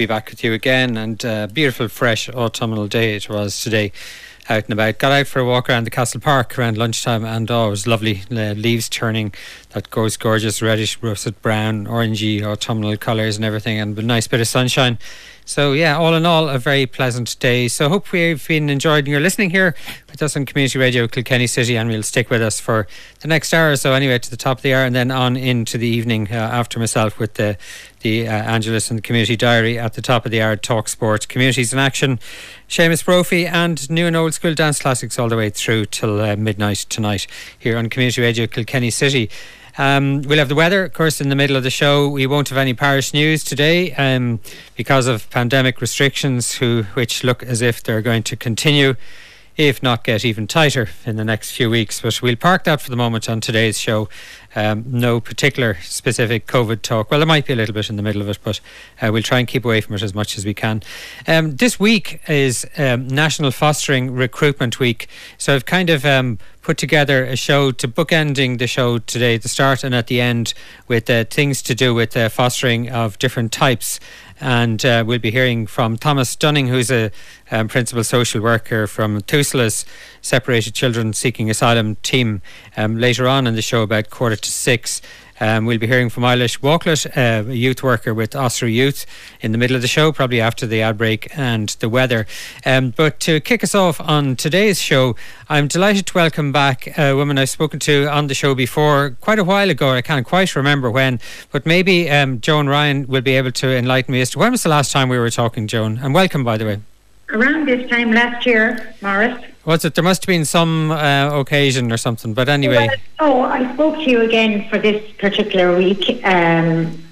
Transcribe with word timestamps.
Be 0.00 0.06
back 0.06 0.30
with 0.30 0.42
you 0.42 0.54
again. 0.54 0.96
And 0.96 1.22
uh, 1.22 1.46
beautiful, 1.48 1.86
fresh 1.88 2.30
autumnal 2.30 2.86
day 2.86 3.16
it 3.16 3.28
was 3.28 3.60
today 3.60 3.92
out 4.50 4.64
and 4.64 4.72
about. 4.72 4.98
Got 4.98 5.12
out 5.12 5.26
for 5.28 5.38
a 5.38 5.44
walk 5.44 5.70
around 5.70 5.84
the 5.84 5.90
Castle 5.90 6.20
Park 6.20 6.58
around 6.58 6.76
lunchtime, 6.76 7.24
and 7.24 7.50
oh, 7.50 7.68
it 7.68 7.70
was 7.70 7.86
lovely. 7.86 8.22
Uh, 8.30 8.52
leaves 8.52 8.88
turning, 8.88 9.32
that 9.70 9.90
goes 9.90 10.16
gorgeous 10.16 10.60
reddish, 10.60 11.00
russet 11.00 11.40
brown, 11.40 11.86
orangey 11.86 12.42
autumnal 12.42 12.96
colours 12.96 13.36
and 13.36 13.44
everything, 13.44 13.78
and 13.78 13.98
a 13.98 14.02
nice 14.02 14.26
bit 14.26 14.40
of 14.40 14.48
sunshine. 14.48 14.98
So 15.50 15.72
yeah, 15.72 15.98
all 15.98 16.14
in 16.14 16.26
all, 16.26 16.48
a 16.48 16.58
very 16.58 16.86
pleasant 16.86 17.36
day. 17.40 17.66
So 17.66 17.88
hope 17.88 18.12
we've 18.12 18.46
been 18.46 18.70
enjoying 18.70 19.06
your 19.06 19.18
listening 19.18 19.50
here 19.50 19.74
with 20.08 20.22
us 20.22 20.36
on 20.36 20.46
Community 20.46 20.78
Radio 20.78 21.08
Kilkenny 21.08 21.48
City, 21.48 21.76
and 21.76 21.88
we'll 21.88 22.04
stick 22.04 22.30
with 22.30 22.40
us 22.40 22.60
for 22.60 22.86
the 23.18 23.26
next 23.26 23.52
hour 23.52 23.72
or 23.72 23.76
so. 23.76 23.92
Anyway, 23.92 24.16
to 24.18 24.30
the 24.30 24.36
top 24.36 24.58
of 24.58 24.62
the 24.62 24.72
hour, 24.72 24.84
and 24.84 24.94
then 24.94 25.10
on 25.10 25.36
into 25.36 25.76
the 25.76 25.88
evening 25.88 26.28
uh, 26.30 26.34
after 26.34 26.78
myself 26.78 27.18
with 27.18 27.34
the 27.34 27.56
the 28.02 28.28
uh, 28.28 28.32
Angelus 28.32 28.90
and 28.90 28.98
the 28.98 29.02
Community 29.02 29.36
Diary 29.36 29.78
at 29.78 29.94
the 29.94 30.02
top 30.02 30.24
of 30.24 30.30
the 30.30 30.40
hour. 30.40 30.56
Talk 30.56 30.88
sport, 30.88 31.28
communities 31.28 31.72
in 31.72 31.78
action, 31.78 32.20
Seamus 32.68 33.04
Brophy, 33.04 33.46
and 33.46 33.90
new 33.90 34.06
and 34.06 34.16
old 34.16 34.34
school 34.40 34.54
dance 34.54 34.78
classics 34.78 35.18
all 35.18 35.28
the 35.28 35.36
way 35.36 35.50
through 35.50 35.84
till 35.84 36.18
uh, 36.18 36.34
midnight 36.34 36.86
tonight 36.88 37.26
here 37.58 37.76
on 37.76 37.90
Community 37.90 38.22
Radio 38.22 38.46
Kilkenny 38.46 38.88
City. 38.88 39.28
Um, 39.76 40.22
we'll 40.22 40.38
have 40.38 40.48
the 40.48 40.54
weather, 40.54 40.84
of 40.84 40.94
course, 40.94 41.20
in 41.20 41.28
the 41.28 41.36
middle 41.36 41.56
of 41.56 41.62
the 41.62 41.68
show. 41.68 42.08
We 42.08 42.26
won't 42.26 42.48
have 42.48 42.56
any 42.56 42.72
parish 42.72 43.12
news 43.12 43.44
today 43.44 43.92
um, 43.96 44.40
because 44.76 45.06
of 45.08 45.28
pandemic 45.28 45.82
restrictions, 45.82 46.54
who, 46.54 46.84
which 46.94 47.22
look 47.22 47.42
as 47.42 47.60
if 47.60 47.82
they're 47.82 48.00
going 48.00 48.22
to 48.22 48.34
continue, 48.34 48.94
if 49.68 49.82
not 49.82 50.04
get 50.04 50.24
even 50.24 50.46
tighter 50.46 50.88
in 51.04 51.16
the 51.16 51.24
next 51.24 51.50
few 51.52 51.68
weeks. 51.68 52.00
But 52.00 52.22
we'll 52.22 52.36
park 52.36 52.64
that 52.64 52.80
for 52.80 52.90
the 52.90 52.96
moment 52.96 53.28
on 53.28 53.40
today's 53.40 53.78
show 53.78 54.08
um, 54.56 54.84
no 54.86 55.20
particular 55.20 55.76
specific 55.82 56.46
COVID 56.46 56.82
talk. 56.82 57.10
Well, 57.10 57.20
there 57.20 57.26
might 57.26 57.46
be 57.46 57.52
a 57.52 57.56
little 57.56 57.74
bit 57.74 57.88
in 57.88 57.96
the 57.96 58.02
middle 58.02 58.22
of 58.22 58.28
it, 58.28 58.38
but 58.42 58.60
uh, 59.00 59.10
we'll 59.12 59.22
try 59.22 59.38
and 59.38 59.46
keep 59.46 59.64
away 59.64 59.80
from 59.80 59.94
it 59.94 60.02
as 60.02 60.14
much 60.14 60.36
as 60.36 60.44
we 60.44 60.54
can. 60.54 60.82
Um, 61.26 61.56
this 61.56 61.78
week 61.78 62.20
is 62.28 62.66
um, 62.76 63.06
National 63.06 63.50
Fostering 63.50 64.12
Recruitment 64.12 64.80
Week, 64.80 65.08
so 65.38 65.54
I've 65.54 65.66
kind 65.66 65.90
of 65.90 66.04
um, 66.04 66.38
put 66.62 66.78
together 66.78 67.24
a 67.24 67.36
show 67.36 67.70
to 67.70 67.86
bookending 67.86 68.58
the 68.58 68.66
show 68.66 68.98
today, 68.98 69.36
the 69.36 69.48
start 69.48 69.84
and 69.84 69.94
at 69.94 70.08
the 70.08 70.20
end, 70.20 70.54
with 70.88 71.08
uh, 71.08 71.24
things 71.24 71.62
to 71.62 71.74
do 71.74 71.94
with 71.94 72.16
uh, 72.16 72.28
fostering 72.28 72.90
of 72.90 73.18
different 73.18 73.52
types 73.52 74.00
and 74.40 74.84
uh, 74.84 75.04
we'll 75.06 75.18
be 75.18 75.30
hearing 75.30 75.66
from 75.66 75.96
Thomas 75.96 76.34
Dunning, 76.34 76.68
who's 76.68 76.90
a 76.90 77.10
um, 77.50 77.68
principal 77.68 78.02
social 78.02 78.40
worker 78.40 78.86
from 78.86 79.20
TUSLA's 79.20 79.84
Separated 80.22 80.74
Children 80.74 81.12
Seeking 81.12 81.50
Asylum 81.50 81.96
team 81.96 82.40
um, 82.76 82.98
later 82.98 83.28
on 83.28 83.46
in 83.46 83.54
the 83.54 83.62
show 83.62 83.82
about 83.82 84.10
quarter 84.10 84.36
to 84.36 84.50
six. 84.50 85.02
Um, 85.40 85.64
we'll 85.64 85.78
be 85.78 85.86
hearing 85.86 86.10
from 86.10 86.24
Eilish 86.24 86.60
Walklett, 86.60 87.06
uh, 87.16 87.48
a 87.48 87.54
youth 87.54 87.82
worker 87.82 88.12
with 88.12 88.32
Ossory 88.32 88.74
Youth, 88.74 89.06
in 89.40 89.52
the 89.52 89.58
middle 89.58 89.74
of 89.74 89.80
the 89.82 89.88
show, 89.88 90.12
probably 90.12 90.40
after 90.40 90.66
the 90.66 90.82
outbreak 90.82 91.36
and 91.36 91.70
the 91.80 91.88
weather. 91.88 92.26
Um, 92.66 92.90
but 92.90 93.20
to 93.20 93.40
kick 93.40 93.64
us 93.64 93.74
off 93.74 94.00
on 94.00 94.36
today's 94.36 94.80
show, 94.80 95.16
I'm 95.48 95.66
delighted 95.66 96.06
to 96.06 96.14
welcome 96.14 96.52
back 96.52 96.98
a 96.98 97.14
woman 97.14 97.38
I've 97.38 97.48
spoken 97.48 97.80
to 97.80 98.06
on 98.10 98.26
the 98.26 98.34
show 98.34 98.54
before 98.54 99.16
quite 99.20 99.38
a 99.38 99.44
while 99.44 99.70
ago. 99.70 99.92
I 99.92 100.02
can't 100.02 100.26
quite 100.26 100.54
remember 100.54 100.90
when, 100.90 101.20
but 101.50 101.64
maybe 101.64 102.10
um, 102.10 102.40
Joan 102.40 102.68
Ryan 102.68 103.06
will 103.06 103.22
be 103.22 103.36
able 103.36 103.52
to 103.52 103.74
enlighten 103.74 104.12
me 104.12 104.20
as 104.20 104.30
to 104.30 104.38
when 104.38 104.52
was 104.52 104.62
the 104.62 104.68
last 104.68 104.92
time 104.92 105.08
we 105.08 105.18
were 105.18 105.30
talking, 105.30 105.66
Joan? 105.66 105.98
And 105.98 106.12
welcome, 106.12 106.44
by 106.44 106.58
the 106.58 106.66
way. 106.66 106.80
Around 107.30 107.66
this 107.66 107.88
time 107.88 108.12
last 108.12 108.44
year, 108.44 108.94
Maurice. 109.00 109.49
Was 109.64 109.84
it? 109.84 109.94
There 109.94 110.04
must 110.04 110.22
have 110.22 110.28
been 110.28 110.44
some 110.44 110.90
uh, 110.90 111.38
occasion 111.38 111.92
or 111.92 111.96
something. 111.96 112.32
But 112.34 112.48
anyway. 112.48 112.88
Well, 113.20 113.32
oh, 113.32 113.42
I 113.42 113.72
spoke 113.74 113.96
to 113.96 114.10
you 114.10 114.22
again 114.22 114.68
for 114.68 114.78
this 114.78 115.12
particular 115.18 115.76
week 115.76 116.24
um, 116.24 117.02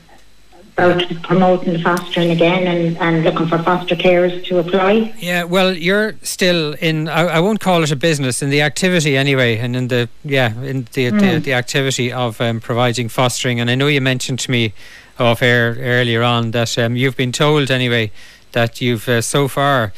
about 0.78 1.02
promoting 1.22 1.78
fostering 1.82 2.30
again 2.30 2.66
and, 2.66 2.96
and 2.98 3.24
looking 3.24 3.48
for 3.48 3.58
foster 3.58 3.96
carers 3.96 4.44
to 4.46 4.58
apply. 4.58 5.12
Yeah, 5.18 5.44
well, 5.44 5.74
you're 5.74 6.14
still 6.22 6.74
in. 6.74 7.08
I, 7.08 7.22
I 7.26 7.40
won't 7.40 7.60
call 7.60 7.82
it 7.82 7.90
a 7.90 7.96
business 7.96 8.42
in 8.42 8.48
the 8.48 8.62
activity 8.62 9.16
anyway, 9.16 9.58
and 9.58 9.76
in 9.76 9.88
the 9.88 10.08
yeah 10.24 10.54
in 10.62 10.86
the 10.92 11.10
mm. 11.10 11.20
the, 11.20 11.38
the, 11.40 11.52
activity 11.52 12.12
of 12.12 12.40
um, 12.40 12.60
providing 12.60 13.08
fostering. 13.08 13.60
And 13.60 13.70
I 13.70 13.74
know 13.74 13.88
you 13.88 14.00
mentioned 14.00 14.38
to 14.40 14.50
me 14.50 14.72
off 15.18 15.42
air 15.42 15.76
earlier 15.80 16.22
on 16.22 16.52
that 16.52 16.78
um, 16.78 16.96
you've 16.96 17.16
been 17.16 17.32
told 17.32 17.70
anyway 17.70 18.10
that 18.52 18.80
you've 18.80 19.08
uh, 19.08 19.20
so 19.20 19.48
far 19.48 19.92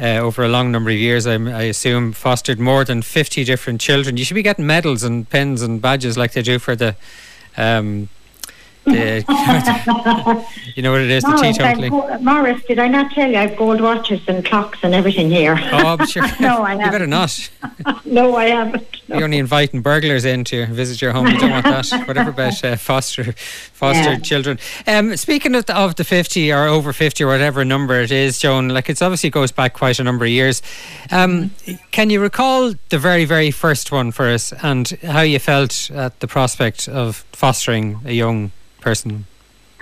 uh, 0.00 0.18
over 0.18 0.44
a 0.44 0.48
long 0.48 0.70
number 0.70 0.90
of 0.90 0.96
years, 0.96 1.26
I, 1.26 1.34
I, 1.34 1.62
assume, 1.62 2.12
fostered 2.12 2.58
more 2.58 2.84
than 2.84 3.02
50 3.02 3.44
different 3.44 3.80
children. 3.80 4.16
You 4.16 4.24
should 4.24 4.34
be 4.34 4.42
getting 4.42 4.66
medals 4.66 5.02
and 5.02 5.28
pins 5.28 5.62
and 5.62 5.82
badges 5.82 6.16
like 6.16 6.32
they 6.32 6.42
do 6.42 6.58
for 6.58 6.76
the. 6.76 6.96
Um, 7.56 8.08
the 8.88 10.46
you 10.74 10.82
know 10.82 10.92
what 10.92 11.00
it 11.00 11.10
is, 11.10 11.24
Maurice, 11.24 11.56
the 11.56 11.62
teetotaling. 11.62 11.90
Go- 11.90 12.18
Maurice, 12.20 12.62
did 12.64 12.78
I 12.78 12.88
not 12.88 13.12
tell 13.12 13.30
you 13.30 13.36
I've 13.36 13.56
gold 13.56 13.80
watches 13.80 14.20
and 14.28 14.44
clocks 14.44 14.78
and 14.82 14.94
everything 14.94 15.30
here? 15.30 15.58
Oh, 15.72 15.96
no, 16.40 16.62
I 16.62 16.70
haven't. 16.70 16.86
You 16.86 16.90
better 16.90 17.06
not. 17.06 17.50
no, 18.04 18.36
I 18.36 18.46
haven't. 18.46 18.86
No. 19.08 19.16
You're 19.16 19.24
only 19.24 19.38
inviting 19.38 19.80
burglars 19.80 20.24
in 20.24 20.44
to 20.44 20.66
visit 20.66 21.00
your 21.00 21.12
home. 21.12 21.28
You 21.28 21.38
don't 21.38 21.50
want 21.50 21.64
that. 21.64 22.06
Whatever 22.06 22.30
about 22.30 22.62
uh, 22.64 22.76
foster 22.76 23.32
foster 23.32 24.12
yeah. 24.12 24.18
children. 24.18 24.58
Um, 24.86 25.16
speaking 25.16 25.54
of 25.54 25.66
the, 25.66 25.76
of 25.76 25.94
the 25.96 26.04
50 26.04 26.52
or 26.52 26.66
over 26.66 26.92
50 26.92 27.24
or 27.24 27.28
whatever 27.28 27.64
number 27.64 28.00
it 28.00 28.10
is, 28.10 28.38
Joan, 28.38 28.68
like 28.68 28.90
it's 28.90 29.02
obviously 29.02 29.30
goes 29.30 29.52
back 29.52 29.74
quite 29.74 29.98
a 29.98 30.04
number 30.04 30.24
of 30.24 30.30
years. 30.30 30.62
Um, 31.10 31.50
can 31.90 32.10
you 32.10 32.20
recall 32.20 32.74
the 32.90 32.98
very, 32.98 33.24
very 33.24 33.50
first 33.50 33.92
one 33.92 34.12
for 34.12 34.26
us 34.26 34.52
and 34.62 34.88
how 35.02 35.22
you 35.22 35.38
felt 35.38 35.90
at 35.90 36.20
the 36.20 36.26
prospect 36.26 36.88
of 36.88 37.24
fostering 37.32 38.00
a 38.04 38.12
young 38.12 38.52
person? 38.80 39.26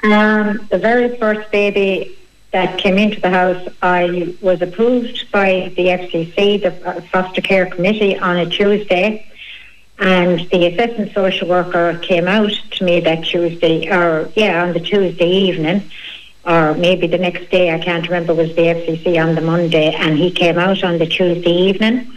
Um, 0.02 0.66
the 0.70 0.78
very 0.78 1.16
first 1.16 1.50
baby 1.50 2.18
that 2.52 2.78
came 2.78 2.96
into 2.96 3.20
the 3.20 3.30
house, 3.30 3.68
I 3.82 4.34
was 4.40 4.62
approved 4.62 5.30
by 5.30 5.72
the 5.76 5.86
FCC, 5.86 6.62
the 6.62 7.02
Foster 7.12 7.40
Care 7.40 7.66
Committee, 7.66 8.18
on 8.18 8.36
a 8.36 8.46
Tuesday. 8.46 9.26
And 9.98 10.40
the 10.50 10.66
assistant 10.66 11.12
social 11.14 11.48
worker 11.48 11.98
came 11.98 12.28
out 12.28 12.52
to 12.72 12.84
me 12.84 13.00
that 13.00 13.24
Tuesday, 13.24 13.88
or 13.90 14.30
yeah, 14.36 14.62
on 14.62 14.74
the 14.74 14.80
Tuesday 14.80 15.28
evening, 15.28 15.90
or 16.44 16.74
maybe 16.74 17.06
the 17.06 17.18
next 17.18 17.50
day, 17.50 17.74
I 17.74 17.78
can't 17.78 18.04
remember, 18.06 18.34
was 18.34 18.54
the 18.54 18.62
FCC 18.62 19.22
on 19.22 19.34
the 19.34 19.40
Monday, 19.40 19.94
and 19.94 20.16
he 20.16 20.30
came 20.30 20.58
out 20.58 20.84
on 20.84 20.98
the 20.98 21.06
Tuesday 21.06 21.50
evening. 21.50 22.12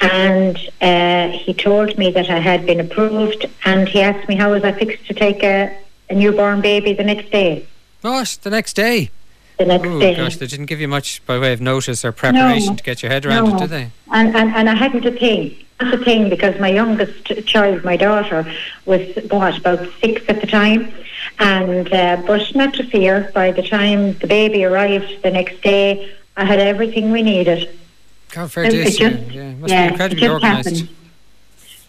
And 0.00 0.56
uh, 0.80 1.36
he 1.36 1.52
told 1.52 1.98
me 1.98 2.10
that 2.12 2.30
I 2.30 2.38
had 2.38 2.64
been 2.64 2.80
approved, 2.80 3.44
and 3.64 3.88
he 3.88 4.00
asked 4.00 4.28
me 4.28 4.36
how 4.36 4.52
was 4.52 4.64
I 4.64 4.72
fixed 4.72 5.06
to 5.06 5.14
take 5.14 5.42
a, 5.42 5.76
a 6.08 6.14
newborn 6.14 6.60
baby 6.60 6.92
the 6.92 7.04
next 7.04 7.30
day. 7.30 7.66
Gosh, 8.02 8.36
the 8.36 8.50
next 8.50 8.74
day. 8.74 9.10
The 9.58 9.64
next 9.64 9.88
oh, 9.88 9.98
day. 9.98 10.14
Gosh, 10.14 10.36
they 10.36 10.46
didn't 10.46 10.66
give 10.66 10.80
you 10.80 10.88
much 10.88 11.24
by 11.26 11.38
way 11.38 11.52
of 11.52 11.60
notice 11.60 12.04
or 12.04 12.12
preparation 12.12 12.70
no, 12.70 12.76
to 12.76 12.82
get 12.82 13.02
your 13.02 13.10
head 13.10 13.24
around 13.24 13.48
no. 13.48 13.56
it, 13.56 13.60
did 13.60 13.70
they? 13.70 13.90
And, 14.12 14.36
and 14.36 14.54
and 14.54 14.68
I 14.68 14.74
hadn't 14.74 15.04
a 15.06 15.12
thing. 15.12 15.56
That's 15.80 15.94
a 16.00 16.04
thing 16.04 16.28
because 16.28 16.58
my 16.60 16.68
youngest 16.68 17.24
child, 17.46 17.84
my 17.84 17.96
daughter, 17.96 18.50
was 18.84 19.00
what 19.30 19.58
about 19.58 19.86
six 20.00 20.22
at 20.28 20.40
the 20.40 20.46
time, 20.46 20.92
and 21.38 21.92
uh, 21.92 22.22
but 22.26 22.54
not 22.54 22.74
to 22.74 22.84
fear. 22.84 23.30
By 23.34 23.50
the 23.50 23.62
time 23.62 24.14
the 24.18 24.26
baby 24.26 24.64
arrived 24.64 25.22
the 25.22 25.30
next 25.30 25.62
day, 25.62 26.14
I 26.36 26.44
had 26.44 26.58
everything 26.58 27.10
we 27.10 27.22
needed. 27.22 27.70
God, 28.30 28.52
fair 28.52 28.64
it, 28.64 28.74
it 28.74 28.84
just, 28.96 29.00
yeah, 29.32 29.54
must 29.54 29.72
yeah, 29.72 29.86
be 29.86 29.92
incredibly 29.92 30.28
organised. 30.28 30.84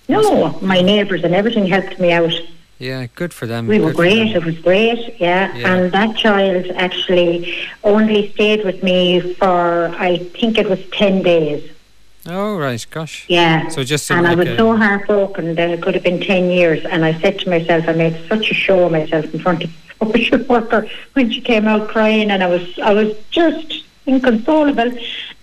No, 0.07 0.57
my 0.61 0.79
neighbours 0.79 1.23
and 1.25 1.35
everything 1.35 1.67
helped 1.67 1.99
me 1.99 2.13
out. 2.13 2.31
Yeah, 2.79 3.07
good 3.15 3.33
for 3.33 3.47
them. 3.47 3.67
We 3.67 3.79
were 3.79 3.87
good 3.87 3.95
for 3.95 4.01
great. 4.01 4.35
It 4.35 4.45
was 4.45 4.57
great. 4.59 5.19
Yeah. 5.19 5.55
Yeah. 5.55 5.73
and 5.73 5.91
that 5.91 6.15
child 6.15 6.67
actually 6.75 7.55
only 7.83 8.31
stayed 8.31 8.63
with 8.63 8.83
me 8.83 9.33
for 9.33 9.89
I 9.97 10.17
think 10.17 10.57
it 10.57 10.69
was 10.69 10.79
ten 10.91 11.23
days. 11.23 11.71
Oh 12.29 12.57
right, 12.57 12.85
gosh. 12.89 13.25
Yeah. 13.29 13.69
So 13.69 13.83
just 13.83 14.11
and 14.11 14.27
I 14.27 14.35
was 14.35 14.49
so 14.57 14.75
heartbroken 14.75 15.55
that 15.55 15.69
it 15.69 15.81
could 15.81 15.93
have 15.93 16.03
been 16.03 16.19
10 16.19 16.49
years. 16.49 16.83
And 16.85 17.05
I 17.05 17.19
said 17.21 17.39
to 17.39 17.49
myself, 17.49 17.87
I 17.87 17.93
made 17.93 18.27
such 18.27 18.51
a 18.51 18.53
show 18.53 18.85
of 18.85 18.91
myself 18.91 19.33
in 19.33 19.39
front 19.39 19.63
of 19.63 19.71
the 19.99 20.05
social 20.11 20.43
worker 20.43 20.87
when 21.13 21.31
she 21.31 21.39
came 21.39 21.67
out 21.67 21.87
crying, 21.87 22.29
and 22.29 22.43
I 22.43 22.47
was, 22.47 22.79
I 22.79 22.93
was 22.93 23.15
just 23.31 23.83
inconsolable. 24.05 24.91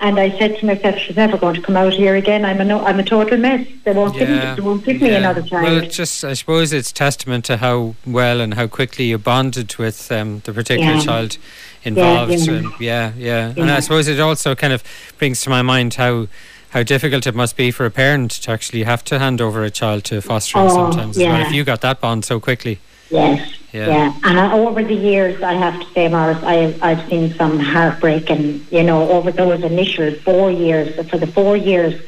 And 0.01 0.19
I 0.19 0.37
said 0.39 0.59
to 0.59 0.67
myself, 0.67 0.99
she's 0.99 1.17
never 1.17 1.39
going 1.39 1.55
to 1.55 1.63
come 1.63 1.77
out 1.77 1.93
here 1.95 2.15
again. 2.17 2.45
I'm 2.45 2.61
a, 2.61 2.65
no, 2.65 2.85
I'm 2.85 2.99
a 2.99 3.05
total 3.05 3.39
mess. 3.39 3.67
They 3.85 3.93
won't 3.93 4.15
give, 4.15 4.29
me, 4.29 4.37
they 4.39 4.61
won't 4.61 4.85
give 4.85 5.01
me 5.01 5.09
yeah. 5.11 5.19
another 5.19 5.41
child. 5.43 5.63
Well, 5.65 5.83
it's 5.83 5.97
just 5.97 6.25
I 6.25 6.35
suppose 6.35 6.73
it's 6.73 6.93
testament 6.93 7.45
to 7.47 7.57
how 7.59 7.95
well 8.05 8.41
and 8.41 8.55
how 8.55 8.67
quickly 8.67 9.07
you 9.07 9.19
bonded 9.19 9.75
with 9.77 10.11
um, 10.13 10.41
the 10.45 10.53
particular 10.53 10.95
Yeah. 10.95 11.01
child 11.01 11.39
involved. 11.85 12.33
yeah. 12.33 12.71
Yeah, 12.81 13.13
yeah, 13.17 13.53
And 13.57 13.71
I 13.71 13.81
suppose 13.81 14.09
it 14.09 14.21
also 14.21 14.55
kind 14.55 14.73
of 14.73 14.83
brings 15.19 15.41
to 15.43 15.51
my 15.51 15.63
mind 15.63 15.95
how 15.95 16.27
how 16.71 16.83
difficult 16.83 17.25
it 17.25 17.37
must 17.37 17.57
be 17.57 17.71
for 17.71 17.87
a 17.87 17.91
parent 17.91 18.33
to 18.33 18.51
actually 18.51 18.83
have 18.83 19.05
to 19.05 19.21
hand 19.21 19.41
over 19.41 19.63
a 19.63 19.71
child 19.71 20.03
to 20.03 20.21
fostering 20.21 20.65
Oh, 20.67 20.91
sometimes. 20.91 21.17
as 21.17 21.23
well. 21.23 21.41
If 21.47 21.53
you 21.53 21.63
got 21.63 21.83
that 21.83 22.01
bond 22.01 22.25
so 22.25 22.41
quickly. 22.41 22.81
Yes. 23.15 23.59
Yeah. 23.73 23.89
Yeah. 23.89 24.21
And 24.25 24.41
I, 24.41 24.53
over 24.53 24.83
the 24.83 24.95
years, 24.95 25.43
I 25.43 25.55
have 25.55 25.81
to 25.81 25.87
say, 25.93 26.09
Maurice, 26.09 26.43
I, 26.43 26.77
I've 26.83 27.09
seen 27.09 27.35
some 27.35 27.59
heartbreak, 27.59 28.31
and 28.31 28.65
you 28.73 28.83
know, 28.83 29.09
over 29.11 29.31
those 29.31 29.63
initial 29.63 30.13
four 30.15 30.51
years. 30.51 30.95
For 31.09 31.19
the 31.19 31.27
four 31.27 31.57
years, 31.57 32.01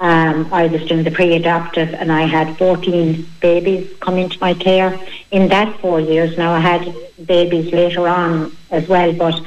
um, 0.00 0.52
I 0.52 0.66
was 0.66 0.86
doing 0.86 1.04
the 1.04 1.10
pre-adoptive 1.10 1.92
and 1.92 2.10
I 2.10 2.22
had 2.22 2.56
14 2.56 3.26
babies 3.40 3.92
come 4.00 4.16
into 4.16 4.38
my 4.40 4.54
care. 4.54 4.98
In 5.30 5.48
that 5.48 5.78
four 5.80 6.00
years, 6.00 6.38
now 6.38 6.52
I 6.54 6.60
had 6.60 6.94
babies 7.26 7.70
later 7.72 8.08
on 8.08 8.56
as 8.70 8.88
well, 8.88 9.12
but 9.12 9.38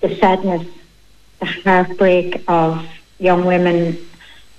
the 0.00 0.16
sadness, 0.16 0.66
the 1.38 1.46
heartbreak 1.46 2.42
of 2.48 2.84
young 3.20 3.44
women, 3.44 3.96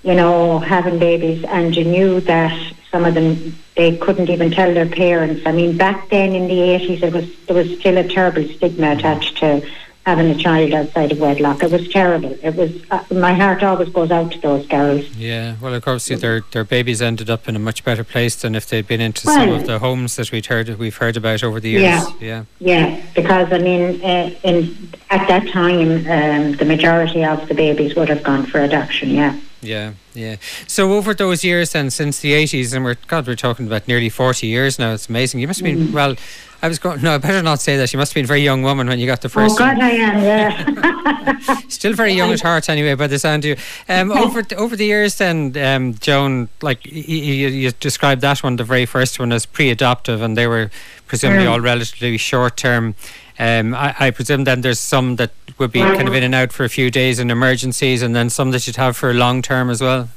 you 0.02 0.14
know, 0.14 0.60
having 0.60 0.98
babies, 0.98 1.44
and 1.44 1.76
you 1.76 1.84
knew 1.84 2.20
that 2.20 2.56
some 2.96 3.04
of 3.04 3.14
them 3.14 3.54
they 3.76 3.94
couldn't 3.98 4.30
even 4.30 4.50
tell 4.50 4.72
their 4.72 4.88
parents. 4.88 5.42
I 5.44 5.52
mean, 5.52 5.76
back 5.76 6.08
then 6.08 6.34
in 6.34 6.48
the 6.48 6.60
eighties, 6.62 7.02
it 7.02 7.12
was 7.12 7.28
there 7.46 7.56
was 7.56 7.78
still 7.78 7.98
a 7.98 8.08
terrible 8.08 8.48
stigma 8.48 8.92
attached 8.92 9.36
to 9.38 9.68
having 10.06 10.30
a 10.30 10.34
child 10.36 10.72
outside 10.72 11.12
of 11.12 11.18
wedlock. 11.18 11.62
It 11.62 11.70
was 11.70 11.86
terrible. 11.88 12.38
It 12.42 12.54
was 12.54 12.70
uh, 12.90 13.04
my 13.10 13.34
heart 13.34 13.62
always 13.62 13.90
goes 13.90 14.10
out 14.10 14.32
to 14.32 14.40
those 14.40 14.66
girls. 14.66 15.04
Yeah, 15.14 15.56
well, 15.60 15.74
of 15.74 15.84
course, 15.84 16.06
their 16.06 16.40
their 16.52 16.64
babies 16.64 17.02
ended 17.02 17.28
up 17.28 17.46
in 17.48 17.54
a 17.54 17.58
much 17.58 17.84
better 17.84 18.02
place 18.02 18.34
than 18.36 18.54
if 18.54 18.66
they'd 18.66 18.88
been 18.88 19.02
into 19.02 19.26
some 19.26 19.50
of 19.50 19.66
the 19.66 19.78
homes 19.78 20.16
that 20.16 20.32
we'd 20.32 20.46
heard 20.46 20.66
we've 20.78 20.96
heard 20.96 21.18
about 21.18 21.44
over 21.44 21.60
the 21.60 21.70
years. 21.70 21.82
Yeah. 21.82 22.10
yeah. 22.18 22.44
Yeah, 22.60 23.02
because 23.14 23.52
I 23.52 23.58
mean, 23.58 24.02
uh, 24.02 24.34
in 24.42 24.90
at 25.10 25.28
that 25.28 25.48
time, 25.48 25.90
um, 26.08 26.56
the 26.56 26.64
majority 26.64 27.22
of 27.22 27.46
the 27.46 27.54
babies 27.54 27.94
would 27.94 28.08
have 28.08 28.22
gone 28.22 28.46
for 28.46 28.60
adoption. 28.60 29.10
Yeah. 29.10 29.38
Yeah, 29.62 29.92
yeah. 30.14 30.36
So 30.66 30.92
over 30.92 31.14
those 31.14 31.42
years 31.42 31.72
then, 31.72 31.90
since 31.90 32.20
the 32.20 32.34
eighties, 32.34 32.72
and 32.72 32.84
we're 32.84 32.96
God, 33.06 33.26
we're 33.26 33.36
talking 33.36 33.66
about 33.66 33.88
nearly 33.88 34.08
forty 34.08 34.46
years 34.46 34.78
now. 34.78 34.92
It's 34.92 35.08
amazing. 35.08 35.40
You 35.40 35.46
must 35.48 35.60
have 35.60 35.64
been 35.64 35.92
well. 35.92 36.14
I 36.62 36.68
was 36.68 36.78
going. 36.78 37.02
No, 37.02 37.14
I 37.14 37.18
better 37.18 37.42
not 37.42 37.60
say 37.60 37.76
that. 37.76 37.92
You 37.92 37.98
must 37.98 38.12
have 38.12 38.14
been 38.16 38.24
a 38.24 38.28
very 38.28 38.42
young 38.42 38.62
woman 38.62 38.86
when 38.88 38.98
you 38.98 39.06
got 39.06 39.20
the 39.22 39.28
first. 39.28 39.56
oh 39.56 39.58
God, 39.58 39.76
one. 39.78 39.86
I 39.86 39.90
am. 39.90 40.22
Yeah. 40.22 41.58
Still 41.68 41.92
very 41.94 42.12
young 42.12 42.32
at 42.32 42.40
heart, 42.40 42.68
anyway. 42.68 42.94
By 42.94 43.06
the 43.08 43.18
sound 43.18 43.44
of 43.44 43.48
you. 43.50 43.56
Um, 43.88 44.10
over 44.12 44.42
over 44.56 44.76
the 44.76 44.86
years, 44.86 45.16
then, 45.16 45.56
um, 45.56 45.94
Joan, 45.94 46.48
like 46.62 46.80
y- 46.86 46.92
y- 47.08 47.14
you, 47.14 47.48
you 47.48 47.70
described 47.72 48.20
that 48.22 48.42
one, 48.42 48.56
the 48.56 48.64
very 48.64 48.86
first 48.86 49.18
one, 49.18 49.32
as 49.32 49.44
pre-adoptive, 49.46 50.22
and 50.22 50.36
they 50.36 50.46
were 50.46 50.70
presumably 51.06 51.44
Mm. 51.46 51.50
all 51.50 51.60
relatively 51.60 52.16
short 52.18 52.56
term. 52.56 52.94
Um, 53.38 53.74
I, 53.74 53.94
I 53.98 54.10
presume 54.10 54.44
then 54.44 54.62
there's 54.62 54.80
some 54.80 55.16
that 55.16 55.32
would 55.58 55.72
be 55.72 55.80
kind 55.80 56.08
of 56.08 56.14
in 56.14 56.22
and 56.22 56.34
out 56.34 56.52
for 56.52 56.64
a 56.64 56.68
few 56.68 56.90
days 56.90 57.18
in 57.18 57.30
emergencies, 57.30 58.02
and 58.02 58.14
then 58.16 58.30
some 58.30 58.50
that 58.52 58.66
you'd 58.66 58.76
have 58.76 58.96
for 58.96 59.12
long 59.12 59.42
term 59.42 59.70
as 59.70 59.80
well. 59.80 60.08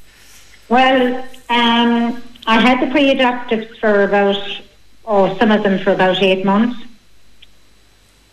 Well, 0.69 1.18
um, 1.50 2.21
I 2.45 2.60
had 2.60 2.81
the 2.81 2.92
pre-adoptives 2.92 3.77
for 3.80 4.04
about, 4.04 4.38
or 5.04 5.36
some 5.38 5.51
of 5.51 5.63
them 5.63 5.80
for 5.80 5.92
about 5.92 6.21
eight 6.21 6.45
months. 6.45 6.86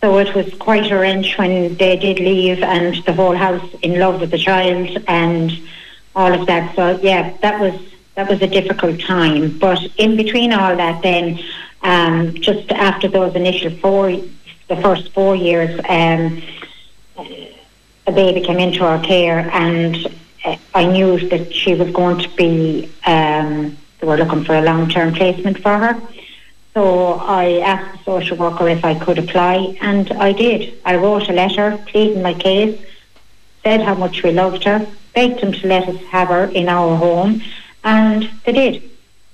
So 0.01 0.19
it 0.19 0.35
was 0.35 0.53
quite 0.55 0.91
a 0.91 0.97
wrench 0.99 1.37
when 1.37 1.75
they 1.75 1.97
did 1.97 2.19
leave 2.19 2.61
and 2.61 3.03
the 3.05 3.13
whole 3.13 3.35
house 3.35 3.67
in 3.81 3.99
love 3.99 4.21
with 4.21 4.29
the 4.29 4.37
child 4.37 4.95
and 5.07 5.51
all 6.15 6.31
of 6.31 6.45
that. 6.45 6.75
So 6.75 6.99
yeah, 7.01 7.35
that 7.41 7.59
was 7.59 7.73
that 8.13 8.29
was 8.29 8.41
a 8.41 8.47
difficult 8.47 8.99
time. 8.99 9.57
But 9.57 9.79
in 9.97 10.15
between 10.15 10.53
all 10.53 10.75
that, 10.75 11.01
then 11.01 11.39
um, 11.81 12.35
just 12.35 12.71
after 12.71 13.07
those 13.07 13.35
initial 13.35 13.71
four, 13.71 14.21
the 14.67 14.75
first 14.77 15.11
four 15.13 15.35
years, 15.35 15.79
um, 15.87 16.41
a 18.05 18.11
baby 18.11 18.41
came 18.41 18.59
into 18.59 18.83
our 18.85 19.01
care 19.03 19.49
and 19.53 20.07
uh, 20.45 20.55
I 20.73 20.85
knew 20.85 21.19
that 21.29 21.53
she 21.53 21.73
was 21.75 21.89
going 21.91 22.19
to 22.19 22.29
be, 22.35 22.91
um, 23.05 23.77
they 23.99 24.07
were 24.07 24.17
looking 24.17 24.43
for 24.43 24.55
a 24.55 24.61
long-term 24.61 25.13
placement 25.13 25.59
for 25.61 25.77
her. 25.77 26.01
So 26.73 27.13
I 27.15 27.59
asked 27.59 27.97
the 27.97 28.03
social 28.03 28.37
worker 28.37 28.67
if 28.69 28.85
I 28.85 28.93
could 28.99 29.17
apply 29.17 29.77
and 29.81 30.11
I 30.13 30.31
did. 30.31 30.73
I 30.85 30.95
wrote 30.97 31.27
a 31.29 31.33
letter 31.33 31.77
pleading 31.87 32.21
my 32.21 32.33
case, 32.33 32.79
said 33.63 33.81
how 33.81 33.95
much 33.95 34.21
we 34.23 34.31
loved 34.31 34.63
her, 34.65 34.85
begged 35.15 35.41
them 35.41 35.51
to 35.53 35.67
let 35.67 35.89
us 35.89 35.99
have 36.11 36.27
her 36.27 36.45
in 36.45 36.69
our 36.69 36.95
home 36.95 37.41
and 37.83 38.29
they 38.45 38.51
did. 38.51 38.83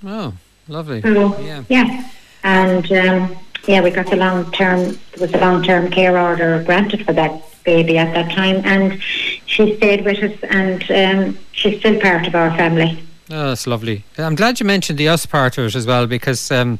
Oh, 0.06 0.32
lovely. 0.68 1.02
So, 1.02 1.38
Yeah. 1.40 1.64
yeah. 1.68 2.10
And 2.42 2.90
um, 2.92 3.36
yeah, 3.66 3.80
we 3.80 3.90
got 3.90 4.06
the 4.06 4.16
long 4.16 4.50
term, 4.52 4.98
there 5.14 5.20
was 5.20 5.32
a 5.32 5.38
long 5.38 5.62
term 5.62 5.90
care 5.90 6.18
order 6.18 6.62
granted 6.64 7.04
for 7.04 7.12
that 7.12 7.42
baby 7.64 7.98
at 7.98 8.12
that 8.14 8.32
time. 8.32 8.60
And 8.64 9.02
she 9.46 9.76
stayed 9.76 10.04
with 10.04 10.22
us 10.22 10.38
and 10.44 10.90
um, 10.90 11.38
she's 11.52 11.78
still 11.78 12.00
part 12.00 12.26
of 12.26 12.34
our 12.34 12.50
family. 12.56 13.02
Oh, 13.30 13.48
that's 13.48 13.66
lovely. 13.66 14.04
I'm 14.18 14.34
glad 14.34 14.60
you 14.60 14.66
mentioned 14.66 14.98
the 14.98 15.08
us 15.08 15.24
part 15.24 15.56
of 15.56 15.64
it 15.64 15.74
as 15.74 15.86
well 15.86 16.06
because, 16.06 16.50
um, 16.50 16.78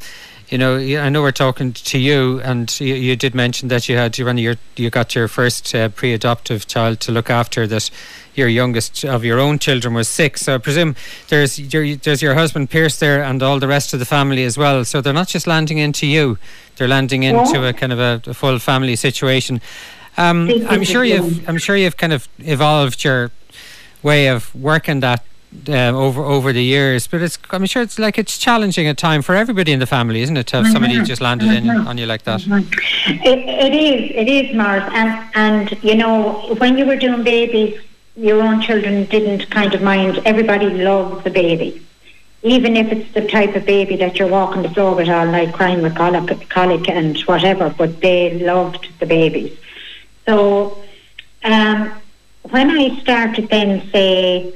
you 0.49 0.59
know, 0.59 0.77
I 0.77 1.09
know 1.09 1.23
we're 1.23 1.33
talking 1.33 1.73
to 1.73 1.99
you, 1.99 2.41
and 2.41 2.79
you, 2.81 2.95
you 2.95 3.17
did 3.17 3.35
mention 3.35 3.69
that 3.69 3.89
you 3.89 3.97
had 3.97 4.19
of 4.19 4.39
your 4.39 4.57
you 4.77 4.91
got 4.91 5.15
your 5.15 5.29
first 5.29 5.75
uh, 5.75 5.89
pre-adoptive 5.89 6.67
child 6.67 7.01
to 7.01 7.13
look 7.13 7.31
after. 7.31 7.67
That 7.67 7.91
your 8.35 8.49
youngest 8.49 9.05
of 9.05 9.25
your 9.25 9.39
own 9.39 9.59
children 9.59 9.95
was 9.95 10.09
six. 10.09 10.43
So 10.43 10.57
I 10.57 10.59
presume 10.59 10.97
there's 11.29 11.59
your 11.59 11.97
there's 11.97 12.21
your 12.23 12.35
husband 12.35 12.71
Pierce 12.71 12.99
there, 12.99 13.23
and 13.23 13.43
all 13.43 13.59
the 13.59 13.69
rest 13.69 13.93
of 13.95 13.99
the 14.01 14.05
family 14.07 14.45
as 14.45 14.59
well. 14.59 14.85
So 14.85 15.01
they're 15.01 15.13
not 15.13 15.29
just 15.29 15.47
landing 15.47 15.79
into 15.79 16.07
you; 16.07 16.39
they're 16.77 16.89
landing 16.89 17.23
into 17.23 17.59
Yeah. 17.61 17.69
a 17.69 17.73
kind 17.73 17.93
of 17.93 17.99
a, 17.99 18.21
a 18.31 18.35
full 18.35 18.59
family 18.59 18.97
situation. 18.97 19.61
Um, 20.17 20.49
I'm 20.69 20.85
sure 20.85 21.05
you've. 21.05 21.49
I'm 21.49 21.59
sure 21.59 21.77
you've 21.77 21.97
kind 21.97 22.13
of 22.13 22.29
evolved 22.39 23.03
your 23.05 23.31
way 24.03 24.29
of 24.29 24.55
working 24.55 25.01
that 25.01 25.25
um, 25.69 25.95
over 25.95 26.23
over 26.23 26.53
the 26.53 26.63
years. 26.63 27.07
But 27.07 27.23
it's 27.23 27.39
I'm 27.51 27.67
sure 27.67 27.83
it's 27.83 27.99
like 27.99 28.19
it's 28.19 28.39
challenging 28.39 28.87
at 28.87 28.99
time 28.99 29.23
for 29.23 29.35
everybody 29.35 29.73
in 29.73 29.79
the 29.79 29.87
family, 29.87 30.23
isn't 30.23 30.37
it? 30.37 30.47
To 30.49 30.59
have 30.59 30.73
somebody 30.73 31.01
just 31.03 31.21
landed 31.21 31.51
in 31.51 31.69
on 31.71 31.99
you 31.99 32.07
like 32.07 32.23
that. 32.25 32.43
It, 32.47 33.39
it 33.39 33.75
is, 33.75 34.11
it 34.15 34.29
is, 34.29 34.57
Mars. 34.57 34.83
And, 34.93 35.31
and, 35.35 35.83
you 35.83 35.95
know, 35.95 36.55
when 36.59 36.79
you 36.79 36.87
were 36.87 36.97
doing 36.97 37.23
babies, 37.23 37.81
your 38.17 38.43
own 38.43 38.61
children 38.61 39.05
didn't 39.07 39.51
kind 39.51 39.75
of 39.75 39.83
mind. 39.83 40.21
Everybody 40.25 40.71
loves 40.71 41.25
the 41.25 41.31
baby. 41.31 41.83
Even 42.43 42.77
if 42.77 42.93
it's 42.93 43.13
the 43.15 43.27
type 43.27 43.57
of 43.57 43.65
baby 43.65 43.97
that 43.97 44.19
you're 44.19 44.29
walking 44.29 44.63
the 44.63 44.71
floor 44.71 44.95
with 44.95 45.09
all 45.09 45.27
night 45.27 45.55
crying 45.55 45.83
with 45.83 45.95
colic, 45.97 46.49
colic 46.51 46.89
and 46.89 47.19
whatever, 47.23 47.75
but 47.77 48.01
they 48.03 48.39
loved 48.41 48.89
the 49.01 49.07
babies. 49.07 49.57
So 50.27 50.83
um, 51.43 51.91
when 52.51 52.71
I 52.71 53.01
started 53.01 53.49
then, 53.49 53.89
say, 53.91 54.53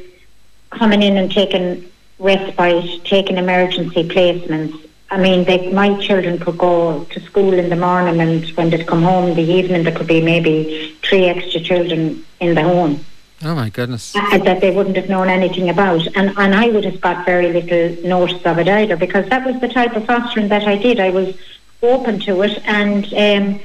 coming 0.78 1.02
in 1.02 1.16
and 1.16 1.30
taking 1.30 1.90
respite, 2.18 3.04
taking 3.04 3.36
emergency 3.36 4.08
placements, 4.08 4.88
I 5.10 5.16
mean, 5.18 5.44
they, 5.44 5.72
my 5.72 5.98
children 6.00 6.38
could 6.38 6.58
go 6.58 7.04
to 7.04 7.20
school 7.20 7.54
in 7.54 7.70
the 7.70 7.76
morning 7.76 8.20
and 8.20 8.44
when 8.56 8.70
they'd 8.70 8.86
come 8.86 9.02
home 9.02 9.30
in 9.30 9.36
the 9.36 9.42
evening, 9.42 9.84
there 9.84 9.94
could 9.94 10.06
be 10.06 10.20
maybe 10.20 10.96
three 11.02 11.24
extra 11.24 11.60
children 11.60 12.24
in 12.40 12.54
the 12.54 12.62
home 12.62 13.04
Oh 13.42 13.54
my 13.54 13.70
goodness. 13.70 14.14
uh, 14.16 14.38
that 14.38 14.60
they 14.60 14.70
wouldn't 14.74 14.96
have 14.96 15.08
known 15.08 15.28
anything 15.28 15.70
about. 15.70 16.06
And, 16.16 16.36
and 16.36 16.54
I 16.54 16.68
would 16.68 16.84
have 16.84 17.00
got 17.00 17.24
very 17.24 17.52
little 17.52 18.06
notice 18.06 18.44
of 18.44 18.58
it 18.58 18.68
either 18.68 18.96
because 18.96 19.28
that 19.30 19.46
was 19.46 19.60
the 19.60 19.68
type 19.68 19.96
of 19.96 20.04
fostering 20.06 20.48
that 20.48 20.64
I 20.66 20.76
did. 20.76 21.00
I 21.00 21.10
was 21.10 21.36
open 21.82 22.18
to 22.20 22.42
it 22.42 22.60
and, 22.66 23.04
um, 23.14 23.60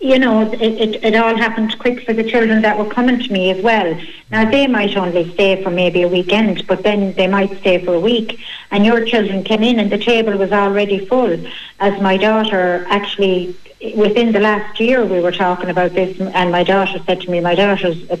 you 0.00 0.18
know, 0.18 0.42
it, 0.52 0.60
it, 0.62 1.04
it 1.04 1.14
all 1.16 1.36
happened 1.36 1.78
quick 1.78 2.04
for 2.04 2.12
the 2.12 2.22
children 2.22 2.62
that 2.62 2.78
were 2.78 2.88
coming 2.92 3.18
to 3.18 3.32
me 3.32 3.50
as 3.50 3.62
well. 3.62 3.98
Now, 4.30 4.48
they 4.50 4.66
might 4.66 4.96
only 4.96 5.32
stay 5.32 5.62
for 5.62 5.70
maybe 5.70 6.02
a 6.02 6.08
weekend, 6.08 6.66
but 6.66 6.82
then 6.82 7.14
they 7.14 7.26
might 7.26 7.58
stay 7.60 7.82
for 7.84 7.94
a 7.94 8.00
week. 8.00 8.38
And 8.70 8.84
your 8.84 9.04
children 9.04 9.42
came 9.42 9.62
in 9.62 9.78
and 9.78 9.90
the 9.90 9.98
table 9.98 10.36
was 10.36 10.52
already 10.52 11.06
full. 11.06 11.38
As 11.80 12.00
my 12.02 12.16
daughter 12.16 12.86
actually, 12.90 13.56
within 13.94 14.32
the 14.32 14.40
last 14.40 14.78
year, 14.78 15.04
we 15.04 15.20
were 15.20 15.32
talking 15.32 15.70
about 15.70 15.92
this, 15.94 16.20
and 16.20 16.52
my 16.52 16.62
daughter 16.62 16.98
said 17.06 17.22
to 17.22 17.30
me, 17.30 17.40
my 17.40 17.54
daughter's 17.54 18.08
a 18.10 18.18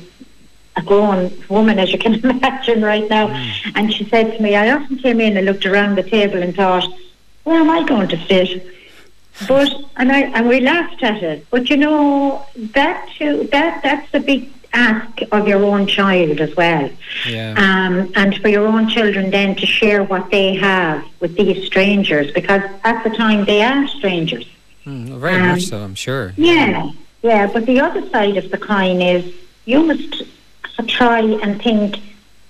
a 0.76 0.82
grown 0.82 1.32
woman, 1.48 1.78
as 1.78 1.90
you 1.90 1.98
can 1.98 2.14
imagine 2.24 2.82
right 2.82 3.08
now. 3.08 3.28
Mm. 3.28 3.72
And 3.76 3.94
she 3.94 4.04
said 4.08 4.36
to 4.36 4.42
me, 4.42 4.54
I 4.54 4.70
often 4.72 4.98
came 4.98 5.20
in 5.20 5.36
and 5.36 5.46
looked 5.46 5.64
around 5.64 5.96
the 5.96 6.02
table 6.02 6.42
and 6.42 6.54
thought, 6.54 6.86
where 7.44 7.58
am 7.58 7.70
I 7.70 7.82
going 7.84 8.08
to 8.08 8.26
sit? 8.26 8.75
But 9.46 9.70
and 9.96 10.10
I 10.10 10.20
and 10.36 10.48
we 10.48 10.60
laughed 10.60 11.02
at 11.02 11.22
it. 11.22 11.46
But 11.50 11.68
you 11.68 11.76
know 11.76 12.46
that 12.56 13.08
too, 13.16 13.48
that 13.52 13.82
that's 13.82 14.12
a 14.14 14.20
big 14.20 14.50
ask 14.72 15.20
of 15.32 15.48
your 15.48 15.64
own 15.64 15.86
child 15.86 16.40
as 16.40 16.54
well. 16.54 16.90
Yeah. 17.28 17.54
Um, 17.56 18.12
and 18.14 18.36
for 18.38 18.48
your 18.48 18.66
own 18.66 18.88
children 18.88 19.30
then 19.30 19.56
to 19.56 19.66
share 19.66 20.04
what 20.04 20.30
they 20.30 20.54
have 20.54 21.04
with 21.20 21.36
these 21.36 21.66
strangers 21.66 22.30
because 22.32 22.62
at 22.84 23.02
the 23.04 23.10
time 23.10 23.44
they 23.44 23.62
are 23.62 23.86
strangers. 23.88 24.46
Mm, 24.84 25.18
very 25.18 25.40
um, 25.40 25.48
much 25.48 25.64
so, 25.64 25.78
I'm 25.78 25.94
sure. 25.94 26.32
Yeah, 26.36 26.92
yeah. 27.22 27.46
But 27.52 27.66
the 27.66 27.80
other 27.80 28.08
side 28.10 28.36
of 28.36 28.50
the 28.50 28.58
coin 28.58 29.02
is 29.02 29.34
you 29.64 29.82
must 29.82 30.22
try 30.86 31.20
and 31.20 31.60
think 31.60 32.00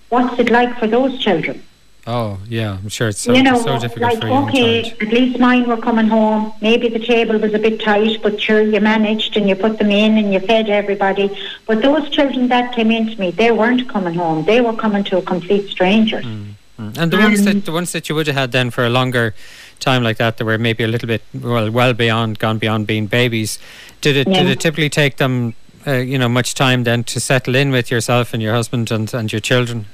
what's 0.08 0.38
it 0.38 0.50
like 0.50 0.78
for 0.78 0.86
those 0.86 1.18
children. 1.18 1.62
Oh 2.08 2.38
yeah, 2.48 2.78
I'm 2.80 2.88
sure 2.88 3.08
it's 3.08 3.18
so, 3.18 3.34
you 3.34 3.42
know, 3.42 3.60
so 3.60 3.80
difficult 3.80 4.12
like, 4.12 4.20
for 4.20 4.28
you. 4.28 4.34
Okay, 4.34 4.90
at 4.90 5.08
least 5.08 5.40
mine 5.40 5.66
were 5.66 5.76
coming 5.76 6.06
home. 6.06 6.52
Maybe 6.60 6.88
the 6.88 7.00
table 7.00 7.36
was 7.36 7.52
a 7.52 7.58
bit 7.58 7.80
tight, 7.80 8.22
but 8.22 8.40
sure, 8.40 8.62
you 8.62 8.80
managed 8.80 9.36
and 9.36 9.48
you 9.48 9.56
put 9.56 9.78
them 9.78 9.90
in 9.90 10.16
and 10.16 10.32
you 10.32 10.38
fed 10.38 10.70
everybody. 10.70 11.36
But 11.66 11.82
those 11.82 12.08
children 12.10 12.46
that 12.48 12.72
came 12.76 12.92
into 12.92 13.18
me, 13.18 13.32
they 13.32 13.50
weren't 13.50 13.88
coming 13.88 14.14
home. 14.14 14.44
They 14.44 14.60
were 14.60 14.74
coming 14.74 15.02
to 15.04 15.18
a 15.18 15.22
complete 15.22 15.68
stranger. 15.68 16.20
Mm, 16.20 16.54
mm. 16.78 16.96
And 16.96 17.12
the 17.12 17.16
um, 17.16 17.24
ones 17.24 17.44
that 17.44 17.64
the 17.64 17.72
ones 17.72 17.90
that 17.90 18.08
you 18.08 18.14
would 18.14 18.28
have 18.28 18.36
had 18.36 18.52
then 18.52 18.70
for 18.70 18.86
a 18.86 18.90
longer 18.90 19.34
time 19.80 20.04
like 20.04 20.18
that, 20.18 20.36
that 20.36 20.44
were 20.44 20.58
maybe 20.58 20.84
a 20.84 20.88
little 20.88 21.08
bit 21.08 21.22
well 21.34 21.72
well 21.72 21.92
beyond 21.92 22.38
gone 22.38 22.58
beyond 22.58 22.86
being 22.86 23.08
babies. 23.08 23.58
Did 24.00 24.16
it 24.16 24.28
yeah. 24.28 24.44
did 24.44 24.52
it 24.52 24.60
typically 24.60 24.90
take 24.90 25.16
them, 25.16 25.54
uh, 25.84 25.94
you 25.94 26.18
know, 26.18 26.28
much 26.28 26.54
time 26.54 26.84
then 26.84 27.02
to 27.02 27.18
settle 27.18 27.56
in 27.56 27.72
with 27.72 27.90
yourself 27.90 28.32
and 28.32 28.40
your 28.40 28.54
husband 28.54 28.92
and 28.92 29.12
and 29.12 29.32
your 29.32 29.40
children? 29.40 29.86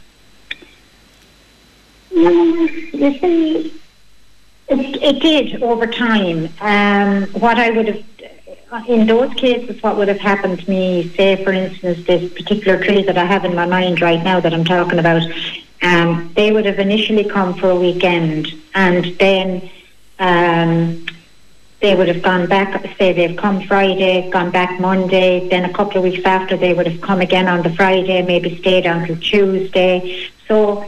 You 2.13 3.19
see, 3.19 3.73
it, 4.69 5.03
it 5.03 5.23
did 5.23 5.63
over 5.63 5.87
time. 5.87 6.49
Um, 6.61 7.25
what 7.41 7.59
I 7.59 7.71
would 7.71 7.89
have, 7.89 8.89
in 8.89 9.07
those 9.07 9.33
cases, 9.35 9.83
what 9.83 9.97
would 9.97 10.09
have 10.09 10.21
happened 10.21 10.61
to 10.61 10.71
me, 10.71 11.09
say 11.17 11.43
for 11.43 11.53
instance, 11.53 12.07
this 12.07 12.33
particular 12.33 12.83
tree 12.83 13.03
that 13.03 13.19
I 13.19 13.25
have 13.25 13.45
in 13.45 13.55
my 13.55 13.67
mind 13.67 14.01
right 14.01 14.23
now 14.23 14.41
that 14.41 14.53
I'm 14.53 14.65
talking 14.65 14.99
about, 14.99 15.23
um, 15.83 16.33
they 16.35 16.53
would 16.53 16.65
have 16.65 16.79
initially 16.79 17.25
come 17.25 17.55
for 17.55 17.71
a 17.71 17.77
weekend 17.77 18.49
and 18.75 19.05
then 19.19 19.71
um, 20.19 21.05
they 21.81 21.97
would 21.97 22.09
have 22.09 22.23
gone 22.23 22.47
back, 22.47 22.81
say 22.97 23.13
they've 23.13 23.37
come 23.37 23.63
Friday, 23.63 24.31
gone 24.31 24.53
back 24.53 24.79
Monday, 24.81 25.49
then 25.49 25.65
a 25.69 25.73
couple 25.73 25.99
of 25.99 26.05
weeks 26.05 26.25
after 26.25 26.57
they 26.57 26.73
would 26.73 26.87
have 26.87 27.01
come 27.01 27.21
again 27.21 27.49
on 27.49 27.63
the 27.63 27.75
Friday, 27.75 28.23
maybe 28.23 28.57
stayed 28.59 28.87
until 28.87 29.17
Tuesday. 29.17 30.29
So 30.47 30.87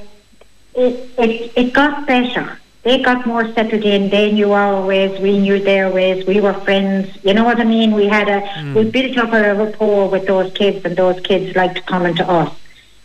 it, 0.74 1.10
it, 1.18 1.52
it 1.56 1.72
got 1.72 2.06
better. 2.06 2.58
They 2.82 3.02
got 3.02 3.26
more 3.26 3.50
settled 3.54 3.82
in. 3.82 4.10
They 4.10 4.30
knew 4.30 4.52
our 4.52 4.84
ways. 4.84 5.18
We 5.18 5.38
knew 5.38 5.58
their 5.58 5.90
ways. 5.90 6.26
We 6.26 6.40
were 6.40 6.52
friends. 6.52 7.16
You 7.22 7.32
know 7.32 7.44
what 7.44 7.58
I 7.58 7.64
mean? 7.64 7.92
We 7.92 8.06
had 8.06 8.28
a 8.28 8.42
mm. 8.42 8.74
we 8.74 8.90
built 8.90 9.16
up 9.16 9.32
a 9.32 9.54
rapport 9.54 10.10
with 10.10 10.26
those 10.26 10.52
kids, 10.52 10.84
and 10.84 10.94
those 10.94 11.18
kids 11.20 11.56
liked 11.56 11.86
coming 11.86 12.14
to 12.16 12.28
us. 12.28 12.54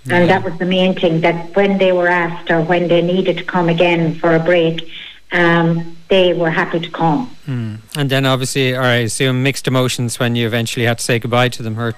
Yeah. 0.04 0.18
And 0.18 0.30
that 0.30 0.44
was 0.44 0.58
the 0.60 0.66
main 0.66 0.96
thing. 0.96 1.22
That 1.22 1.56
when 1.56 1.78
they 1.78 1.94
were 1.94 2.10
asked 2.10 2.52
or 2.52 2.62
when 2.62 2.90
they 2.90 3.02
needed 3.02 3.38
to 3.38 3.46
come 3.46 3.70
again 3.70 4.16
for 4.16 4.36
a 4.36 4.40
break, 4.40 4.90
um, 5.32 5.96
they 6.10 6.34
were 6.34 6.50
happy 6.50 6.82
to 6.82 6.92
come. 6.92 7.34
Mm. 7.48 7.80
And 7.96 8.10
then 8.10 8.26
obviously, 8.26 8.76
I 8.76 8.96
assume 8.96 9.44
mixed 9.44 9.66
emotions 9.66 10.20
when 10.20 10.36
you 10.36 10.46
eventually 10.46 10.86
had 10.86 10.98
to 10.98 11.04
say 11.06 11.20
goodbye 11.20 11.50
to 11.50 11.64
them. 11.64 11.76
Hurt 11.76 11.96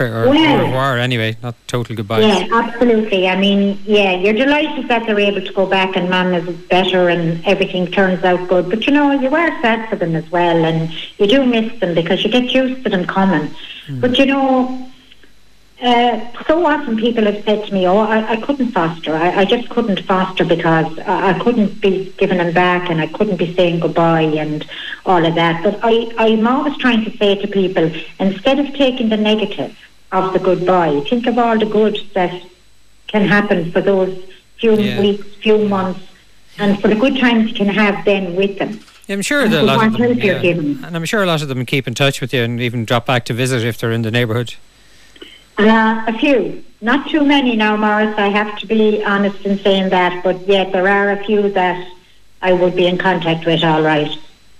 or, 0.00 0.28
well, 0.28 0.60
au 0.60 0.64
revoir 0.64 0.98
anyway, 0.98 1.36
not 1.42 1.54
total 1.66 1.96
goodbye. 1.96 2.20
Yeah, 2.20 2.46
absolutely. 2.52 3.28
I 3.28 3.36
mean, 3.36 3.78
yeah, 3.84 4.12
you're 4.12 4.34
delighted 4.34 4.88
that 4.88 5.06
they're 5.06 5.18
able 5.18 5.40
to 5.40 5.52
go 5.52 5.66
back 5.66 5.96
and 5.96 6.08
man 6.10 6.34
is 6.34 6.48
better 6.68 7.08
and 7.08 7.44
everything 7.44 7.86
turns 7.86 8.22
out 8.24 8.48
good. 8.48 8.68
But 8.68 8.86
you 8.86 8.92
know, 8.92 9.12
you 9.12 9.34
are 9.34 9.50
sad 9.62 9.88
for 9.88 9.96
them 9.96 10.14
as 10.14 10.30
well, 10.30 10.64
and 10.64 10.92
you 11.18 11.26
do 11.26 11.44
miss 11.44 11.78
them 11.80 11.94
because 11.94 12.24
you 12.24 12.30
get 12.30 12.52
used 12.52 12.84
to 12.84 12.90
them 12.90 13.06
coming. 13.06 13.50
Mm. 13.86 14.00
But 14.00 14.18
you 14.18 14.26
know, 14.26 14.90
uh, 15.82 16.44
so 16.44 16.64
often 16.66 16.96
people 16.96 17.24
have 17.24 17.44
said 17.44 17.66
to 17.66 17.74
me, 17.74 17.86
"Oh, 17.86 17.98
I, 17.98 18.32
I 18.32 18.36
couldn't 18.40 18.72
foster. 18.72 19.14
I, 19.14 19.40
I, 19.40 19.44
just 19.44 19.68
couldn't 19.68 20.00
foster 20.00 20.44
because 20.44 20.98
I, 21.00 21.30
I, 21.30 21.38
couldn't 21.38 21.80
be 21.80 22.14
giving 22.16 22.38
them 22.38 22.54
back, 22.54 22.88
and 22.90 23.00
I 23.00 23.06
couldn't 23.08 23.36
be 23.36 23.54
saying 23.54 23.80
goodbye 23.80 24.22
and 24.22 24.66
all 25.04 25.24
of 25.24 25.34
that." 25.34 25.62
But 25.62 25.80
I, 25.82 26.12
I'm 26.16 26.46
always 26.46 26.76
trying 26.78 27.04
to 27.04 27.16
say 27.18 27.34
to 27.36 27.46
people, 27.46 27.90
instead 28.18 28.58
of 28.58 28.74
taking 28.74 29.10
the 29.10 29.18
negative, 29.18 29.76
of 30.12 30.32
the 30.32 30.38
goodbye. 30.38 31.00
Think 31.08 31.26
of 31.26 31.38
all 31.38 31.58
the 31.58 31.66
good 31.66 31.98
that 32.14 32.42
can 33.06 33.26
happen 33.26 33.70
for 33.72 33.80
those 33.80 34.22
few 34.58 34.74
yeah. 34.74 35.00
weeks, 35.00 35.26
few 35.36 35.68
months, 35.68 36.00
and 36.58 36.80
for 36.80 36.88
the 36.88 36.94
good 36.94 37.18
times 37.18 37.50
you 37.50 37.54
can 37.54 37.68
have 37.68 38.04
then 38.04 38.34
with 38.34 38.58
them. 38.58 38.80
Yeah, 39.06 39.14
I'm 39.14 39.22
sure 39.22 39.46
that 39.46 39.60
a 39.60 39.62
lot 39.62 39.86
of 39.86 39.96
them, 39.96 40.18
yeah. 40.18 40.86
and 40.86 40.96
I'm 40.96 41.04
sure 41.04 41.22
a 41.22 41.26
lot 41.26 41.42
of 41.42 41.48
them 41.48 41.64
keep 41.64 41.86
in 41.86 41.94
touch 41.94 42.20
with 42.20 42.34
you 42.34 42.42
and 42.42 42.60
even 42.60 42.84
drop 42.84 43.06
back 43.06 43.24
to 43.26 43.34
visit 43.34 43.62
if 43.62 43.78
they're 43.78 43.92
in 43.92 44.02
the 44.02 44.10
neighbourhood. 44.10 44.54
Uh, 45.58 46.04
a 46.06 46.18
few, 46.18 46.62
not 46.80 47.08
too 47.08 47.24
many 47.24 47.56
now, 47.56 47.76
Maurice. 47.76 48.14
I 48.18 48.28
have 48.28 48.58
to 48.58 48.66
be 48.66 49.02
honest 49.04 49.44
in 49.46 49.58
saying 49.58 49.88
that, 49.90 50.22
but 50.22 50.46
yet 50.46 50.72
there 50.72 50.86
are 50.86 51.10
a 51.12 51.24
few 51.24 51.50
that 51.52 51.88
I 52.42 52.52
would 52.52 52.76
be 52.76 52.86
in 52.86 52.98
contact 52.98 53.46
with. 53.46 53.64
All 53.64 53.82
right. 53.82 54.16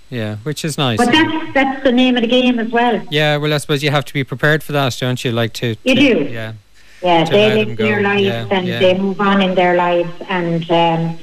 Yeah, 0.09 0.37
which 0.37 0.65
is 0.65 0.79
nice. 0.79 0.99
But 0.99 1.13
that's 1.13 1.55
that's 1.55 1.83
the 1.83 1.93
name 1.93 2.17
of 2.17 2.23
the 2.23 2.29
game 2.29 2.59
as 2.59 2.71
well. 2.71 3.05
Yeah, 3.11 3.37
well, 3.37 3.53
I 3.53 3.59
suppose 3.59 3.83
you 3.83 3.91
have 3.91 4.05
to 4.07 4.15
be 4.15 4.25
prepared 4.25 4.63
for 4.63 4.73
that, 4.73 4.97
don't 4.99 5.23
you? 5.25 5.33
Like 5.33 5.53
to. 5.55 5.77
You 5.85 5.95
to, 5.95 6.01
do. 6.01 6.33
Yeah. 6.33 6.55
Yeah, 7.03 7.25
they 7.25 7.65
live 7.65 7.77
their 7.77 8.01
lives 8.01 8.25
yeah, 8.25 8.49
and 8.51 8.67
yeah. 8.67 8.79
they 8.79 8.99
move 8.99 9.21
on 9.21 9.43
in 9.43 9.55
their 9.55 9.77
lives, 9.77 10.11
and 10.29 10.69
um, 10.71 11.19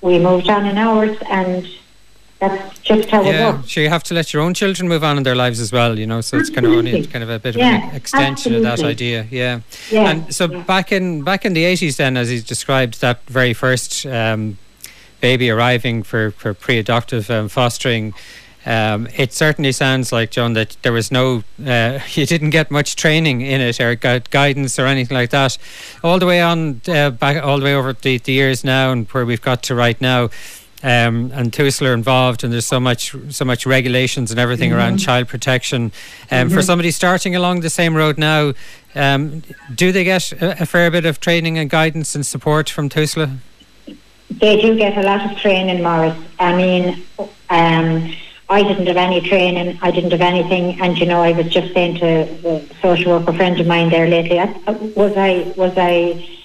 we 0.00 0.18
moved 0.18 0.48
on 0.48 0.66
in 0.66 0.76
ours, 0.76 1.16
and 1.30 1.68
that's 2.40 2.78
just 2.80 3.08
how 3.08 3.22
yeah, 3.22 3.50
it 3.50 3.54
works. 3.56 3.68
Sure, 3.68 3.82
you 3.82 3.88
have 3.88 4.04
to 4.04 4.14
let 4.14 4.32
your 4.32 4.42
own 4.42 4.54
children 4.54 4.88
move 4.88 5.02
on 5.02 5.16
in 5.16 5.22
their 5.22 5.34
lives 5.34 5.60
as 5.60 5.72
well, 5.72 5.98
you 5.98 6.06
know. 6.06 6.20
So 6.20 6.38
it's 6.38 6.50
kind 6.50 6.66
of 6.66 6.72
only 6.72 7.06
kind 7.06 7.22
of 7.22 7.30
a 7.30 7.38
bit 7.38 7.56
yeah, 7.56 7.78
of 7.78 7.90
an 7.90 7.96
extension 7.96 8.54
absolutely. 8.54 8.70
of 8.70 8.78
that 8.78 8.84
idea, 8.84 9.26
yeah. 9.30 9.60
yeah. 9.90 10.10
And 10.10 10.34
so 10.34 10.48
back 10.48 10.92
in 10.92 11.22
back 11.22 11.44
in 11.44 11.52
the 11.52 11.64
eighties, 11.64 11.96
then, 11.96 12.16
as 12.16 12.28
he 12.28 12.40
described 12.40 13.00
that 13.00 13.24
very 13.26 13.54
first. 13.54 14.06
Um, 14.06 14.58
baby 15.20 15.50
arriving 15.50 16.02
for, 16.02 16.30
for 16.32 16.54
pre-adoptive 16.54 17.30
um, 17.30 17.48
fostering, 17.48 18.14
um, 18.66 19.08
it 19.16 19.32
certainly 19.32 19.72
sounds 19.72 20.12
like 20.12 20.30
John 20.30 20.52
that 20.52 20.76
there 20.82 20.92
was 20.92 21.10
no, 21.10 21.42
uh, 21.64 22.00
you 22.12 22.26
didn't 22.26 22.50
get 22.50 22.70
much 22.70 22.96
training 22.96 23.40
in 23.40 23.60
it 23.60 23.80
or 23.80 23.94
gu- 23.94 24.20
guidance 24.30 24.78
or 24.78 24.86
anything 24.86 25.16
like 25.16 25.30
that. 25.30 25.56
All 26.02 26.18
the 26.18 26.26
way 26.26 26.40
on, 26.40 26.80
uh, 26.88 27.10
back 27.10 27.42
all 27.42 27.58
the 27.58 27.64
way 27.64 27.74
over 27.74 27.92
the, 27.92 28.18
the 28.18 28.32
years 28.32 28.64
now, 28.64 28.92
and 28.92 29.06
where 29.08 29.24
we've 29.24 29.42
got 29.42 29.62
to 29.64 29.74
right 29.74 30.00
now. 30.00 30.30
Um, 30.80 31.32
and 31.34 31.52
TUSLA 31.52 31.92
involved, 31.92 32.44
and 32.44 32.52
there's 32.52 32.66
so 32.66 32.78
much, 32.78 33.12
so 33.30 33.44
much 33.44 33.66
regulations 33.66 34.30
and 34.30 34.38
everything 34.38 34.70
mm-hmm. 34.70 34.78
around 34.78 34.98
child 34.98 35.26
protection. 35.26 35.84
Um, 36.30 36.46
mm-hmm. 36.46 36.54
For 36.54 36.62
somebody 36.62 36.92
starting 36.92 37.34
along 37.34 37.60
the 37.60 37.70
same 37.70 37.96
road 37.96 38.16
now, 38.16 38.52
um, 38.94 39.42
do 39.74 39.90
they 39.90 40.04
get 40.04 40.30
a, 40.32 40.62
a, 40.62 40.66
fair 40.66 40.88
bit 40.92 41.04
of 41.04 41.18
training 41.18 41.58
and 41.58 41.68
guidance 41.68 42.14
and 42.14 42.24
support 42.24 42.70
from 42.70 42.88
TUSLA? 42.88 43.38
They 44.30 44.60
do 44.60 44.76
get 44.76 44.96
a 44.96 45.02
lot 45.02 45.30
of 45.30 45.36
training, 45.38 45.82
Maurice. 45.82 46.16
I 46.38 46.56
mean, 46.56 47.02
um, 47.50 48.14
I 48.50 48.62
didn't 48.62 48.86
have 48.86 48.96
any 48.96 49.20
training. 49.20 49.78
I 49.82 49.90
didn't 49.90 50.12
have 50.12 50.20
anything, 50.20 50.80
and 50.80 50.96
you 50.96 51.06
know, 51.06 51.22
I 51.22 51.32
was 51.32 51.48
just 51.48 51.72
saying 51.74 51.96
to 51.96 52.06
a 52.48 52.74
social 52.80 53.18
worker 53.18 53.32
friend 53.32 53.60
of 53.60 53.66
mine 53.66 53.90
there 53.90 54.06
lately. 54.06 54.38
I, 54.38 54.46
was 54.70 55.16
I 55.16 55.52
was 55.56 55.72
I 55.76 56.37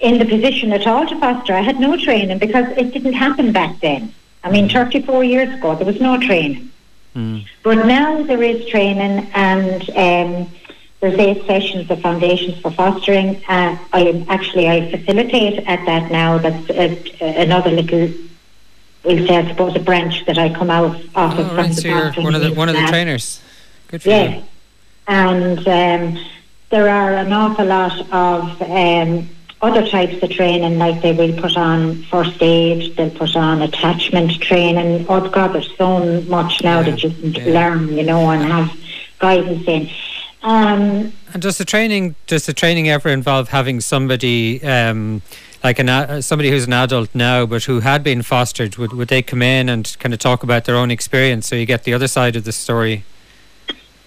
in 0.00 0.18
the 0.18 0.24
position 0.24 0.72
at 0.72 0.86
all 0.86 1.06
to 1.06 1.18
foster? 1.18 1.54
I 1.54 1.60
had 1.60 1.80
no 1.80 1.96
training 1.96 2.38
because 2.38 2.66
it 2.76 2.92
didn't 2.92 3.14
happen 3.14 3.52
back 3.52 3.80
then. 3.80 4.12
I 4.42 4.50
mean, 4.50 4.68
34 4.68 5.24
years 5.24 5.54
ago, 5.54 5.74
there 5.74 5.86
was 5.86 6.00
no 6.00 6.20
training. 6.20 6.70
Mm. 7.16 7.46
But 7.62 7.86
now 7.86 8.22
there 8.22 8.42
is 8.42 8.66
training, 8.68 9.30
and 9.34 9.82
um, 9.90 10.52
there's 11.00 11.18
eight 11.18 11.46
sessions 11.46 11.90
of 11.90 12.00
foundations 12.00 12.58
for 12.58 12.70
fostering. 12.70 13.36
Uh, 13.48 13.78
I 13.92 14.24
actually 14.28 14.68
I 14.68 14.90
facilitate 14.90 15.66
at 15.66 15.84
that 15.86 16.10
now. 16.10 16.38
That's 16.38 17.20
another 17.20 17.70
little, 17.70 18.12
we'll 19.04 19.26
say, 19.26 19.36
I 19.36 19.48
suppose, 19.48 19.76
a 19.76 19.80
branch 19.80 20.26
that 20.26 20.38
I 20.38 20.52
come 20.52 20.70
out 20.70 20.96
of. 20.96 21.10
Oh, 21.14 21.30
from 21.30 21.56
right, 21.56 21.68
the 21.68 21.74
so 21.74 21.88
you're 21.88 22.12
one 22.24 22.34
of 22.34 22.42
the 22.42 22.52
one 22.52 22.68
of 22.68 22.74
the 22.74 22.86
trainers. 22.88 23.40
Good 23.88 24.02
for 24.02 24.10
yeah. 24.10 24.36
you. 24.36 24.42
and 25.06 25.58
um, 25.68 26.24
there 26.70 26.88
are 26.88 27.14
an 27.14 27.32
awful 27.32 27.66
lot 27.66 28.00
of 28.10 28.62
um, 28.62 29.28
other 29.64 29.86
types 29.86 30.22
of 30.22 30.30
training, 30.30 30.78
like 30.78 31.00
they 31.02 31.12
will 31.12 31.32
put 31.40 31.56
on 31.56 32.02
first 32.04 32.40
aid, 32.42 32.96
they'll 32.96 33.10
put 33.10 33.34
on 33.36 33.62
attachment 33.62 34.40
training. 34.40 35.06
Oh 35.08 35.28
God, 35.28 35.54
there's 35.54 35.74
so 35.76 36.22
much 36.22 36.62
now 36.62 36.80
yeah, 36.80 36.90
that 36.90 37.02
you 37.02 37.10
can 37.10 37.32
yeah. 37.32 37.52
learn, 37.52 37.88
you 37.88 38.02
know, 38.02 38.30
and 38.30 38.42
have 38.44 38.76
guidance 39.18 39.66
in. 39.66 39.90
Um, 40.42 41.12
and 41.32 41.40
does 41.40 41.56
the 41.58 41.64
training 41.64 42.14
does 42.26 42.46
the 42.46 42.52
training 42.52 42.88
ever 42.90 43.08
involve 43.08 43.48
having 43.48 43.80
somebody 43.80 44.62
um, 44.62 45.22
like 45.62 45.78
an 45.78 46.20
somebody 46.20 46.50
who's 46.50 46.66
an 46.66 46.74
adult 46.74 47.14
now 47.14 47.46
but 47.46 47.64
who 47.64 47.80
had 47.80 48.04
been 48.04 48.22
fostered? 48.22 48.76
Would 48.76 48.92
would 48.92 49.08
they 49.08 49.22
come 49.22 49.40
in 49.40 49.68
and 49.70 49.96
kind 49.98 50.12
of 50.12 50.20
talk 50.20 50.42
about 50.42 50.66
their 50.66 50.76
own 50.76 50.90
experience 50.90 51.48
so 51.48 51.56
you 51.56 51.64
get 51.64 51.84
the 51.84 51.94
other 51.94 52.08
side 52.08 52.36
of 52.36 52.44
the 52.44 52.52
story? 52.52 53.04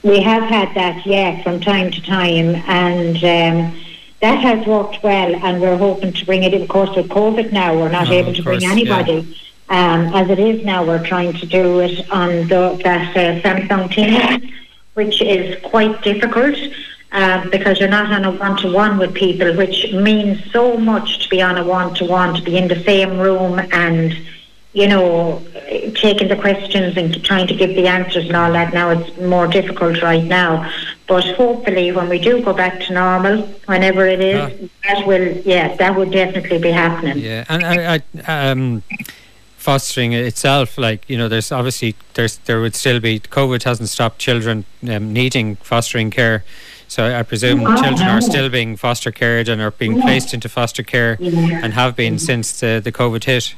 we 0.04 0.22
have 0.22 0.44
had 0.44 0.74
that, 0.76 1.06
yeah, 1.06 1.42
from 1.44 1.60
time 1.60 1.92
to 1.92 2.02
time, 2.02 2.56
and 2.68 3.18
um, 3.24 3.80
that 4.22 4.40
has 4.40 4.66
worked 4.66 5.04
well. 5.04 5.36
And 5.36 5.62
we're 5.62 5.78
hoping 5.78 6.14
to 6.14 6.26
bring 6.26 6.44
it. 6.44 6.54
Of 6.54 6.68
course, 6.68 6.96
with 6.96 7.10
COVID 7.10 7.52
now, 7.52 7.76
we're 7.76 7.90
not 7.90 8.10
able 8.10 8.34
to 8.34 8.44
course, 8.44 8.60
bring 8.60 8.72
anybody. 8.72 9.38
Um, 9.70 10.14
as 10.16 10.30
it 10.30 10.40
is 10.40 10.66
now, 10.66 10.86
we're 10.86 11.06
trying 11.06 11.34
to 11.34 11.46
do 11.46 11.80
it 11.82 12.10
on 12.12 12.48
the, 12.48 12.80
that 12.84 13.18
uh, 13.18 13.42
Samsung 13.42 13.92
Teams, 13.92 14.52
which 14.94 15.22
is 15.22 15.62
quite 15.64 16.02
difficult. 16.02 16.58
Um, 17.10 17.50
because 17.52 17.80
you're 17.80 17.88
not 17.88 18.12
on 18.12 18.26
a 18.26 18.32
one-to-one 18.32 18.98
with 18.98 19.14
people, 19.14 19.56
which 19.56 19.94
means 19.94 20.44
so 20.52 20.76
much 20.76 21.24
to 21.24 21.30
be 21.30 21.42
on 21.42 21.58
a 21.58 21.64
one-to-one, 21.64 22.36
to 22.36 22.42
be 22.42 22.58
in 22.58 22.68
the 22.68 22.84
same 22.84 23.18
room 23.18 23.60
and, 23.72 24.14
you 24.74 24.90
know, 24.90 25.42
taking 25.96 26.28
the 26.28 26.36
questions 26.36 26.98
and 26.98 27.24
trying 27.24 27.48
to 27.48 27.56
give 27.56 27.70
the 27.76 27.88
answers 27.88 28.26
and 28.26 28.36
all 28.36 28.52
that. 28.52 28.74
Now 28.74 28.90
it's 28.90 29.18
more 29.22 29.48
difficult 29.48 30.02
right 30.02 30.24
now, 30.24 30.70
but 31.08 31.24
hopefully 31.36 31.92
when 31.92 32.10
we 32.10 32.20
do 32.20 32.42
go 32.44 32.54
back 32.54 32.80
to 32.82 32.94
normal, 32.94 33.44
whenever 33.66 34.06
it 34.06 34.20
is, 34.20 34.70
that 34.86 35.08
will, 35.08 35.38
yeah, 35.46 35.76
that 35.76 35.96
would 35.96 36.12
definitely 36.12 36.58
be 36.60 36.72
happening. 36.72 37.18
Yeah, 37.18 37.46
and 37.50 37.64
I, 37.66 38.02
I 38.28 38.50
um, 38.50 38.84
fostering 39.58 40.14
itself, 40.14 40.78
like 40.78 41.10
you 41.10 41.18
know, 41.18 41.28
there's 41.28 41.52
obviously 41.52 41.96
there's 42.14 42.38
there 42.40 42.60
would 42.62 42.76
still 42.76 43.00
be 43.00 43.20
COVID 43.20 43.64
hasn't 43.64 43.90
stopped 43.90 44.20
children 44.20 44.66
um, 44.90 45.14
needing 45.14 45.56
fostering 45.58 46.12
care. 46.12 46.44
So 46.90 47.18
I 47.20 47.24
presume 47.24 47.68
Oh, 47.68 47.76
children 47.82 48.08
are 48.08 48.22
still 48.22 48.50
being 48.50 48.78
foster 48.78 49.12
cared 49.12 49.50
and 49.50 49.62
are 49.62 49.72
being 49.72 49.98
Yeah. 49.98 50.04
placed 50.04 50.34
into 50.34 50.48
foster 50.48 50.84
care 50.84 51.18
Yeah. 51.20 51.60
and 51.62 51.74
have 51.74 51.98
been 51.98 52.18
since 52.18 52.62
the, 52.62 52.80
the 52.82 52.94
COVID 52.94 53.26
hit. 53.26 53.56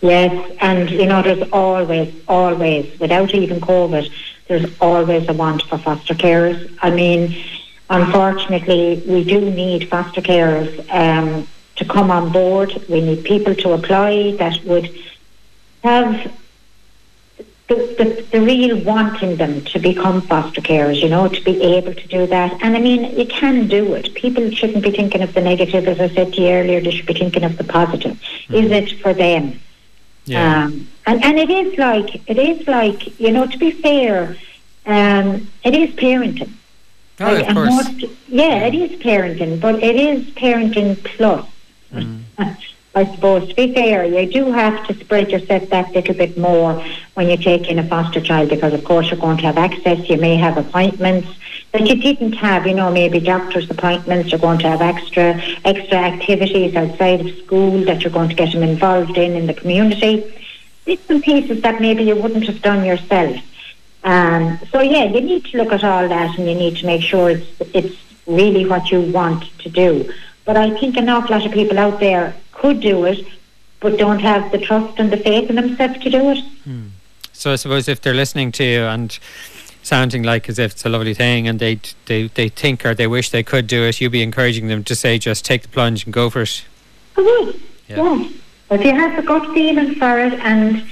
Yes, 0.00 0.32
and 0.60 0.90
you 0.90 1.04
know, 1.06 1.20
there's 1.22 1.46
always, 1.52 2.12
always, 2.26 2.98
without 2.98 3.34
even 3.34 3.60
COVID, 3.60 4.10
there's 4.48 4.66
always 4.80 5.28
a 5.28 5.32
want 5.32 5.62
for 5.62 5.78
foster 5.78 6.14
carers. 6.14 6.76
I 6.82 6.90
mean, 6.90 7.36
unfortunately, 7.88 9.02
we 9.06 9.24
do 9.24 9.40
need 9.40 9.88
foster 9.88 10.20
carers 10.20 10.72
um, 10.90 11.46
to 11.76 11.84
come 11.84 12.10
on 12.10 12.32
board. 12.32 12.84
We 12.88 13.00
need 13.00 13.24
people 13.24 13.54
to 13.56 13.72
apply 13.72 14.36
that 14.38 14.62
would 14.64 14.94
have 15.82 16.32
the, 17.68 17.74
the, 17.74 18.26
the 18.32 18.40
real 18.40 18.82
want 18.84 19.22
in 19.22 19.36
them 19.36 19.64
to 19.66 19.78
become 19.78 20.20
foster 20.20 20.60
carers, 20.60 21.00
you 21.00 21.08
know, 21.08 21.28
to 21.28 21.40
be 21.42 21.62
able 21.62 21.94
to 21.94 22.06
do 22.08 22.26
that. 22.26 22.52
And 22.62 22.76
I 22.76 22.80
mean, 22.80 23.18
you 23.18 23.26
can 23.26 23.68
do 23.68 23.94
it. 23.94 24.14
People 24.14 24.50
shouldn't 24.50 24.82
be 24.82 24.90
thinking 24.90 25.22
of 25.22 25.32
the 25.32 25.40
negative, 25.40 25.86
as 25.86 26.00
I 26.00 26.08
said 26.14 26.34
to 26.34 26.42
you 26.42 26.48
earlier, 26.48 26.80
they 26.80 26.90
should 26.90 27.06
be 27.06 27.14
thinking 27.14 27.44
of 27.44 27.56
the 27.56 27.64
positive. 27.64 28.20
Is 28.50 28.70
it 28.70 29.00
for 29.00 29.14
them? 29.14 29.60
Yeah. 30.24 30.64
Um, 30.64 30.88
and, 31.06 31.24
and 31.24 31.38
it 31.38 31.50
is 31.50 31.78
like, 31.78 32.28
it 32.28 32.38
is 32.38 32.66
like, 32.68 33.18
you 33.20 33.32
know, 33.32 33.46
to 33.46 33.58
be 33.58 33.70
fair, 33.70 34.36
um, 34.86 35.48
it 35.64 35.74
is 35.74 35.90
parenting. 35.94 36.52
oh, 37.20 37.24
Like, 37.32 37.48
of 37.48 37.54
course. 37.54 37.70
most- 37.70 38.04
yeah, 38.28 38.66
it 38.66 38.74
is 38.74 38.90
parenting, 39.00 39.60
but 39.60 39.82
it 39.82 39.96
is 39.96 40.26
parenting 40.30 41.02
plus. 41.04 41.46
Mm. 41.92 42.22
I 42.94 43.06
suppose 43.06 43.48
to 43.48 43.54
be 43.54 43.72
fair, 43.72 44.04
you 44.04 44.30
do 44.30 44.52
have 44.52 44.86
to 44.86 44.94
spread 44.94 45.30
yourself 45.30 45.70
that 45.70 45.94
little 45.94 46.14
bit 46.14 46.36
more 46.36 46.84
when 47.14 47.30
you 47.30 47.38
take 47.38 47.70
in 47.70 47.78
a 47.78 47.84
foster 47.88 48.20
child 48.20 48.50
because, 48.50 48.74
of 48.74 48.84
course, 48.84 49.10
you're 49.10 49.18
going 49.18 49.38
to 49.38 49.44
have 49.44 49.56
access. 49.56 50.10
You 50.10 50.18
may 50.18 50.36
have 50.36 50.58
appointments 50.58 51.28
that 51.72 51.86
you 51.86 51.94
didn't 51.94 52.34
have. 52.34 52.66
You 52.66 52.74
know, 52.74 52.90
maybe 52.92 53.18
doctor's 53.18 53.70
appointments. 53.70 54.30
You're 54.30 54.40
going 54.40 54.58
to 54.58 54.68
have 54.68 54.82
extra 54.82 55.40
extra 55.64 55.96
activities 55.96 56.76
outside 56.76 57.22
of 57.22 57.34
school 57.38 57.82
that 57.86 58.02
you're 58.02 58.12
going 58.12 58.28
to 58.28 58.34
get 58.34 58.52
them 58.52 58.62
involved 58.62 59.16
in 59.16 59.36
in 59.36 59.46
the 59.46 59.54
community. 59.54 60.22
Bits 60.84 61.08
and 61.08 61.22
pieces 61.22 61.62
that 61.62 61.80
maybe 61.80 62.02
you 62.02 62.16
wouldn't 62.16 62.44
have 62.44 62.60
done 62.62 62.84
yourself. 62.84 63.40
Um, 64.04 64.58
so 64.70 64.80
yeah, 64.80 65.04
you 65.04 65.20
need 65.20 65.44
to 65.46 65.58
look 65.58 65.72
at 65.72 65.84
all 65.84 66.08
that, 66.08 66.36
and 66.36 66.48
you 66.48 66.54
need 66.54 66.76
to 66.78 66.86
make 66.86 67.02
sure 67.02 67.30
it's 67.30 67.46
it's 67.72 67.96
really 68.26 68.66
what 68.66 68.90
you 68.90 69.00
want 69.00 69.44
to 69.58 69.68
do. 69.68 70.12
But 70.44 70.56
I 70.56 70.76
think 70.78 70.96
an 70.96 71.08
awful 71.08 71.36
lot 71.36 71.46
of 71.46 71.52
people 71.52 71.78
out 71.78 72.00
there 72.00 72.34
could 72.52 72.80
do 72.80 73.04
it, 73.04 73.24
but 73.80 73.96
don't 73.98 74.20
have 74.20 74.50
the 74.50 74.58
trust 74.58 74.98
and 74.98 75.12
the 75.12 75.16
faith 75.16 75.48
in 75.50 75.56
themselves 75.56 75.98
to 76.00 76.10
do 76.10 76.30
it. 76.30 76.44
So 77.32 77.52
I 77.52 77.56
suppose 77.56 77.88
if 77.88 78.00
they're 78.00 78.14
listening 78.14 78.52
to 78.52 78.64
you 78.64 78.82
and 78.82 79.18
sounding 79.82 80.22
like 80.22 80.48
as 80.48 80.58
if 80.58 80.72
it's 80.72 80.84
a 80.84 80.88
lovely 80.88 81.14
thing 81.14 81.48
and 81.48 81.58
they 81.58 81.80
they 82.06 82.28
they 82.28 82.48
think 82.48 82.86
or 82.86 82.94
they 82.94 83.06
wish 83.06 83.30
they 83.30 83.42
could 83.42 83.66
do 83.66 83.84
it, 83.84 84.00
you'd 84.00 84.12
be 84.12 84.22
encouraging 84.22 84.68
them 84.68 84.84
to 84.84 84.94
say 84.94 85.18
just 85.18 85.44
take 85.44 85.62
the 85.62 85.68
plunge 85.68 86.04
and 86.04 86.12
go 86.12 86.30
for 86.30 86.42
it. 86.42 86.64
I 87.16 87.20
would. 87.20 87.60
Yeah. 87.88 87.96
Yeah. 87.96 88.28
If 88.72 88.84
you 88.86 88.94
have 88.94 89.16
the 89.16 89.22
gut 89.22 89.52
feeling 89.52 89.94
for 89.96 90.18
it, 90.18 90.32
and 90.32 90.82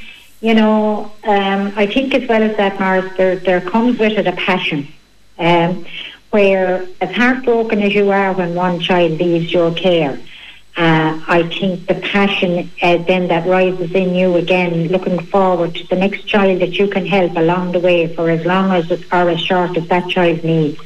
you 0.42 0.52
know, 0.52 1.10
um, 1.24 1.72
I 1.76 1.86
think 1.86 2.14
as 2.14 2.28
well 2.28 2.42
as 2.42 2.54
that, 2.58 2.78
Mars, 2.78 3.10
there 3.16 3.36
there 3.36 3.62
comes 3.62 3.98
with 3.98 4.18
it 4.18 4.26
a 4.26 4.32
passion. 4.32 4.86
Um, 5.38 5.86
where 6.30 6.86
as 7.00 7.10
heartbroken 7.16 7.82
as 7.82 7.94
you 7.94 8.10
are 8.10 8.32
when 8.34 8.54
one 8.54 8.80
child 8.80 9.12
leaves 9.18 9.50
your 9.52 9.72
care, 9.72 10.20
uh, 10.76 11.20
I 11.28 11.42
think 11.58 11.86
the 11.88 11.94
passion 11.96 12.70
uh, 12.80 12.98
then 12.98 13.28
that 13.28 13.46
rises 13.46 13.92
in 13.92 14.14
you 14.14 14.36
again, 14.36 14.88
looking 14.88 15.18
forward 15.26 15.74
to 15.74 15.86
the 15.88 15.96
next 15.96 16.26
child 16.26 16.60
that 16.62 16.78
you 16.78 16.88
can 16.88 17.04
help 17.06 17.36
along 17.36 17.72
the 17.72 17.80
way 17.80 18.14
for 18.14 18.30
as 18.30 18.44
long 18.46 18.70
as 18.72 18.90
or 18.90 19.28
as 19.30 19.40
short 19.40 19.76
as 19.76 19.86
that 19.88 20.08
child 20.08 20.42
needs. 20.44 20.78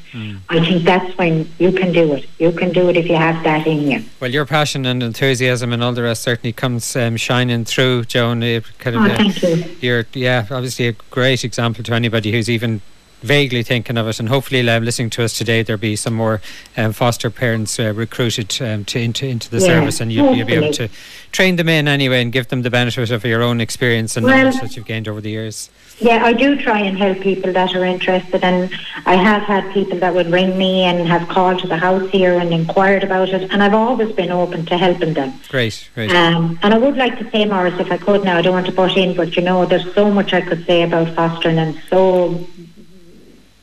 I 0.49 0.65
think 0.65 0.85
that's 0.85 1.17
when 1.19 1.51
you 1.59 1.73
can 1.73 1.93
do 1.93 2.15
it. 2.15 2.27
You 2.39 2.53
can 2.53 2.73
do 2.73 2.89
it 2.89 2.97
if 2.97 3.09
you 3.09 3.17
have 3.17 3.43
that 3.43 3.67
in 3.67 3.91
you. 3.91 4.05
Well, 4.21 4.31
your 4.31 4.47
passion 4.47 4.87
and 4.87 5.03
enthusiasm 5.03 5.73
and 5.73 5.83
all 5.83 5.93
the 5.93 6.05
rest 6.05 6.23
certainly 6.23 6.53
comes 6.53 6.95
um, 6.95 7.17
shining 7.17 7.65
through, 7.65 8.05
Joan. 8.05 8.41
Uh, 8.43 8.61
kind 8.79 8.95
of, 8.97 9.03
Oh, 9.03 9.07
uh, 9.07 9.17
thank 9.17 9.43
you. 9.43 9.65
you're 9.81 10.07
yeah, 10.15 10.47
obviously 10.51 10.87
a 10.87 10.93
great 11.11 11.43
example 11.45 11.83
to 11.85 11.95
anybody 11.95 12.31
who's 12.31 12.49
even 12.49 12.81
vaguely 13.25 13.63
thinking 13.63 13.97
of 13.97 14.07
it. 14.07 14.21
And 14.21 14.29
hopefully, 14.29 14.63
listening 14.63 15.11
to 15.11 15.25
us 15.25 15.37
today, 15.37 15.63
there'll 15.63 15.81
be 15.81 15.97
some 15.97 16.15
more 16.15 16.41
um, 16.77 16.93
foster 16.93 17.31
parents 17.31 17.81
uh, 17.81 17.93
recruited 17.95 18.61
um, 18.63 18.85
to 18.87 19.01
into 19.01 19.27
into 19.27 19.51
the 19.51 19.59
Yeah, 19.59 19.67
service, 19.67 20.01
and 20.01 20.13
you'll, 20.13 20.35
you'll 20.35 20.47
be 20.47 20.55
able 20.55 20.73
to 20.75 20.89
train 21.33 21.57
them 21.57 21.69
in 21.69 21.89
anyway 21.89 22.23
and 22.23 22.33
give 22.33 22.49
them 22.49 22.63
the 22.63 22.71
benefit 22.71 23.11
of 23.11 23.25
your 23.25 23.43
own 23.43 23.61
experience 23.61 24.17
and 24.17 24.27
Well- 24.27 24.37
knowledge 24.37 24.61
that 24.61 24.77
you've 24.77 24.87
gained 24.87 25.09
over 25.09 25.21
the 25.21 25.31
years. 25.31 25.71
Yeah, 26.01 26.25
I 26.25 26.33
do 26.33 26.61
try 26.61 26.81
and 26.81 26.99
help 26.99 27.21
people 27.21 27.53
that 27.53 27.73
are 27.75 27.85
interested, 27.85 28.43
and 28.43 28.69
I 29.07 29.15
have 29.15 29.43
had 29.43 29.73
people 29.73 29.97
that 30.01 30.13
would 30.13 30.27
ring 30.27 30.59
me 30.59 30.83
and 30.83 31.07
have 31.07 31.29
called 31.29 31.61
to 31.61 31.69
the 31.69 31.77
house 31.77 32.11
here 32.11 32.37
and 32.37 32.53
inquired 32.53 33.05
about 33.05 33.29
it, 33.29 33.49
and 33.53 33.63
I've 33.63 33.75
always 33.75 34.11
been 34.11 34.33
open 34.33 34.67
to 34.67 34.77
helping 34.77 35.15
them. 35.15 35.33
Great, 35.49 35.89
great. 35.95 36.11
Um, 36.11 36.59
and 36.65 36.75
I 36.75 36.79
would 36.79 36.97
like 36.97 37.17
to 37.21 37.31
say, 37.31 37.45
Maurice, 37.45 37.79
if 37.79 37.93
I 37.93 37.99
could 37.99 38.25
now, 38.25 38.39
I 38.39 38.43
don't 38.43 38.55
want 38.55 38.67
to 38.67 38.73
butt 38.73 38.97
in, 38.97 39.15
but 39.15 39.37
you 39.37 39.43
know, 39.43 39.67
there's 39.67 39.95
so 39.95 40.11
much 40.11 40.33
I 40.33 40.41
could 40.41 40.67
say 40.67 40.83
about 40.83 41.15
fostering 41.15 41.59
and 41.59 41.81
so 41.89 42.45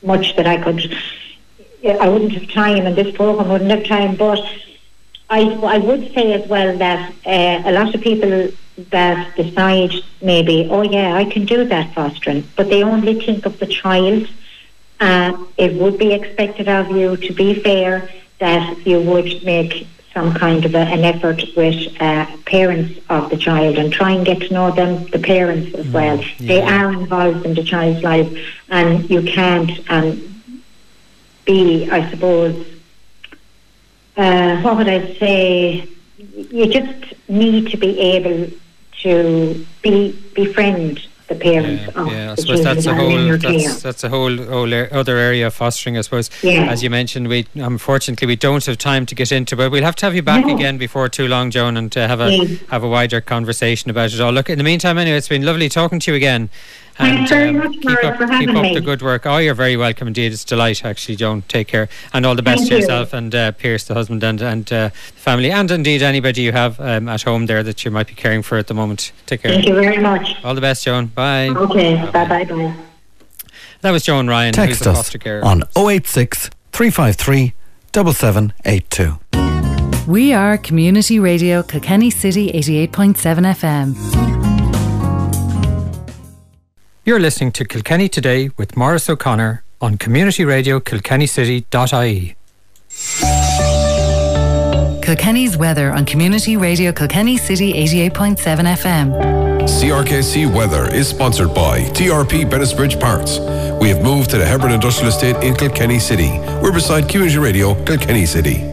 much 0.02 0.36
that 0.36 0.46
I 0.46 0.56
could, 0.62 0.80
I 1.86 2.08
wouldn't 2.08 2.32
have 2.32 2.50
time, 2.50 2.86
and 2.86 2.96
this 2.96 3.14
program 3.14 3.48
wouldn't 3.48 3.70
have 3.70 3.84
time, 3.84 4.16
but 4.16 4.40
I, 5.30 5.40
I 5.76 5.78
would 5.78 6.12
say 6.14 6.32
as 6.34 6.48
well 6.48 6.76
that 6.78 7.12
uh, 7.26 7.62
a 7.64 7.72
lot 7.72 7.94
of 7.94 8.00
people 8.00 8.50
that 8.90 9.36
decide 9.36 9.92
maybe, 10.20 10.68
oh 10.70 10.82
yeah, 10.82 11.14
I 11.14 11.24
can 11.24 11.44
do 11.44 11.64
that 11.64 11.94
fostering, 11.94 12.48
but 12.56 12.68
they 12.68 12.82
only 12.82 13.20
think 13.20 13.46
of 13.46 13.58
the 13.58 13.66
child. 13.66 14.28
Uh, 15.00 15.36
it 15.56 15.74
would 15.74 15.98
be 15.98 16.12
expected 16.12 16.68
of 16.68 16.90
you, 16.90 17.16
to 17.16 17.32
be 17.32 17.54
fair, 17.54 18.08
that 18.38 18.86
you 18.86 19.00
would 19.00 19.42
make 19.44 19.86
some 20.14 20.34
kind 20.34 20.64
of 20.64 20.74
a, 20.74 20.78
an 20.78 21.04
effort 21.04 21.42
with 21.56 22.00
uh, 22.00 22.26
parents 22.44 23.00
of 23.08 23.30
the 23.30 23.36
child 23.36 23.78
and 23.78 23.92
try 23.92 24.10
and 24.10 24.26
get 24.26 24.40
to 24.40 24.52
know 24.52 24.70
them, 24.70 25.06
the 25.06 25.18
parents 25.18 25.74
as 25.74 25.86
well. 25.88 26.22
They 26.38 26.60
are 26.60 26.92
involved 26.92 27.46
in 27.46 27.54
the 27.54 27.64
child's 27.64 28.02
life, 28.02 28.30
and 28.68 29.08
you 29.08 29.22
can't 29.22 29.70
um, 29.90 30.42
be, 31.44 31.88
I 31.90 32.10
suppose, 32.10 32.66
uh, 34.16 34.60
what 34.60 34.76
would 34.76 34.88
I 34.88 35.14
say? 35.14 35.88
You 36.18 36.66
just 36.66 37.14
need 37.28 37.70
to 37.70 37.76
be 37.76 37.98
able 37.98 38.50
to 39.02 39.66
be 39.82 40.12
befriend 40.34 41.06
the 41.32 41.38
parents 41.40 41.82
Yeah, 41.94 42.00
of 42.02 42.12
yeah. 42.12 42.32
I 42.32 42.34
suppose 42.34 42.62
that's 42.62 42.86
a 42.86 42.90
that 42.90 42.98
are 42.98 43.10
in 43.10 43.28
whole 43.28 43.38
that's 43.38 43.82
that's 43.82 44.04
a 44.04 44.08
whole, 44.08 44.74
other 45.00 45.16
area 45.16 45.46
of 45.46 45.54
fostering. 45.54 45.96
I 45.96 46.02
suppose, 46.02 46.30
Yeah. 46.42 46.66
as 46.70 46.82
you 46.82 46.90
mentioned, 46.90 47.28
we 47.28 47.46
unfortunately 47.54 48.26
we 48.26 48.36
don't 48.36 48.64
have 48.66 48.78
time 48.78 49.06
to 49.06 49.14
get 49.14 49.32
into, 49.32 49.56
but 49.56 49.70
we'll 49.70 49.82
have 49.84 49.96
to 49.96 50.06
have 50.06 50.14
you 50.14 50.22
back 50.22 50.46
No. 50.46 50.54
again 50.54 50.78
before 50.78 51.08
too 51.08 51.28
long, 51.28 51.50
Joan, 51.50 51.76
and 51.76 51.90
to 51.92 52.08
have 52.08 52.20
a 52.20 52.30
Yeah. 52.32 52.56
have 52.70 52.82
a 52.84 52.88
wider 52.88 53.20
conversation 53.20 53.90
about 53.90 54.12
it 54.12 54.20
all. 54.20 54.32
Look, 54.32 54.50
in 54.50 54.58
the 54.58 54.64
meantime, 54.64 54.98
anyway, 54.98 55.16
it's 55.18 55.28
been 55.28 55.44
lovely 55.44 55.68
talking 55.68 55.98
to 56.00 56.10
you 56.10 56.16
again. 56.16 56.48
And 57.02 57.16
Thanks 57.28 57.30
very 57.30 57.52
much, 57.52 57.72
keep 57.72 57.84
Mara, 57.84 58.06
up, 58.08 58.16
for 58.16 58.26
keep 58.28 58.48
up 58.50 58.62
me. 58.62 58.74
the 58.74 58.80
good 58.80 59.02
work. 59.02 59.26
Oh, 59.26 59.38
you're 59.38 59.54
very 59.54 59.76
welcome 59.76 60.06
indeed. 60.08 60.32
It's 60.32 60.44
a 60.44 60.46
delight, 60.46 60.84
actually, 60.84 61.16
Joan. 61.16 61.42
Take 61.48 61.66
care, 61.68 61.88
and 62.12 62.24
all 62.24 62.34
the 62.36 62.42
best 62.42 62.58
Thank 62.60 62.68
to 62.70 62.74
you. 62.76 62.80
yourself 62.82 63.12
and 63.12 63.34
uh, 63.34 63.52
Pierce, 63.52 63.84
the 63.84 63.94
husband, 63.94 64.22
and 64.22 64.40
and 64.40 64.72
uh, 64.72 64.88
the 64.88 65.20
family, 65.20 65.50
and 65.50 65.70
indeed 65.70 66.02
anybody 66.02 66.42
you 66.42 66.52
have 66.52 66.78
um, 66.80 67.08
at 67.08 67.22
home 67.22 67.46
there 67.46 67.62
that 67.62 67.84
you 67.84 67.90
might 67.90 68.06
be 68.06 68.14
caring 68.14 68.42
for 68.42 68.56
at 68.58 68.66
the 68.68 68.74
moment. 68.74 69.12
Take 69.26 69.42
care. 69.42 69.50
Thank 69.52 69.66
you 69.66 69.74
very 69.74 69.98
much. 70.00 70.36
All 70.44 70.54
the 70.54 70.60
best, 70.60 70.84
Joan. 70.84 71.06
Bye. 71.06 71.48
Okay, 71.48 71.96
bye 72.12 72.28
bye 72.28 72.44
bye. 72.44 72.74
That 73.80 73.90
was 73.90 74.04
Joan 74.04 74.28
Ryan, 74.28 74.52
Text 74.54 74.78
who's 74.78 74.86
us 74.86 74.96
foster 74.96 75.18
carer. 75.18 75.44
on 75.44 75.64
086 75.76 76.50
353 76.70 77.52
7782. 77.92 79.18
We 80.10 80.32
are 80.32 80.56
Community 80.58 81.18
Radio 81.18 81.62
Kilkenny 81.62 82.10
City 82.10 82.50
88.7 82.52 83.14
FM. 83.54 84.31
You're 87.04 87.18
listening 87.18 87.50
to 87.52 87.64
Kilkenny 87.64 88.08
Today 88.08 88.50
with 88.56 88.76
Maurice 88.76 89.10
O'Connor 89.10 89.64
on 89.80 89.98
Community 89.98 90.44
Radio 90.44 90.78
Kilkennycity.ie. 90.78 92.36
Kilkenny's 95.02 95.56
weather 95.56 95.90
on 95.90 96.04
Community 96.06 96.56
Radio 96.56 96.92
Kilkenny 96.92 97.36
City 97.38 97.72
88.7 97.72 98.36
FM. 98.76 99.66
CRKC 99.66 100.54
Weather 100.54 100.94
is 100.94 101.08
sponsored 101.08 101.52
by 101.52 101.80
TRP 101.90 102.48
Bennettsbridge 102.48 103.00
Parts. 103.00 103.40
We 103.80 103.88
have 103.88 104.00
moved 104.00 104.30
to 104.30 104.38
the 104.38 104.46
Hebron 104.46 104.70
Industrial 104.70 105.08
Estate 105.08 105.42
in 105.42 105.56
Kilkenny 105.56 105.98
City. 105.98 106.30
We're 106.62 106.70
beside 106.72 107.08
Community 107.08 107.38
Radio 107.38 107.74
Kilkenny 107.84 108.26
City. 108.26 108.68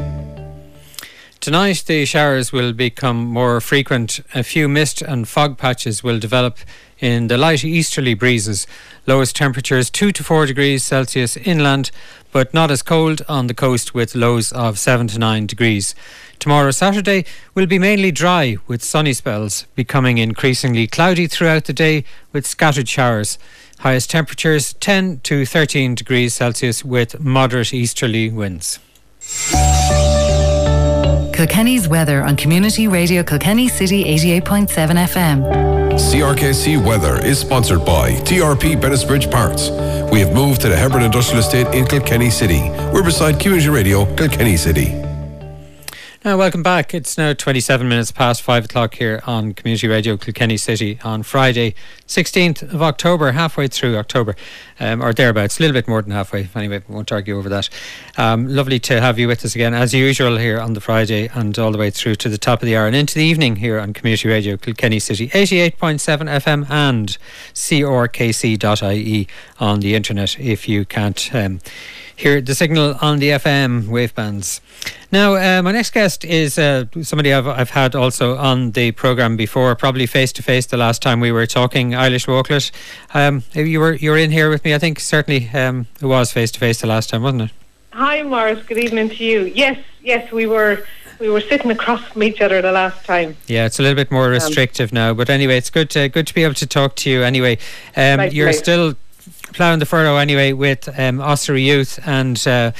Tonight, 1.39 1.85
the 1.87 2.05
showers 2.05 2.51
will 2.51 2.73
become 2.73 3.25
more 3.25 3.59
frequent. 3.59 4.19
A 4.35 4.43
few 4.43 4.67
mist 4.67 5.01
and 5.01 5.27
fog 5.27 5.57
patches 5.57 6.03
will 6.03 6.19
develop 6.19 6.59
in 6.99 7.27
the 7.27 7.37
light 7.37 7.63
easterly 7.63 8.13
breezes. 8.13 8.67
Lowest 9.07 9.35
temperatures 9.35 9.89
2 9.89 10.11
to 10.11 10.23
4 10.23 10.45
degrees 10.45 10.83
Celsius 10.83 11.37
inland, 11.37 11.91
but 12.31 12.53
not 12.53 12.71
as 12.71 12.81
cold 12.81 13.21
on 13.27 13.47
the 13.47 13.53
coast 13.53 13.93
with 13.93 14.15
lows 14.15 14.51
of 14.51 14.77
7 14.77 15.07
to 15.07 15.19
9 15.19 15.47
degrees. 15.47 15.95
Tomorrow, 16.39 16.71
Saturday, 16.71 17.25
will 17.53 17.65
be 17.65 17.79
mainly 17.79 18.11
dry 18.11 18.57
with 18.67 18.83
sunny 18.83 19.13
spells, 19.13 19.65
becoming 19.75 20.17
increasingly 20.17 20.87
cloudy 20.87 21.27
throughout 21.27 21.65
the 21.65 21.73
day 21.73 22.05
with 22.31 22.47
scattered 22.47 22.87
showers. 22.87 23.37
Highest 23.79 24.09
temperatures 24.09 24.73
10 24.73 25.21
to 25.21 25.45
13 25.45 25.95
degrees 25.95 26.35
Celsius 26.35 26.83
with 26.83 27.19
moderate 27.19 27.73
easterly 27.73 28.29
winds. 28.29 28.79
Kilkenny's 31.39 31.87
weather 31.87 32.21
on 32.21 32.35
Community 32.35 32.89
Radio 32.89 33.23
Kilkenny 33.23 33.69
City 33.69 34.03
88.7 34.03 34.67
FM. 35.07 35.93
CRKC 35.93 36.85
Weather 36.85 37.25
is 37.25 37.39
sponsored 37.39 37.85
by 37.85 38.11
TRP 38.11 38.75
Bennettsbridge 38.75 39.31
Parts. 39.31 39.69
We 40.11 40.19
have 40.19 40.33
moved 40.33 40.59
to 40.63 40.67
the 40.67 40.75
Hebron 40.75 41.01
Industrial 41.01 41.39
Estate 41.39 41.73
in 41.73 41.85
Kilkenny 41.87 42.29
City. 42.29 42.59
We're 42.93 43.03
beside 43.03 43.39
Community 43.39 43.69
Radio 43.69 44.03
Kilkenny 44.17 44.57
City. 44.57 45.08
Now, 46.25 46.37
welcome 46.37 46.61
back. 46.61 46.93
It's 46.93 47.17
now 47.17 47.31
27 47.31 47.87
minutes 47.87 48.11
past 48.11 48.41
5 48.41 48.65
o'clock 48.65 48.95
here 48.95 49.21
on 49.25 49.53
Community 49.53 49.87
Radio 49.87 50.17
Kilkenny 50.17 50.57
City 50.57 50.99
on 51.01 51.23
Friday, 51.23 51.75
16th 52.09 52.61
of 52.73 52.81
October, 52.81 53.31
halfway 53.31 53.69
through 53.69 53.95
October, 53.95 54.35
um, 54.81 55.01
or 55.01 55.13
thereabouts, 55.13 55.59
a 55.59 55.61
little 55.63 55.73
bit 55.73 55.87
more 55.87 56.01
than 56.01 56.11
halfway. 56.11 56.49
Anyway, 56.53 56.83
we 56.89 56.93
won't 56.93 57.09
argue 57.13 57.37
over 57.37 57.47
that. 57.47 57.69
Um, 58.17 58.49
lovely 58.49 58.81
to 58.81 58.99
have 58.99 59.17
you 59.17 59.29
with 59.29 59.45
us 59.45 59.55
again, 59.55 59.73
as 59.73 59.93
usual, 59.93 60.35
here 60.35 60.59
on 60.59 60.73
the 60.73 60.81
Friday 60.81 61.29
and 61.33 61.57
all 61.57 61.71
the 61.71 61.77
way 61.77 61.89
through 61.89 62.15
to 62.15 62.27
the 62.27 62.37
top 62.37 62.61
of 62.61 62.65
the 62.65 62.75
hour 62.75 62.85
and 62.85 62.97
into 62.97 63.15
the 63.15 63.23
evening 63.23 63.55
here 63.55 63.79
on 63.79 63.93
Community 63.93 64.27
Radio 64.27 64.57
Kilkenny 64.57 64.99
City, 64.99 65.29
88.7 65.29 65.71
FM 66.41 66.69
and 66.69 67.17
crkc.ie 67.53 69.27
on 69.57 69.79
the 69.79 69.95
internet 69.95 70.37
if 70.37 70.67
you 70.67 70.83
can't. 70.83 71.33
Um, 71.33 71.61
hear 72.19 72.41
the 72.41 72.53
signal 72.53 72.95
on 73.01 73.19
the 73.19 73.29
FM 73.29 73.87
wave 73.87 74.13
bands. 74.13 74.59
Now, 75.11 75.35
uh, 75.35 75.61
my 75.61 75.71
next 75.71 75.91
guest 75.91 76.25
is 76.25 76.59
uh, 76.59 76.85
somebody 77.01 77.33
I've, 77.33 77.47
I've 77.47 77.69
had 77.69 77.95
also 77.95 78.35
on 78.37 78.71
the 78.71 78.91
programme 78.91 79.37
before, 79.37 79.73
probably 79.75 80.05
face 80.05 80.33
to 80.33 80.43
face 80.43 80.65
the 80.65 80.77
last 80.77 81.01
time 81.01 81.21
we 81.21 81.31
were 81.31 81.45
talking, 81.45 81.91
Eilish 81.91 82.27
Wauchlet. 82.27 82.71
Um, 83.13 83.43
you 83.53 83.79
were 83.79 83.93
you 83.93 84.11
were 84.11 84.17
in 84.17 84.31
here 84.31 84.49
with 84.49 84.65
me, 84.65 84.75
I 84.75 84.79
think 84.79 84.99
certainly 84.99 85.49
um, 85.53 85.87
it 86.01 86.05
was 86.05 86.31
face 86.31 86.51
to 86.51 86.59
face 86.59 86.81
the 86.81 86.87
last 86.87 87.09
time, 87.09 87.23
wasn't 87.23 87.43
it? 87.43 87.51
Hi, 87.93 88.21
Maurice. 88.21 88.63
Good 88.65 88.77
evening 88.77 89.09
to 89.09 89.23
you. 89.23 89.45
Yes, 89.45 89.79
yes, 90.03 90.31
we 90.31 90.45
were 90.45 90.85
we 91.19 91.29
were 91.29 91.41
sitting 91.41 91.71
across 91.71 92.03
from 92.03 92.23
each 92.23 92.41
other 92.41 92.61
the 92.61 92.71
last 92.71 93.05
time. 93.05 93.37
Yeah, 93.47 93.65
it's 93.65 93.79
a 93.79 93.81
little 93.81 93.95
bit 93.95 94.11
more 94.11 94.25
um, 94.25 94.31
restrictive 94.31 94.91
um, 94.91 94.95
now, 94.95 95.13
but 95.13 95.29
anyway, 95.29 95.57
it's 95.57 95.69
good 95.69 95.89
to 95.91 96.09
good 96.09 96.27
to 96.27 96.33
be 96.33 96.43
able 96.43 96.55
to 96.55 96.67
talk 96.67 96.95
to 96.97 97.09
you. 97.09 97.23
Anyway, 97.23 97.57
um, 97.95 98.29
you're 98.31 98.53
still 98.53 98.95
ploughing 99.53 99.79
the 99.79 99.85
furrow 99.85 100.17
anyway 100.17 100.53
with 100.53 100.87
um, 100.99 101.19
Ossory 101.19 101.65
Youth 101.65 101.99
and. 102.05 102.45
Uh, 102.47 102.71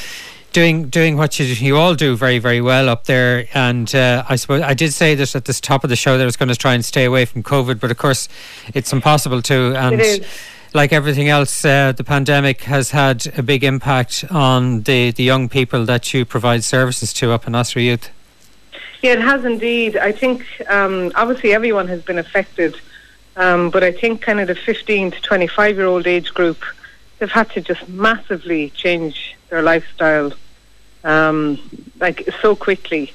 doing 0.52 0.90
doing 0.90 1.16
what 1.16 1.40
you, 1.40 1.46
you 1.46 1.78
all 1.78 1.96
do 1.96 2.16
very 2.16 2.40
very 2.40 2.62
well 2.62 2.90
up 2.90 3.06
there. 3.06 3.46
And 3.54 3.94
uh, 3.94 4.24
I 4.28 4.36
suppose 4.36 4.62
I 4.62 4.74
did 4.74 4.94
say 4.94 5.16
this 5.16 5.36
at 5.36 5.46
the 5.46 5.54
top 5.54 5.84
of 5.84 5.90
the 5.90 5.96
show 5.96 6.18
that 6.18 6.24
I 6.24 6.26
was 6.26 6.38
going 6.38 6.50
to 6.50 6.56
try 6.56 6.74
and 6.74 6.84
stay 6.84 7.06
away 7.06 7.26
from 7.26 7.44
COVID 7.44 7.80
but 7.80 7.92
of 7.92 7.98
course 7.98 8.28
it's 8.74 8.92
impossible 8.92 9.42
to. 9.44 9.76
And 9.76 10.26
like 10.74 10.94
everything 10.94 11.30
else 11.30 11.66
uh, 11.66 11.92
the 11.92 12.04
pandemic 12.04 12.62
has 12.62 12.92
had 12.92 13.28
a 13.38 13.44
big 13.44 13.64
impact 13.64 14.26
on 14.30 14.82
the, 14.84 15.12
the 15.12 15.24
young 15.24 15.50
people 15.50 15.86
that 15.86 16.14
you 16.14 16.26
provide 16.26 16.64
services 16.64 17.12
to 17.14 17.32
up 17.32 17.48
in 17.48 17.54
Ossory 17.54 17.86
Youth. 17.86 18.10
Yeah 19.02 19.14
it 19.14 19.22
has 19.22 19.46
indeed. 19.46 19.98
I 19.98 20.12
think 20.12 20.46
um, 20.68 21.12
obviously 21.16 21.54
everyone 21.54 21.88
has 21.88 22.02
been 22.02 22.18
affected 22.18 22.76
um, 23.40 23.70
but 23.70 23.84
I 23.84 23.94
think 23.94 24.22
kind 24.22 24.42
of 24.42 24.50
the 24.50 24.56
15 24.56 25.12
to 25.12 25.22
25 25.22 25.78
year 25.78 25.86
old 25.86 26.06
age 26.06 26.34
group, 26.34 26.62
they've 27.18 27.32
had 27.32 27.50
to 27.52 27.62
just 27.62 27.88
massively 27.88 28.70
change 28.72 29.38
their 29.48 29.62
lifestyle, 29.62 30.34
um, 31.06 31.58
like 32.02 32.30
so 32.42 32.54
quickly. 32.54 33.14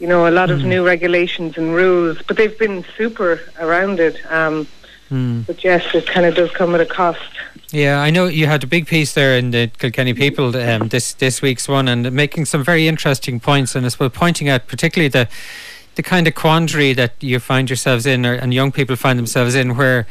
You 0.00 0.08
know, 0.08 0.26
a 0.26 0.32
lot 0.32 0.48
mm. 0.48 0.54
of 0.54 0.64
new 0.64 0.84
regulations 0.84 1.56
and 1.56 1.72
rules, 1.72 2.20
but 2.26 2.36
they've 2.36 2.58
been 2.58 2.84
super 2.96 3.40
around 3.60 4.00
it. 4.00 4.16
Um, 4.32 4.66
mm. 5.10 5.46
But 5.46 5.62
yes, 5.62 5.84
it 5.94 6.08
kind 6.08 6.26
of 6.26 6.34
does 6.34 6.50
come 6.50 6.74
at 6.74 6.80
a 6.80 6.86
cost. 6.86 7.20
Yeah, 7.70 8.00
I 8.00 8.10
know 8.10 8.26
you 8.26 8.46
had 8.46 8.64
a 8.64 8.66
big 8.66 8.88
piece 8.88 9.14
there 9.14 9.38
in 9.38 9.52
the 9.52 9.70
Kilkenny 9.78 10.12
People 10.12 10.56
um, 10.56 10.88
this 10.88 11.14
this 11.14 11.40
week's 11.40 11.68
one, 11.68 11.86
and 11.86 12.10
making 12.10 12.46
some 12.46 12.64
very 12.64 12.88
interesting 12.88 13.38
points, 13.38 13.76
and 13.76 13.86
I 13.86 13.90
suppose 13.90 14.10
pointing 14.12 14.48
out 14.48 14.66
particularly 14.66 15.08
the 15.08 15.28
the 16.00 16.08
kind 16.08 16.26
of 16.26 16.34
quandary 16.34 16.94
that 16.94 17.12
you 17.20 17.38
find 17.38 17.68
yourselves 17.68 18.06
in, 18.06 18.24
or, 18.24 18.32
and 18.32 18.54
young 18.54 18.72
people 18.72 18.96
find 18.96 19.18
themselves 19.18 19.54
in, 19.54 19.76
where 19.76 20.06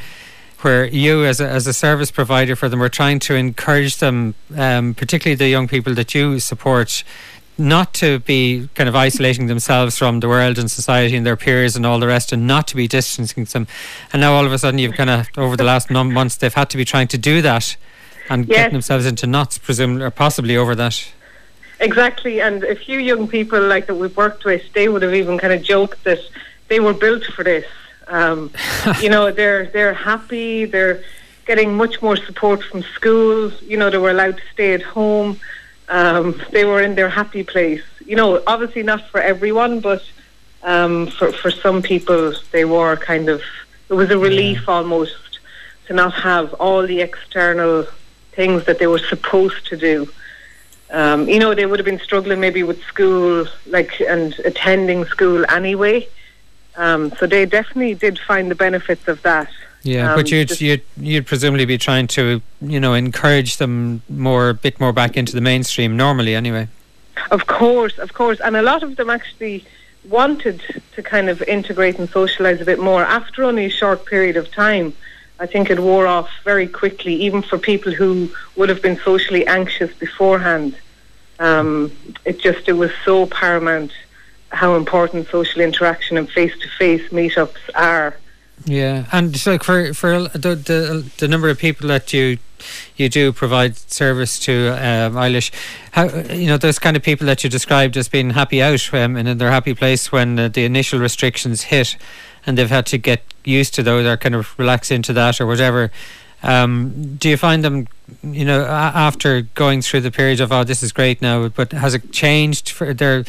where 0.61 0.85
you 0.85 1.25
as 1.25 1.39
a, 1.39 1.49
as 1.49 1.65
a 1.65 1.73
service 1.73 2.11
provider 2.11 2.55
for 2.55 2.69
them 2.69 2.83
are 2.83 2.89
trying 2.89 3.17
to 3.17 3.33
encourage 3.33 3.97
them, 3.97 4.35
um, 4.55 4.93
particularly 4.93 5.35
the 5.35 5.47
young 5.47 5.67
people 5.67 5.95
that 5.95 6.13
you 6.13 6.39
support, 6.39 7.03
not 7.57 7.91
to 7.93 8.19
be 8.19 8.69
kind 8.75 8.87
of 8.87 8.95
isolating 8.95 9.47
themselves 9.47 9.97
from 9.97 10.19
the 10.19 10.27
world 10.27 10.59
and 10.59 10.69
society 10.69 11.15
and 11.15 11.25
their 11.25 11.37
peers 11.37 11.75
and 11.75 11.87
all 11.87 11.99
the 11.99 12.05
rest, 12.05 12.31
and 12.31 12.45
not 12.45 12.67
to 12.67 12.75
be 12.75 12.87
distancing 12.87 13.45
them. 13.45 13.65
And 14.13 14.21
now 14.21 14.33
all 14.33 14.45
of 14.45 14.51
a 14.51 14.59
sudden, 14.59 14.79
you've 14.79 14.93
kind 14.93 15.09
of 15.09 15.27
over 15.37 15.57
the 15.57 15.63
last 15.63 15.89
months, 15.89 16.35
they've 16.35 16.53
had 16.53 16.69
to 16.69 16.77
be 16.77 16.85
trying 16.85 17.07
to 17.07 17.17
do 17.17 17.41
that 17.41 17.77
and 18.29 18.45
yes. 18.45 18.57
getting 18.57 18.73
themselves 18.73 19.07
into 19.07 19.25
knots, 19.25 19.57
presumably 19.57 20.03
or 20.03 20.11
possibly 20.11 20.55
over 20.55 20.75
that. 20.75 21.11
Exactly, 21.81 22.41
and 22.41 22.63
a 22.63 22.75
few 22.75 22.99
young 22.99 23.27
people 23.27 23.61
like 23.61 23.87
that 23.87 23.95
we've 23.95 24.15
worked 24.17 24.43
with, 24.43 24.61
they 24.73 24.89
would 24.89 25.01
have 25.01 25.13
even 25.13 25.37
kind 25.37 25.53
of 25.53 25.63
joked 25.63 26.03
that 26.03 26.19
they 26.67 26.79
were 26.79 26.93
built 26.93 27.23
for 27.23 27.43
this. 27.43 27.65
Um, 28.07 28.51
you 29.01 29.09
know, 29.09 29.31
they're 29.31 29.67
they're 29.67 29.93
happy. 29.93 30.65
They're 30.65 31.01
getting 31.45 31.77
much 31.77 32.01
more 32.01 32.17
support 32.17 32.63
from 32.63 32.83
schools. 32.83 33.61
You 33.61 33.77
know, 33.77 33.89
they 33.89 33.97
were 33.97 34.11
allowed 34.11 34.37
to 34.37 34.43
stay 34.53 34.73
at 34.73 34.81
home. 34.81 35.39
Um, 35.87 36.39
they 36.51 36.65
were 36.65 36.81
in 36.81 36.95
their 36.95 37.09
happy 37.09 37.43
place. 37.43 37.83
You 38.05 38.15
know, 38.17 38.43
obviously 38.45 38.83
not 38.83 39.07
for 39.09 39.21
everyone, 39.21 39.79
but 39.79 40.03
um, 40.63 41.07
for 41.07 41.31
for 41.31 41.49
some 41.49 41.81
people, 41.81 42.33
they 42.51 42.65
were 42.65 42.97
kind 42.97 43.29
of. 43.29 43.41
It 43.87 43.93
was 43.93 44.11
a 44.11 44.19
relief 44.19 44.63
yeah. 44.67 44.73
almost 44.75 45.39
to 45.87 45.93
not 45.93 46.13
have 46.13 46.53
all 46.55 46.85
the 46.85 47.01
external 47.01 47.87
things 48.33 48.65
that 48.65 48.79
they 48.79 48.85
were 48.85 48.99
supposed 48.99 49.65
to 49.67 49.77
do 49.77 50.07
um, 50.91 51.29
you 51.29 51.39
know, 51.39 51.53
they 51.53 51.65
would 51.65 51.79
have 51.79 51.85
been 51.85 51.99
struggling 51.99 52.39
maybe 52.39 52.63
with 52.63 52.81
school, 52.83 53.45
like, 53.67 53.99
and 54.01 54.37
attending 54.39 55.05
school 55.05 55.45
anyway. 55.49 56.07
Um, 56.77 57.11
so 57.19 57.27
they 57.27 57.45
definitely 57.45 57.93
did 57.93 58.19
find 58.19 58.49
the 58.49 58.55
benefits 58.55 59.07
of 59.07 59.21
that. 59.23 59.49
Yeah, 59.83 60.11
um, 60.11 60.19
but 60.19 60.31
you'd, 60.31 60.59
you'd 60.59 60.81
you'd 60.97 61.25
presumably 61.25 61.65
be 61.65 61.77
trying 61.77 62.07
to 62.07 62.41
you 62.61 62.79
know 62.79 62.93
encourage 62.93 63.57
them 63.57 64.01
more, 64.09 64.49
a 64.49 64.53
bit 64.53 64.79
more 64.79 64.91
back 64.91 65.15
into 65.15 65.33
the 65.33 65.41
mainstream 65.41 65.95
normally, 65.95 66.35
anyway. 66.35 66.67
Of 67.31 67.47
course, 67.47 67.97
of 67.97 68.13
course, 68.13 68.39
and 68.41 68.55
a 68.57 68.61
lot 68.61 68.83
of 68.83 68.95
them 68.95 69.09
actually 69.09 69.65
wanted 70.05 70.61
to 70.95 71.03
kind 71.03 71.29
of 71.29 71.41
integrate 71.43 71.99
and 71.99 72.09
socialise 72.09 72.61
a 72.61 72.65
bit 72.65 72.79
more 72.79 73.03
after 73.03 73.43
only 73.43 73.65
a 73.65 73.69
short 73.69 74.05
period 74.05 74.37
of 74.37 74.51
time. 74.51 74.93
I 75.39 75.45
think 75.45 75.69
it 75.69 75.79
wore 75.79 76.05
off 76.05 76.29
very 76.43 76.67
quickly, 76.67 77.13
even 77.15 77.41
for 77.41 77.57
people 77.57 77.91
who 77.93 78.29
would 78.55 78.69
have 78.69 78.81
been 78.81 78.97
socially 78.97 79.47
anxious 79.47 79.93
beforehand. 79.93 80.75
Um, 81.39 81.91
it 82.25 82.39
just 82.39 82.67
it 82.67 82.73
was 82.73 82.91
so 83.05 83.25
paramount 83.25 83.93
how 84.51 84.75
important 84.75 85.27
social 85.29 85.61
interaction 85.61 86.17
and 86.17 86.29
face-to-face 86.29 87.09
meetups 87.09 87.69
are. 87.75 88.17
Yeah, 88.65 89.05
and 89.13 89.45
like 89.45 89.63
for 89.63 89.93
for 89.93 90.23
the, 90.23 90.55
the 90.55 91.09
the 91.17 91.27
number 91.29 91.49
of 91.49 91.57
people 91.57 91.87
that 91.87 92.11
you 92.11 92.39
you 92.97 93.07
do 93.07 93.31
provide 93.31 93.77
service 93.77 94.37
to, 94.39 94.71
um, 94.71 95.13
Eilish, 95.13 95.49
how 95.91 96.09
you 96.33 96.47
know 96.47 96.57
those 96.57 96.77
kind 96.77 96.97
of 96.97 97.03
people 97.03 97.25
that 97.27 97.41
you 97.41 97.49
described 97.49 97.95
as 97.95 98.09
being 98.09 98.31
happy 98.31 98.61
out 98.61 98.93
um, 98.93 99.15
and 99.15 99.29
in 99.29 99.37
their 99.37 99.51
happy 99.51 99.73
place 99.73 100.11
when 100.11 100.37
uh, 100.37 100.49
the 100.49 100.65
initial 100.65 100.99
restrictions 100.99 101.63
hit 101.63 101.95
and 102.49 102.57
they've 102.57 102.69
had 102.69 102.87
to 102.87 102.97
get 102.97 103.21
used 103.45 103.75
to 103.75 103.83
those 103.83 104.05
or 104.07 104.17
kind 104.17 104.33
of 104.33 104.57
relax 104.57 104.89
into 104.89 105.13
that 105.13 105.39
or 105.39 105.45
whatever. 105.45 105.91
Um, 106.41 107.15
do 107.15 107.29
you 107.29 107.37
find 107.37 107.63
them, 107.63 107.87
you 108.23 108.43
know, 108.43 108.65
after 108.65 109.43
going 109.53 109.83
through 109.83 110.01
the 110.01 110.09
period 110.09 110.41
of 110.41 110.51
oh, 110.51 110.63
this 110.63 110.81
is 110.81 110.91
great 110.91 111.21
now, 111.21 111.47
but 111.47 111.71
has 111.73 111.93
it 111.93 112.11
changed 112.11 112.71
for 112.71 112.91
their 112.91 113.23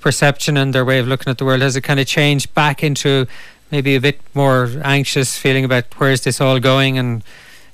perception 0.00 0.56
and 0.56 0.74
their 0.74 0.84
way 0.84 0.98
of 0.98 1.06
looking 1.06 1.30
at 1.30 1.38
the 1.38 1.44
world? 1.44 1.62
Has 1.62 1.76
it 1.76 1.82
kind 1.82 2.00
of 2.00 2.06
changed 2.08 2.52
back 2.52 2.82
into 2.82 3.28
maybe 3.70 3.94
a 3.94 4.00
bit 4.00 4.20
more 4.34 4.68
anxious 4.82 5.36
feeling 5.38 5.64
about 5.64 5.84
where's 5.98 6.22
this 6.22 6.40
all 6.40 6.58
going 6.58 6.98
and, 6.98 7.22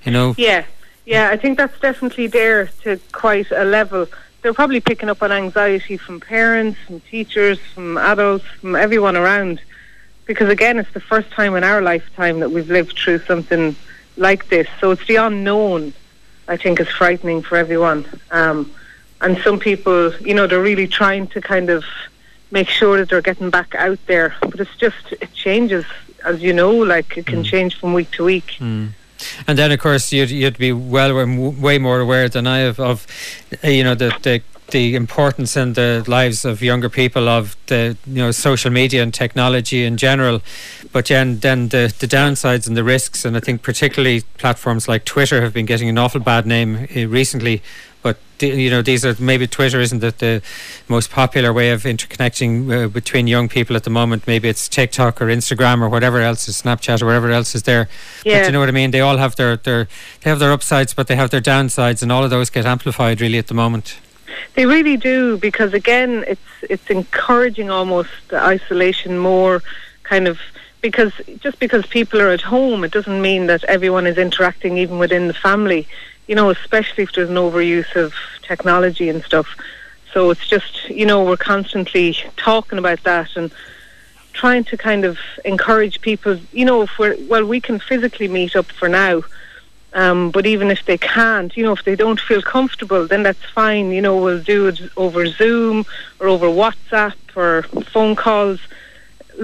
you 0.05 0.13
know? 0.13 0.35
Yeah, 0.37 0.65
Yeah, 1.07 1.31
I 1.31 1.39
think 1.39 1.57
that's 1.57 1.81
definitely 1.81 2.27
there 2.27 2.67
to 2.83 3.01
quite 3.13 3.51
a 3.51 3.65
level. 3.65 4.07
They're 4.43 4.55
probably 4.55 4.81
picking 4.81 5.09
up 5.09 5.23
on 5.23 5.33
anxiety 5.33 5.97
from 5.97 6.21
parents, 6.21 6.79
from 6.87 7.01
teachers, 7.01 7.59
from 7.59 7.97
adults, 7.97 8.45
from 8.61 8.77
everyone 8.77 9.17
around. 9.17 9.61
Because 10.31 10.49
again, 10.49 10.79
it's 10.79 10.93
the 10.93 11.01
first 11.01 11.29
time 11.33 11.57
in 11.57 11.64
our 11.64 11.83
lifetime 11.83 12.38
that 12.38 12.53
we've 12.53 12.71
lived 12.71 12.97
through 12.97 13.19
something 13.19 13.75
like 14.16 14.49
this. 14.49 14.69
So 14.81 14.93
it's 14.93 15.05
the 15.09 15.16
unknown, 15.16 15.93
I 16.47 16.57
think, 16.57 16.79
is 16.79 16.87
frightening 16.87 17.43
for 17.43 17.57
everyone. 17.57 18.07
Um, 18.31 18.71
and 19.21 19.38
some 19.38 19.59
people, 19.59 20.14
you 20.19 20.33
know, 20.35 20.47
they're 20.47 20.62
really 20.62 20.87
trying 20.87 21.27
to 21.35 21.40
kind 21.40 21.69
of 21.69 21.85
make 22.53 22.69
sure 22.69 22.99
that 22.99 23.09
they're 23.09 23.21
getting 23.21 23.51
back 23.51 23.75
out 23.75 23.99
there. 24.07 24.37
But 24.40 24.61
it's 24.61 24.77
just, 24.77 25.12
it 25.21 25.33
changes, 25.33 25.85
as 26.25 26.40
you 26.40 26.53
know, 26.53 26.77
like 26.77 27.19
it 27.19 27.27
can 27.27 27.43
mm. 27.43 27.51
change 27.53 27.81
from 27.81 27.93
week 27.93 28.12
to 28.12 28.23
week. 28.23 28.55
Mm. 28.61 28.90
And 29.49 29.59
then, 29.59 29.73
of 29.73 29.81
course, 29.81 30.12
you'd, 30.12 30.31
you'd 30.31 30.59
be 30.59 30.73
well 30.73 31.12
way 31.66 31.79
more 31.79 31.99
aware 31.99 32.29
than 32.29 32.47
I 32.47 32.59
have 32.59 32.79
of, 32.79 33.05
you 33.64 33.83
know, 33.83 33.97
the, 33.97 34.16
the 34.23 34.43
the 34.71 34.95
importance 34.95 35.57
in 35.57 35.75
the 35.75 36.05
lives 36.07 36.45
of 36.45 36.63
younger 36.63 36.89
people 36.89 37.29
of 37.29 37.57
the 37.67 37.97
you 38.07 38.23
know 38.23 38.31
social 38.31 38.71
media 38.71 39.03
and 39.03 39.13
technology 39.13 39.85
in 39.85 39.97
general, 39.97 40.43
but 40.93 41.07
then 41.07 41.41
then 41.41 41.69
the 41.69 41.93
the 41.99 42.07
downsides 42.07 42.67
and 42.67 42.77
the 42.77 42.85
risks, 42.85 43.25
and 43.25 43.37
I 43.37 43.41
think 43.41 43.63
particularly 43.63 44.23
platforms 44.39 44.89
like 44.89 45.05
Twitter 45.05 45.43
have 45.43 45.53
been 45.53 45.67
getting 45.67 45.89
an 45.89 45.99
awful 45.99 46.21
bad 46.21 46.47
name 46.47 46.89
uh, 46.97 47.07
recently. 47.07 47.63
But 48.03 48.17
you 48.41 48.71
know 48.71 48.81
these 48.81 49.05
are 49.05 49.15
maybe 49.19 49.47
Twitter 49.47 49.79
isn't 49.79 50.01
the, 50.01 50.13
the 50.13 50.43
most 50.89 51.11
popular 51.11 51.53
way 51.53 51.71
of 51.71 51.83
interconnecting 51.83 52.73
uh, 52.73 52.89
between 52.89 53.27
young 53.27 53.49
people 53.49 53.77
at 53.77 53.85
the 53.85 53.91
moment. 53.91 54.27
Maybe 54.27 54.49
it's 54.49 54.69
TikTok 54.69 55.21
or 55.21 55.27
Instagram 55.27 55.83
or 55.83 55.89
whatever 55.89 56.21
else 56.21 56.49
is 56.49 56.63
Snapchat 56.63 57.03
or 57.03 57.07
whatever 57.07 57.31
else 57.31 57.55
is 57.55 57.65
there. 57.65 57.89
Yeah. 58.25 58.39
But 58.39 58.47
you 58.47 58.53
know 58.53 58.61
what 58.61 58.71
I 58.71 58.73
mean? 58.73 58.91
They 58.91 59.01
all 59.01 59.19
have 59.19 59.37
their, 59.37 59.57
their 59.57 59.87
they 60.23 60.31
have 60.31 60.39
their 60.39 60.53
upsides, 60.53 60.95
but 60.95 61.09
they 61.09 61.17
have 61.17 61.29
their 61.31 61.43
downsides, 61.43 62.03
and 62.03 62.11
all 62.11 62.25
of 62.25 62.31
those 62.31 62.49
get 62.49 62.65
amplified 62.65 63.21
really 63.21 63.39
at 63.39 63.49
the 63.49 63.55
moment. 63.55 63.99
They 64.55 64.66
really 64.66 64.97
do 64.97 65.38
because 65.38 65.73
again, 65.75 66.25
it's 66.27 66.40
it's 66.62 66.88
encouraging 66.90 67.71
almost 67.71 68.11
isolation 68.33 69.19
more, 69.19 69.62
kind 70.03 70.29
of 70.29 70.38
because 70.81 71.12
just 71.38 71.59
because 71.59 71.87
people 71.87 72.21
are 72.21 72.31
at 72.31 72.40
home, 72.40 72.85
it 72.85 72.90
doesn't 72.90 73.21
mean 73.21 73.47
that 73.47 73.64
everyone 73.64 74.07
is 74.07 74.19
interacting 74.19 74.79
even 74.79 74.99
within 74.99 75.29
the 75.29 75.35
family. 75.35 75.87
You 76.27 76.35
know, 76.35 76.51
especially 76.51 77.05
if 77.05 77.12
there's 77.12 77.31
an 77.31 77.37
overuse 77.37 77.97
of 77.97 78.14
technology 78.43 79.09
and 79.09 79.23
stuff. 79.23 79.57
So 80.12 80.31
it's 80.31 80.47
just 80.47 80.88
you 80.88 81.07
know 81.07 81.25
we're 81.25 81.37
constantly 81.37 82.16
talking 82.37 82.79
about 82.79 83.03
that 83.05 83.37
and 83.37 83.51
trying 84.33 84.64
to 84.64 84.77
kind 84.77 85.05
of 85.05 85.19
encourage 85.45 86.01
people. 86.01 86.38
You 86.53 86.64
know, 86.64 86.83
if 86.83 86.99
we're 86.99 87.16
well, 87.29 87.45
we 87.45 87.61
can 87.61 87.79
physically 87.79 88.29
meet 88.29 88.57
up 88.57 88.66
for 88.66 88.88
now 88.88 89.23
um, 89.92 90.31
but 90.31 90.46
even 90.46 90.70
if 90.70 90.85
they 90.85 90.98
can't, 90.98 91.57
you 91.57 91.64
know, 91.64 91.72
if 91.72 91.85
they 91.85 91.96
don't 91.96 92.20
feel 92.20 92.42
comfortable, 92.42 93.07
then 93.07 93.22
that's 93.22 93.44
fine. 93.44 93.90
You 93.90 94.00
know, 94.00 94.16
we'll 94.16 94.42
do 94.42 94.68
it 94.68 94.81
over 94.96 95.26
Zoom 95.26 95.85
or 96.20 96.29
over 96.29 96.46
WhatsApp 96.46 97.14
or 97.35 97.62
phone 97.85 98.14
calls 98.14 98.61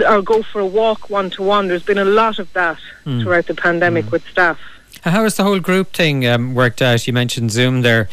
or 0.09 0.22
go 0.22 0.42
for 0.42 0.61
a 0.61 0.66
walk 0.66 1.11
one 1.11 1.30
to 1.30 1.42
one. 1.42 1.68
There's 1.68 1.82
been 1.82 1.98
a 1.98 2.04
lot 2.04 2.38
of 2.38 2.52
that 2.52 2.78
mm. 3.04 3.22
throughout 3.22 3.46
the 3.46 3.54
pandemic 3.54 4.06
mm. 4.06 4.12
with 4.12 4.26
staff. 4.28 4.59
How 5.02 5.22
has 5.22 5.37
the 5.37 5.44
whole 5.44 5.61
group 5.61 5.92
thing 5.92 6.26
um, 6.26 6.54
worked 6.54 6.82
out? 6.82 7.06
You 7.06 7.12
mentioned 7.12 7.50
Zoom 7.52 7.82
there 7.82 8.09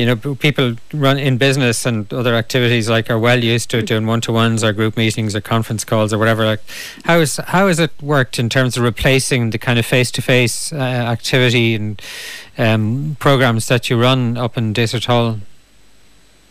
you 0.00 0.06
know, 0.06 0.16
people 0.16 0.76
run 0.94 1.18
in 1.18 1.36
business 1.36 1.84
and 1.84 2.10
other 2.12 2.34
activities 2.34 2.88
like 2.88 3.10
are 3.10 3.18
well 3.18 3.44
used 3.44 3.68
to 3.70 3.82
doing 3.82 4.06
one 4.06 4.22
to 4.22 4.32
ones 4.32 4.64
or 4.64 4.72
group 4.72 4.96
meetings 4.96 5.36
or 5.36 5.42
conference 5.42 5.84
calls 5.84 6.10
or 6.10 6.18
whatever. 6.18 6.46
Like, 6.46 6.62
how 7.04 7.18
is 7.20 7.36
how 7.36 7.68
has 7.68 7.78
it 7.78 7.92
worked 8.02 8.38
in 8.38 8.48
terms 8.48 8.78
of 8.78 8.82
replacing 8.82 9.50
the 9.50 9.58
kind 9.58 9.78
of 9.78 9.84
face 9.84 10.10
to 10.12 10.22
face 10.22 10.72
activity 10.72 11.74
and 11.74 12.00
um, 12.56 13.16
programs 13.20 13.68
that 13.68 13.90
you 13.90 14.00
run 14.00 14.38
up 14.38 14.56
in 14.56 14.72
Desart 14.72 15.04
Hall? 15.04 15.38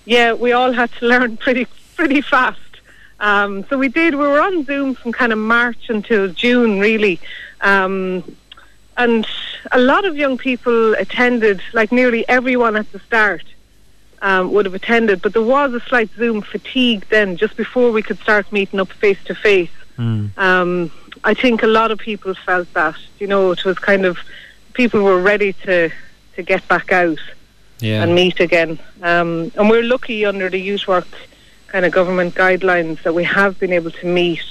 Yeah, 0.06 0.34
we 0.34 0.52
all 0.52 0.74
had 0.74 0.92
to 1.00 1.06
learn 1.14 1.38
pretty 1.38 1.66
pretty 1.96 2.22
fast. 2.22 2.60
Um, 3.20 3.66
so 3.68 3.78
we 3.80 3.90
did. 3.90 4.14
We 4.14 4.22
were 4.22 4.42
on 4.42 4.64
Zoom 4.64 4.94
from 4.94 5.12
kind 5.12 5.34
of 5.34 5.40
March 5.40 5.90
until 5.90 6.30
June, 6.30 6.80
really. 6.80 7.20
Um, 7.62 8.24
and 9.00 9.26
a 9.72 9.80
lot 9.80 10.06
of 10.06 10.16
young 10.18 10.38
people 10.38 10.94
attended, 10.94 11.62
like 11.74 11.92
nearly 11.92 12.28
everyone 12.28 12.76
at 12.76 12.92
the 12.92 13.00
start 13.00 13.44
um, 14.22 14.52
would 14.52 14.66
have 14.66 14.76
attended, 14.76 15.22
but 15.22 15.32
there 15.34 15.42
was 15.42 15.74
a 15.74 15.80
slight 15.80 16.10
Zoom 16.18 16.42
fatigue 16.42 17.06
then, 17.10 17.38
just 17.38 17.56
before 17.56 17.92
we 17.92 18.04
could 18.04 18.20
start 18.20 18.52
meeting 18.52 18.80
up 18.80 18.92
face 18.92 19.24
to 19.24 19.34
face. 19.34 19.72
I 21.24 21.34
think 21.34 21.64
a 21.64 21.68
lot 21.68 21.92
of 21.92 21.98
people 22.00 22.34
felt 22.34 22.72
that. 22.74 22.98
You 23.20 23.28
know, 23.28 23.52
it 23.52 23.64
was 23.64 23.80
kind 23.80 24.06
of 24.06 24.20
people 24.74 25.02
were 25.02 25.22
ready 25.22 25.54
to 25.66 25.90
to 26.36 26.44
get 26.44 26.68
back 26.68 26.92
out 26.92 27.20
yeah. 27.80 28.04
and 28.04 28.14
meet 28.14 28.40
again. 28.40 28.80
Um, 29.02 29.52
and 29.56 29.70
we're 29.70 29.84
lucky 29.84 30.26
under 30.26 30.50
the 30.50 30.60
youth 30.60 30.88
work 30.88 31.08
kind 31.68 31.86
of 31.86 31.92
government 31.92 32.36
guidelines 32.36 33.02
that 33.04 33.14
we 33.14 33.24
have 33.24 33.60
been 33.60 33.74
able 33.74 33.92
to 33.92 34.06
meet 34.06 34.44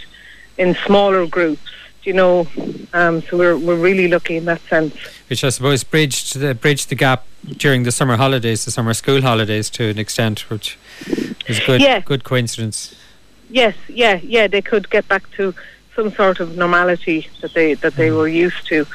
in 0.57 0.75
smaller 0.87 1.27
groups 1.27 1.73
you 2.05 2.13
know. 2.13 2.47
Um, 2.93 3.23
so 3.23 3.37
we're 3.37 3.57
we're 3.57 3.77
really 3.77 4.09
lucky 4.09 4.37
in 4.37 4.45
that 4.47 4.61
sense. 4.63 4.95
Which 5.29 5.45
I 5.45 5.51
suppose 5.51 5.85
bridged 5.85 6.39
the 6.39 6.55
bridged 6.55 6.89
the 6.89 6.95
gap 6.95 7.25
during 7.57 7.85
the 7.85 7.93
summer 7.93 8.17
holidays, 8.17 8.65
the 8.65 8.71
summer 8.71 8.95
school 8.95 9.23
holidays, 9.23 9.71
to 9.71 9.89
an 9.91 9.99
extent, 9.99 10.51
which 10.51 10.79
is 11.47 11.61
good. 11.61 11.81
Yeah. 11.81 12.01
Good 12.01 12.25
coincidence. 12.25 12.95
Yes, 13.51 13.75
yeah, 13.89 14.21
yeah. 14.23 14.47
They 14.47 14.63
could 14.63 14.91
get 14.91 15.09
back 15.09 15.31
to 15.33 15.55
some 15.97 16.13
sort 16.13 16.41
of 16.41 16.57
normality 16.57 17.29
that 17.41 17.55
they 17.55 17.75
that 17.75 17.95
they 17.95 18.11
were 18.11 18.29
used 18.29 18.67
to 18.69 18.87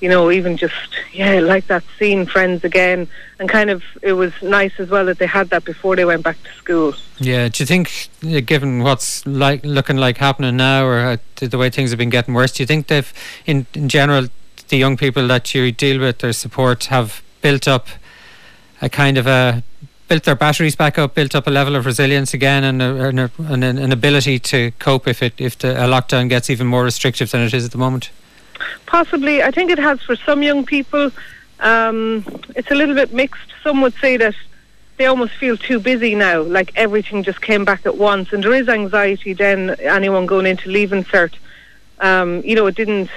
you 0.00 0.08
know, 0.08 0.30
even 0.30 0.56
just 0.56 0.74
yeah, 1.12 1.40
like 1.40 1.66
that 1.66 1.84
seeing 1.98 2.26
friends 2.26 2.64
again, 2.64 3.08
and 3.38 3.48
kind 3.48 3.70
of 3.70 3.82
it 4.02 4.14
was 4.14 4.32
nice 4.42 4.72
as 4.78 4.88
well 4.88 5.04
that 5.06 5.18
they 5.18 5.26
had 5.26 5.50
that 5.50 5.64
before 5.64 5.96
they 5.96 6.04
went 6.04 6.22
back 6.22 6.42
to 6.42 6.50
school. 6.54 6.94
Yeah, 7.18 7.48
do 7.48 7.62
you 7.62 7.66
think, 7.66 8.08
given 8.46 8.82
what's 8.82 9.26
like 9.26 9.64
looking 9.64 9.96
like 9.96 10.18
happening 10.18 10.56
now, 10.56 10.84
or 10.86 10.98
uh, 10.98 11.16
the 11.36 11.58
way 11.58 11.70
things 11.70 11.90
have 11.90 11.98
been 11.98 12.10
getting 12.10 12.34
worse, 12.34 12.52
do 12.52 12.62
you 12.62 12.66
think 12.66 12.86
they've, 12.86 13.12
in 13.46 13.66
in 13.74 13.88
general, 13.88 14.28
the 14.68 14.76
young 14.76 14.96
people 14.96 15.26
that 15.28 15.54
you 15.54 15.72
deal 15.72 16.00
with, 16.00 16.18
their 16.18 16.32
support, 16.32 16.84
have 16.84 17.22
built 17.42 17.68
up 17.68 17.88
a 18.80 18.88
kind 18.88 19.18
of 19.18 19.26
a 19.26 19.62
built 20.08 20.24
their 20.24 20.34
batteries 20.34 20.74
back 20.74 20.98
up, 20.98 21.14
built 21.14 21.34
up 21.36 21.46
a 21.46 21.50
level 21.50 21.76
of 21.76 21.86
resilience 21.86 22.34
again, 22.34 22.64
and, 22.64 22.82
a, 22.82 23.06
and, 23.06 23.20
a, 23.20 23.30
and 23.38 23.62
an 23.62 23.92
ability 23.92 24.40
to 24.40 24.72
cope 24.80 25.06
if 25.06 25.22
it 25.22 25.34
if 25.38 25.56
the, 25.58 25.72
a 25.72 25.86
lockdown 25.88 26.28
gets 26.28 26.50
even 26.50 26.66
more 26.66 26.82
restrictive 26.84 27.30
than 27.30 27.42
it 27.42 27.54
is 27.54 27.64
at 27.64 27.70
the 27.70 27.78
moment. 27.78 28.10
Possibly, 28.86 29.42
I 29.42 29.50
think 29.50 29.70
it 29.70 29.78
has 29.78 30.00
for 30.02 30.16
some 30.16 30.42
young 30.42 30.64
people. 30.64 31.10
Um, 31.60 32.24
it's 32.56 32.70
a 32.70 32.74
little 32.74 32.94
bit 32.94 33.12
mixed. 33.12 33.48
Some 33.62 33.82
would 33.82 33.94
say 33.94 34.16
that 34.16 34.34
they 34.96 35.06
almost 35.06 35.32
feel 35.32 35.56
too 35.56 35.80
busy 35.80 36.14
now, 36.14 36.42
like 36.42 36.72
everything 36.76 37.22
just 37.22 37.40
came 37.40 37.64
back 37.64 37.86
at 37.86 37.96
once, 37.96 38.32
and 38.32 38.44
there 38.44 38.54
is 38.54 38.68
anxiety. 38.68 39.32
Then 39.32 39.70
anyone 39.80 40.26
going 40.26 40.46
into 40.46 40.68
Leaving 40.68 41.04
Cert, 41.04 41.34
um, 42.00 42.42
you 42.44 42.54
know, 42.54 42.66
it 42.66 42.74
didn't 42.74 43.10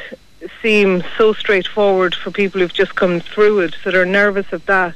seem 0.61 1.03
so 1.17 1.33
straightforward 1.33 2.15
for 2.15 2.31
people 2.31 2.61
who've 2.61 2.73
just 2.73 2.95
come 2.95 3.19
through 3.19 3.59
it, 3.59 3.75
so 3.83 3.91
they're 3.91 4.05
nervous 4.05 4.51
of 4.53 4.65
that. 4.65 4.95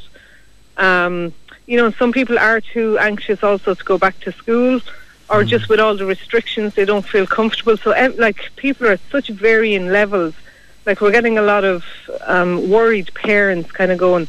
Um, 0.77 1.33
you 1.65 1.77
know, 1.77 1.91
some 1.91 2.11
people 2.11 2.39
are 2.39 2.61
too 2.61 2.97
anxious 2.99 3.43
also 3.43 3.73
to 3.73 3.83
go 3.83 3.97
back 3.97 4.19
to 4.21 4.31
school 4.31 4.79
or 5.29 5.43
mm. 5.43 5.47
just 5.47 5.69
with 5.69 5.79
all 5.79 5.95
the 5.95 6.05
restrictions, 6.05 6.73
they 6.73 6.85
don't 6.85 7.05
feel 7.05 7.27
comfortable. 7.27 7.77
So, 7.77 7.91
like, 8.17 8.55
people 8.55 8.87
are 8.87 8.91
at 8.93 9.01
such 9.11 9.29
varying 9.29 9.87
levels. 9.87 10.33
Like, 10.85 11.01
we're 11.01 11.11
getting 11.11 11.37
a 11.37 11.41
lot 11.41 11.63
of 11.63 11.83
um, 12.25 12.69
worried 12.69 13.13
parents 13.13 13.71
kind 13.71 13.91
of 13.91 13.97
going, 13.97 14.27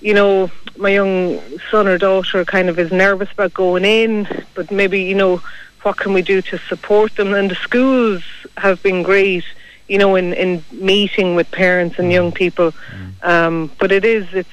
you 0.00 0.14
know, 0.14 0.50
my 0.76 0.90
young 0.90 1.40
son 1.70 1.88
or 1.88 1.96
daughter 1.96 2.44
kind 2.44 2.68
of 2.68 2.78
is 2.78 2.92
nervous 2.92 3.32
about 3.32 3.54
going 3.54 3.84
in, 3.84 4.28
but 4.54 4.70
maybe, 4.70 5.02
you 5.02 5.14
know, 5.14 5.40
what 5.82 5.96
can 5.96 6.12
we 6.12 6.20
do 6.20 6.42
to 6.42 6.58
support 6.58 7.14
them? 7.16 7.32
And 7.32 7.50
the 7.50 7.54
schools 7.54 8.22
have 8.56 8.82
been 8.82 9.02
great, 9.02 9.44
you 9.88 9.98
know, 9.98 10.16
in, 10.16 10.34
in 10.34 10.64
meeting 10.72 11.34
with 11.34 11.50
parents 11.50 11.98
and 11.98 12.12
young 12.12 12.32
people. 12.32 12.72
Mm. 12.72 13.24
Um, 13.24 13.70
but 13.78 13.92
it 13.92 14.04
is, 14.04 14.26
it's, 14.34 14.48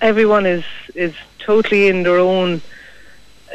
everyone 0.00 0.46
is, 0.46 0.64
is 0.94 1.14
totally 1.38 1.88
in 1.88 2.02
their 2.02 2.18
own 2.18 2.62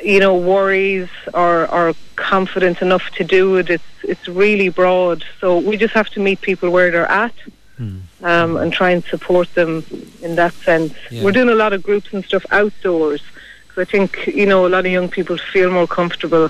you 0.03 0.19
know, 0.19 0.35
worries 0.35 1.09
or, 1.33 1.69
or 1.71 1.93
confidence 2.15 2.81
enough 2.81 3.09
to 3.11 3.23
do 3.23 3.57
it. 3.57 3.69
It's 3.69 3.83
it's 4.03 4.27
really 4.27 4.69
broad. 4.69 5.25
So 5.39 5.57
we 5.57 5.77
just 5.77 5.93
have 5.93 6.09
to 6.11 6.19
meet 6.19 6.41
people 6.41 6.69
where 6.69 6.91
they're 6.91 7.11
at. 7.11 7.33
Hmm. 7.77 7.99
Um, 8.23 8.55
and 8.55 8.71
try 8.71 8.91
and 8.91 9.03
support 9.03 9.53
them 9.53 9.85
in 10.21 10.35
that 10.35 10.53
sense. 10.53 10.93
Yeah. 11.11 11.23
We're 11.23 11.33
doing 11.33 11.49
a 11.49 11.55
lot 11.55 11.73
of 11.73 11.83
groups 11.83 12.13
and 12.13 12.23
stuff 12.23 12.45
outdoors 12.49 13.21
because 13.67 13.87
I 13.87 13.91
think 13.91 14.27
you 14.27 14.45
know 14.45 14.65
a 14.65 14.69
lot 14.69 14.85
of 14.85 14.91
young 14.91 15.09
people 15.09 15.37
feel 15.37 15.69
more 15.71 15.85
comfortable 15.85 16.49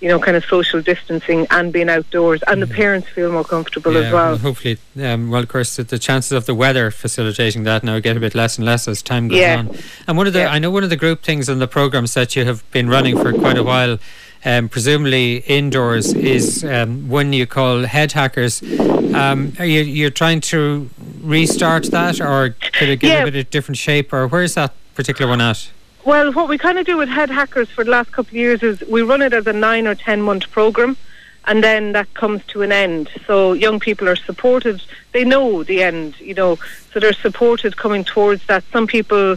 you 0.00 0.08
know, 0.08 0.18
kind 0.18 0.36
of 0.36 0.44
social 0.44 0.82
distancing 0.82 1.46
and 1.50 1.72
being 1.72 1.88
outdoors, 1.88 2.42
and 2.46 2.60
the 2.60 2.66
mm. 2.66 2.74
parents 2.74 3.08
feel 3.08 3.32
more 3.32 3.44
comfortable 3.44 3.94
yeah, 3.94 4.00
as 4.00 4.12
well. 4.12 4.30
well 4.32 4.38
hopefully, 4.38 4.78
um, 5.02 5.30
well, 5.30 5.42
of 5.42 5.48
course, 5.48 5.76
the, 5.76 5.84
the, 5.84 5.98
chances 5.98 6.32
of 6.32 6.44
the 6.46 6.54
weather 6.54 6.90
facilitating 6.90 7.62
that 7.62 7.82
now 7.82 7.98
get 7.98 8.16
a 8.16 8.20
bit 8.20 8.34
less 8.34 8.58
and 8.58 8.66
less 8.66 8.86
as 8.86 9.02
time 9.02 9.28
goes 9.28 9.38
yeah. 9.38 9.58
on. 9.58 9.76
And 10.06 10.16
one 10.16 10.26
of 10.26 10.34
the, 10.34 10.40
yeah. 10.40 10.52
I 10.52 10.58
know 10.58 10.70
one 10.70 10.84
of 10.84 10.90
the 10.90 10.96
group 10.96 11.22
things 11.22 11.48
in 11.48 11.58
the 11.58 11.66
programs 11.66 12.12
that 12.14 12.36
you 12.36 12.44
have 12.44 12.68
been 12.70 12.88
running 12.88 13.16
for 13.16 13.32
quite 13.32 13.56
a 13.56 13.62
while. 13.62 13.98
Um, 14.44 14.68
presumably 14.68 15.38
indoors 15.38 16.12
is 16.12 16.62
um, 16.62 17.08
one 17.08 17.32
you 17.32 17.46
call 17.46 17.82
head 17.82 18.12
hackers. 18.12 18.62
Um, 18.62 19.54
are 19.58 19.64
you, 19.64 19.80
you're 19.80 20.10
trying 20.10 20.40
to 20.42 20.88
restart 21.22 21.84
that, 21.86 22.20
or 22.20 22.50
could 22.50 22.90
it 22.90 23.00
give 23.00 23.10
Yeah. 23.10 23.22
a 23.22 23.24
bit 23.24 23.34
of 23.34 23.50
different 23.50 23.78
shape, 23.78 24.12
or 24.12 24.28
where's 24.28 24.54
that 24.54 24.72
particular 24.94 25.28
one 25.28 25.40
at? 25.40 25.70
Well, 26.06 26.32
what 26.32 26.48
we 26.48 26.56
kind 26.56 26.78
of 26.78 26.86
do 26.86 26.96
with 26.96 27.08
Head 27.08 27.30
Hackers 27.30 27.68
for 27.68 27.82
the 27.82 27.90
last 27.90 28.12
couple 28.12 28.30
of 28.30 28.34
years 28.34 28.62
is 28.62 28.80
we 28.82 29.02
run 29.02 29.22
it 29.22 29.32
as 29.32 29.44
a 29.48 29.52
nine 29.52 29.88
or 29.88 29.96
ten 29.96 30.22
month 30.22 30.48
program, 30.52 30.96
and 31.46 31.64
then 31.64 31.90
that 31.92 32.14
comes 32.14 32.44
to 32.46 32.62
an 32.62 32.70
end. 32.70 33.10
So 33.26 33.54
young 33.54 33.80
people 33.80 34.08
are 34.08 34.14
supported; 34.14 34.80
they 35.10 35.24
know 35.24 35.64
the 35.64 35.82
end, 35.82 36.20
you 36.20 36.34
know, 36.34 36.60
so 36.92 37.00
they're 37.00 37.12
supported 37.12 37.76
coming 37.76 38.04
towards 38.04 38.46
that. 38.46 38.62
Some 38.72 38.86
people, 38.86 39.36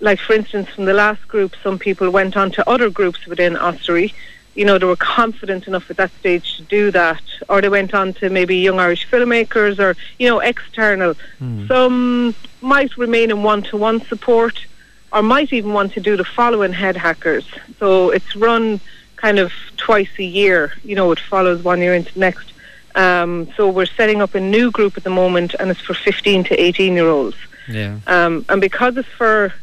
like 0.00 0.18
for 0.18 0.32
instance, 0.32 0.70
from 0.70 0.86
the 0.86 0.94
last 0.94 1.28
group, 1.28 1.54
some 1.62 1.78
people 1.78 2.08
went 2.08 2.38
on 2.38 2.50
to 2.52 2.66
other 2.66 2.88
groups 2.88 3.26
within 3.26 3.52
Ossory. 3.52 4.14
You 4.54 4.64
know, 4.64 4.78
they 4.78 4.86
were 4.86 4.96
confident 4.96 5.66
enough 5.66 5.90
at 5.90 5.98
that 5.98 6.12
stage 6.20 6.56
to 6.56 6.62
do 6.62 6.90
that, 6.92 7.22
or 7.50 7.60
they 7.60 7.68
went 7.68 7.92
on 7.92 8.14
to 8.14 8.30
maybe 8.30 8.56
Young 8.56 8.80
Irish 8.80 9.06
Filmmakers, 9.10 9.78
or 9.78 9.94
you 10.18 10.26
know, 10.26 10.40
external. 10.40 11.16
Hmm. 11.38 11.66
Some 11.66 12.34
might 12.62 12.96
remain 12.96 13.30
in 13.30 13.42
one-to-one 13.42 14.00
support 14.06 14.64
or 15.12 15.22
might 15.22 15.52
even 15.52 15.72
want 15.72 15.92
to 15.92 16.00
do 16.00 16.16
the 16.16 16.24
following 16.24 16.72
head 16.72 16.96
hackers. 16.96 17.46
So 17.78 18.10
it's 18.10 18.34
run 18.34 18.80
kind 19.16 19.38
of 19.38 19.52
twice 19.76 20.10
a 20.18 20.24
year. 20.24 20.72
You 20.84 20.96
know, 20.96 21.12
it 21.12 21.20
follows 21.20 21.62
one 21.62 21.80
year 21.80 21.94
into 21.94 22.18
next. 22.18 22.52
Um, 22.94 23.48
so 23.56 23.68
we're 23.68 23.86
setting 23.86 24.20
up 24.20 24.34
a 24.34 24.40
new 24.40 24.70
group 24.70 24.96
at 24.96 25.04
the 25.04 25.10
moment, 25.10 25.54
and 25.58 25.70
it's 25.70 25.80
for 25.80 25.94
15 25.94 26.44
to 26.44 26.54
18 26.60 26.94
year 26.94 27.08
olds. 27.08 27.36
Yeah. 27.68 27.98
Um, 28.06 28.44
and 28.48 28.60
because 28.60 28.96
it's 28.96 29.08
for 29.08 29.54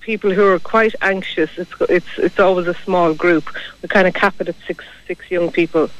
people 0.00 0.30
who 0.30 0.46
are 0.46 0.58
quite 0.58 0.94
anxious, 1.02 1.50
it's 1.56 1.72
it's 1.88 2.12
it's 2.18 2.38
always 2.38 2.66
a 2.66 2.74
small 2.74 3.14
group. 3.14 3.44
We 3.82 3.88
kind 3.88 4.06
of 4.06 4.14
cap 4.14 4.34
it 4.40 4.48
at 4.48 4.56
six 4.66 4.84
six 5.06 5.30
young 5.30 5.50
people. 5.50 5.90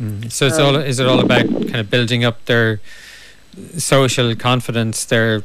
Mm. 0.00 0.30
So 0.30 0.46
it's 0.46 0.58
all 0.58 0.76
is 0.76 0.98
it 0.98 1.06
all 1.06 1.20
about 1.20 1.46
kind 1.46 1.76
of 1.76 1.90
building 1.90 2.24
up 2.24 2.44
their 2.44 2.80
social 3.76 4.34
confidence, 4.34 5.04
their 5.04 5.44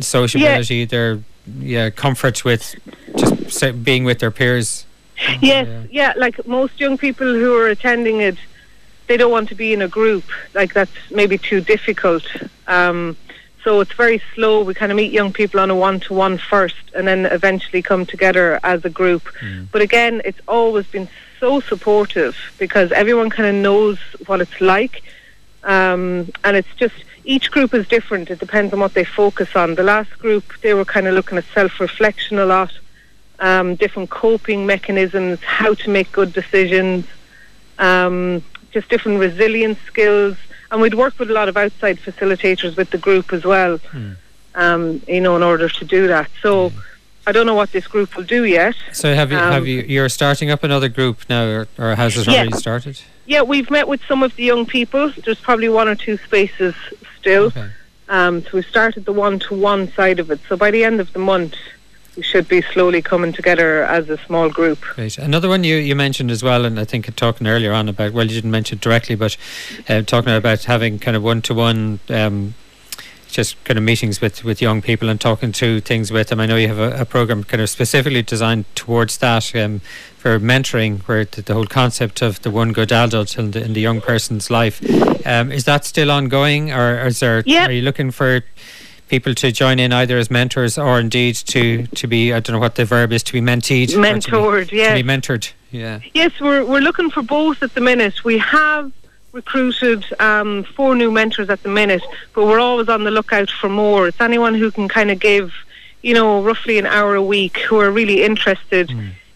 sociability, 0.00 0.84
their 0.84 1.22
yeah 1.58 1.90
comfort 1.90 2.44
with 2.44 2.74
just 3.16 3.84
being 3.84 4.04
with 4.04 4.18
their 4.18 4.30
peers. 4.30 4.84
Yes, 5.40 5.66
Yeah. 5.66 5.82
yeah. 5.90 6.12
Like 6.16 6.46
most 6.46 6.78
young 6.80 6.98
people 6.98 7.26
who 7.26 7.54
are 7.56 7.68
attending 7.68 8.20
it, 8.20 8.36
they 9.06 9.16
don't 9.16 9.30
want 9.30 9.48
to 9.48 9.54
be 9.54 9.72
in 9.72 9.80
a 9.82 9.88
group. 9.88 10.24
Like 10.54 10.74
that's 10.74 10.92
maybe 11.10 11.38
too 11.38 11.60
difficult. 11.60 12.24
Um, 12.66 13.16
so 13.64 13.80
it's 13.80 13.92
very 13.94 14.22
slow. 14.34 14.62
We 14.62 14.74
kind 14.74 14.92
of 14.92 14.96
meet 14.96 15.10
young 15.12 15.32
people 15.32 15.58
on 15.58 15.70
a 15.70 15.74
one-to-one 15.74 16.38
first, 16.38 16.76
and 16.94 17.08
then 17.08 17.26
eventually 17.26 17.82
come 17.82 18.06
together 18.06 18.60
as 18.62 18.84
a 18.84 18.90
group. 18.90 19.22
But 19.72 19.82
again, 19.82 20.22
it's 20.24 20.40
always 20.46 20.86
been 20.86 21.08
so 21.40 21.60
supportive 21.60 22.36
because 22.58 22.92
everyone 22.92 23.28
kind 23.30 23.48
of 23.48 23.54
knows 23.56 23.98
what 24.26 24.40
it's 24.40 24.60
like, 24.60 25.02
um, 25.64 26.30
and 26.44 26.56
it's 26.56 26.74
just 26.76 26.94
each 27.26 27.50
group 27.50 27.74
is 27.74 27.86
different. 27.88 28.30
It 28.30 28.38
depends 28.38 28.72
on 28.72 28.80
what 28.80 28.94
they 28.94 29.04
focus 29.04 29.54
on. 29.54 29.74
The 29.74 29.82
last 29.82 30.18
group, 30.18 30.44
they 30.62 30.74
were 30.74 30.84
kind 30.84 31.06
of 31.08 31.14
looking 31.14 31.36
at 31.36 31.44
self-reflection 31.52 32.38
a 32.38 32.46
lot 32.46 32.72
um, 33.38 33.74
different 33.74 34.08
coping 34.08 34.64
mechanisms, 34.64 35.42
how 35.42 35.74
to 35.74 35.90
make 35.90 36.10
good 36.12 36.32
decisions, 36.32 37.04
um, 37.78 38.42
just 38.70 38.88
different 38.88 39.18
resilience 39.20 39.78
skills. 39.80 40.36
And 40.70 40.80
we'd 40.80 40.94
work 40.94 41.18
with 41.18 41.30
a 41.30 41.34
lot 41.34 41.48
of 41.48 41.56
outside 41.56 41.98
facilitators 41.98 42.76
with 42.76 42.90
the 42.90 42.98
group 42.98 43.32
as 43.32 43.44
well, 43.44 43.78
um, 44.54 45.02
you 45.06 45.20
know, 45.20 45.36
in 45.36 45.42
order 45.42 45.68
to 45.68 45.84
do 45.84 46.06
that. 46.08 46.30
So 46.42 46.72
I 47.26 47.32
don't 47.32 47.46
know 47.46 47.54
what 47.54 47.72
this 47.72 47.86
group 47.86 48.16
will 48.16 48.24
do 48.24 48.44
yet. 48.44 48.74
So 48.92 49.14
have 49.14 49.30
you 49.30 49.38
Um, 49.38 49.52
have 49.52 49.66
you 49.66 49.82
you're 49.86 50.08
starting 50.08 50.50
up 50.50 50.64
another 50.64 50.88
group 50.88 51.18
now, 51.28 51.44
or, 51.44 51.68
or 51.78 51.94
has 51.94 52.16
it 52.16 52.26
Yeah. 52.26 52.34
already 52.34 52.56
started? 52.56 53.00
Yeah, 53.26 53.42
we've 53.42 53.70
met 53.70 53.86
with 53.88 54.00
some 54.08 54.22
of 54.22 54.34
the 54.36 54.44
young 54.44 54.64
people. 54.66 55.12
There's 55.24 55.40
probably 55.40 55.68
one 55.68 55.88
or 55.88 55.96
two 55.96 56.16
spaces 56.18 56.74
still. 57.26 57.46
Okay. 57.46 57.68
Um, 58.08 58.42
so 58.42 58.50
we 58.54 58.62
started 58.62 59.04
the 59.04 59.12
one-to-one 59.12 59.92
side 59.92 60.20
of 60.20 60.30
it. 60.30 60.38
So 60.48 60.56
by 60.56 60.70
the 60.70 60.84
end 60.84 61.00
of 61.00 61.12
the 61.12 61.18
month, 61.18 61.56
we 62.16 62.22
should 62.22 62.46
be 62.48 62.62
slowly 62.62 63.02
coming 63.02 63.32
together 63.32 63.84
as 63.84 64.08
a 64.08 64.16
small 64.26 64.48
group. 64.48 64.80
Great. 64.80 65.18
Another 65.18 65.48
one 65.48 65.64
you, 65.64 65.76
you 65.76 65.96
mentioned 65.96 66.30
as 66.30 66.42
well, 66.42 66.64
and 66.64 66.78
I 66.78 66.84
think 66.84 67.14
talking 67.16 67.46
earlier 67.48 67.72
on 67.72 67.88
about, 67.88 68.12
well, 68.12 68.24
you 68.24 68.34
didn't 68.34 68.52
mention 68.52 68.78
it 68.78 68.82
directly, 68.82 69.16
but 69.16 69.36
uh, 69.88 70.02
talking 70.02 70.32
about 70.32 70.64
having 70.64 71.00
kind 71.00 71.16
of 71.16 71.22
one 71.24 71.42
to 71.42 71.54
one, 71.54 71.98
just 73.28 73.62
kind 73.64 73.76
of 73.76 73.84
meetings 73.84 74.20
with, 74.20 74.44
with 74.44 74.62
young 74.62 74.80
people 74.82 75.08
and 75.08 75.20
talking 75.20 75.52
to 75.52 75.80
things 75.80 76.10
with 76.10 76.28
them. 76.28 76.40
I 76.40 76.46
know 76.46 76.56
you 76.56 76.68
have 76.68 76.78
a, 76.78 77.02
a 77.02 77.04
program 77.04 77.44
kind 77.44 77.60
of 77.62 77.68
specifically 77.68 78.22
designed 78.22 78.64
towards 78.74 79.18
that 79.18 79.54
um, 79.54 79.80
for 80.16 80.38
mentoring, 80.40 81.00
where 81.02 81.24
the, 81.24 81.42
the 81.42 81.54
whole 81.54 81.66
concept 81.66 82.22
of 82.22 82.40
the 82.42 82.50
one 82.50 82.72
good 82.72 82.92
adult 82.92 83.38
in 83.38 83.50
the, 83.50 83.62
in 83.62 83.72
the 83.72 83.80
young 83.80 84.00
person's 84.00 84.50
life. 84.50 84.80
Um, 85.26 85.52
is 85.52 85.64
that 85.64 85.84
still 85.84 86.10
ongoing, 86.10 86.72
or 86.72 87.06
is 87.06 87.20
there? 87.20 87.42
Yeah. 87.46 87.66
Are 87.66 87.72
you 87.72 87.82
looking 87.82 88.10
for? 88.10 88.42
People 89.08 89.36
to 89.36 89.52
join 89.52 89.78
in 89.78 89.92
either 89.92 90.18
as 90.18 90.32
mentors 90.32 90.76
or 90.76 90.98
indeed 90.98 91.36
to, 91.36 91.86
to 91.86 92.08
be 92.08 92.32
I 92.32 92.40
don't 92.40 92.54
know 92.54 92.58
what 92.58 92.74
the 92.74 92.84
verb 92.84 93.12
is 93.12 93.22
to 93.22 93.32
be 93.32 93.40
menteed 93.40 93.90
or 93.90 93.92
to 93.92 93.96
be- 93.98 94.02
Mentored, 94.02 94.72
yes. 94.72 94.98
to 94.98 95.04
be 95.04 95.08
mentored. 95.08 95.52
Yeah. 95.70 96.00
Yes, 96.12 96.32
we're 96.40 96.64
we're 96.64 96.80
looking 96.80 97.10
for 97.10 97.22
both 97.22 97.62
at 97.62 97.72
the 97.74 97.80
minute. 97.80 98.24
We 98.24 98.38
have 98.38 98.90
recruited 99.36 100.02
um, 100.18 100.64
four 100.64 100.96
new 100.96 101.10
mentors 101.12 101.50
at 101.50 101.62
the 101.62 101.68
minute, 101.68 102.02
but 102.34 102.46
we're 102.46 102.58
always 102.58 102.88
on 102.88 103.04
the 103.04 103.10
lookout 103.10 103.50
for 103.50 103.68
more. 103.68 104.08
It's 104.08 104.20
anyone 104.20 104.54
who 104.54 104.70
can 104.70 104.88
kind 104.88 105.10
of 105.10 105.20
give, 105.20 105.52
you 106.02 106.14
know, 106.14 106.42
roughly 106.42 106.78
an 106.78 106.86
hour 106.86 107.14
a 107.14 107.22
week, 107.22 107.58
who 107.58 107.78
are 107.78 107.90
really 107.90 108.24
interested 108.24 108.90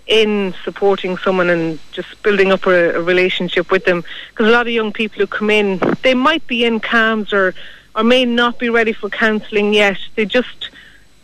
in 0.06 0.54
supporting 0.64 1.18
someone 1.18 1.50
and 1.50 1.78
just 1.92 2.20
building 2.22 2.50
up 2.50 2.66
a, 2.66 2.96
a 2.96 3.02
relationship 3.02 3.70
with 3.70 3.84
them. 3.84 4.02
Because 4.30 4.48
a 4.48 4.50
lot 4.50 4.66
of 4.66 4.72
young 4.72 4.92
people 4.92 5.18
who 5.20 5.26
come 5.26 5.50
in, 5.50 5.78
they 6.02 6.14
might 6.14 6.44
be 6.46 6.64
in 6.64 6.80
CAMHS 6.80 7.32
or 7.32 7.54
or 7.94 8.04
may 8.04 8.24
not 8.24 8.58
be 8.58 8.70
ready 8.70 8.92
for 8.92 9.10
counselling 9.10 9.74
yet. 9.74 9.98
They 10.16 10.24
just 10.24 10.70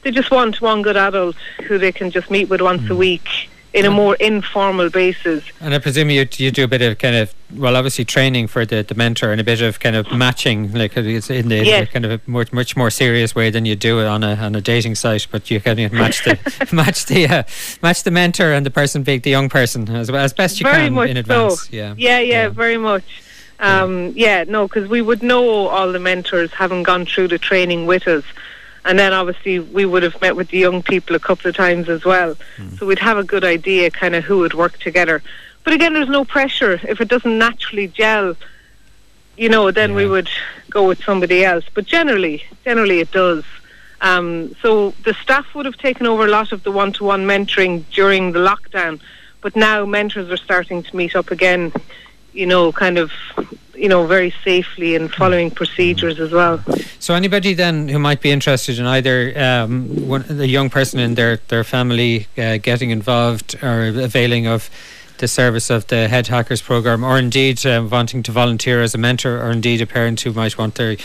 they 0.02 0.10
just 0.10 0.30
want 0.30 0.60
one 0.60 0.82
good 0.82 0.96
adult 0.96 1.36
who 1.66 1.78
they 1.78 1.92
can 1.92 2.10
just 2.10 2.30
meet 2.30 2.48
with 2.48 2.60
once 2.60 2.90
a 2.90 2.96
week 2.96 3.48
in 3.76 3.84
a 3.86 3.90
more 3.90 4.14
informal 4.16 4.88
basis. 4.90 5.44
And 5.60 5.74
I 5.74 5.78
presume 5.78 6.10
you 6.10 6.26
you 6.36 6.50
do 6.50 6.64
a 6.64 6.68
bit 6.68 6.82
of 6.82 6.98
kind 6.98 7.14
of 7.16 7.34
well, 7.54 7.76
obviously 7.76 8.04
training 8.04 8.48
for 8.48 8.66
the, 8.66 8.82
the 8.82 8.94
mentor 8.94 9.30
and 9.30 9.40
a 9.40 9.44
bit 9.44 9.60
of 9.60 9.78
kind 9.78 9.94
of 9.94 10.10
matching, 10.10 10.72
like 10.72 10.96
it's 10.96 11.30
in 11.30 11.48
the, 11.48 11.64
Yes. 11.64 11.88
kind 11.90 12.04
of 12.04 12.10
a 12.10 12.20
more, 12.26 12.44
much 12.50 12.76
more 12.76 12.90
serious 12.90 13.34
way 13.36 13.50
than 13.50 13.64
you 13.64 13.76
do 13.76 14.00
it 14.00 14.06
on 14.06 14.24
a 14.24 14.34
on 14.36 14.54
a 14.56 14.60
dating 14.60 14.94
site. 14.96 15.26
But 15.30 15.50
you 15.50 15.60
can 15.60 15.76
match 15.92 16.24
the 16.24 16.38
match 16.72 17.06
the 17.06 17.26
uh, 17.28 17.42
match 17.82 18.02
the 18.02 18.10
mentor 18.10 18.52
and 18.52 18.64
the 18.66 18.70
person 18.70 19.02
being 19.04 19.20
the 19.20 19.30
young 19.30 19.48
person 19.48 19.88
as 19.90 20.10
well 20.10 20.24
as 20.24 20.32
best 20.32 20.58
you 20.58 20.64
very 20.64 20.86
can 20.86 20.94
much 20.94 21.10
in 21.10 21.16
advance. 21.18 21.68
so. 21.68 21.76
Yeah. 21.76 21.94
yeah, 21.96 22.18
yeah, 22.18 22.48
very 22.48 22.78
much. 22.78 23.04
Um, 23.58 24.12
yeah, 24.16 24.44
no, 24.46 24.68
because 24.68 24.86
we 24.88 25.00
would 25.00 25.22
know 25.22 25.68
all 25.68 25.90
the 25.92 25.98
mentors 25.98 26.52
having 26.52 26.82
gone 26.82 27.06
through 27.06 27.28
the 27.28 27.38
training 27.38 27.86
with 27.86 28.06
us. 28.06 28.24
And 28.86 28.98
then 28.98 29.12
obviously 29.12 29.58
we 29.58 29.84
would 29.84 30.02
have 30.04 30.20
met 30.20 30.36
with 30.36 30.48
the 30.48 30.58
young 30.58 30.82
people 30.82 31.16
a 31.16 31.18
couple 31.18 31.48
of 31.48 31.56
times 31.56 31.88
as 31.88 32.04
well. 32.04 32.36
So 32.78 32.86
we'd 32.86 33.00
have 33.00 33.18
a 33.18 33.24
good 33.24 33.44
idea 33.44 33.90
kind 33.90 34.14
of 34.14 34.24
who 34.24 34.38
would 34.38 34.54
work 34.54 34.78
together. 34.78 35.22
But 35.64 35.72
again, 35.72 35.92
there's 35.94 36.08
no 36.08 36.24
pressure. 36.24 36.80
If 36.88 37.00
it 37.00 37.08
doesn't 37.08 37.36
naturally 37.36 37.88
gel, 37.88 38.36
you 39.36 39.48
know, 39.48 39.72
then 39.72 39.94
we 39.94 40.06
would 40.06 40.30
go 40.70 40.86
with 40.86 41.02
somebody 41.02 41.44
else. 41.44 41.64
But 41.74 41.86
generally, 41.86 42.44
generally 42.64 43.00
it 43.00 43.10
does. 43.10 43.44
Um, 44.00 44.54
so 44.62 44.92
the 45.04 45.14
staff 45.14 45.54
would 45.54 45.66
have 45.66 45.78
taken 45.78 46.06
over 46.06 46.24
a 46.24 46.30
lot 46.30 46.52
of 46.52 46.62
the 46.62 46.70
one-to-one 46.70 47.26
mentoring 47.26 47.84
during 47.90 48.32
the 48.32 48.38
lockdown, 48.38 49.00
but 49.40 49.56
now 49.56 49.84
mentors 49.84 50.30
are 50.30 50.36
starting 50.36 50.82
to 50.84 50.96
meet 50.96 51.16
up 51.16 51.30
again. 51.30 51.72
You 52.32 52.46
know, 52.46 52.70
kind 52.70 52.98
of, 52.98 53.10
you 53.76 53.88
know, 53.88 54.06
very 54.06 54.32
safely 54.44 54.96
and 54.96 55.12
following 55.12 55.50
procedures 55.50 56.18
as 56.20 56.32
well. 56.32 56.62
So 56.98 57.14
anybody 57.14 57.54
then 57.54 57.88
who 57.88 57.98
might 57.98 58.20
be 58.20 58.30
interested 58.30 58.78
in 58.78 58.86
either 58.86 59.32
um, 59.36 60.08
one, 60.08 60.24
the 60.28 60.48
young 60.48 60.70
person 60.70 60.98
in 61.00 61.14
their 61.14 61.38
their 61.48 61.64
family 61.64 62.26
uh, 62.38 62.58
getting 62.58 62.90
involved 62.90 63.56
or 63.62 63.88
availing 63.88 64.46
of 64.46 64.70
the 65.18 65.28
service 65.28 65.70
of 65.70 65.86
the 65.86 66.08
Head 66.08 66.26
Hackers 66.26 66.60
program, 66.60 67.02
or 67.02 67.18
indeed 67.18 67.64
um, 67.64 67.88
wanting 67.88 68.22
to 68.24 68.32
volunteer 68.32 68.82
as 68.82 68.94
a 68.94 68.98
mentor, 68.98 69.40
or 69.40 69.50
indeed 69.50 69.80
a 69.80 69.86
parent 69.86 70.20
who 70.20 70.32
might 70.32 70.58
want 70.58 70.74
their 70.74 70.96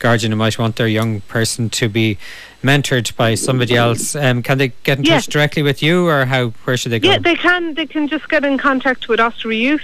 guardian 0.00 0.32
who 0.32 0.36
might 0.36 0.58
want 0.58 0.74
their 0.74 0.88
young 0.88 1.20
person 1.22 1.70
to 1.70 1.88
be 1.88 2.18
mentored 2.64 3.14
by 3.16 3.36
somebody 3.36 3.76
else, 3.76 4.16
um, 4.16 4.42
can 4.42 4.58
they 4.58 4.72
get 4.82 4.98
in 4.98 5.04
Yeah. 5.04 5.14
touch 5.16 5.26
directly 5.26 5.62
with 5.62 5.82
you, 5.84 6.08
or 6.08 6.24
how? 6.24 6.48
Where 6.64 6.76
should 6.76 6.90
they 6.90 6.98
go? 6.98 7.10
Yeah, 7.10 7.18
they 7.18 7.36
can. 7.36 7.74
They 7.74 7.86
can 7.86 8.08
just 8.08 8.28
get 8.28 8.44
in 8.44 8.58
contact 8.58 9.06
with 9.08 9.20
Ossory 9.20 9.58
Youth. 9.60 9.82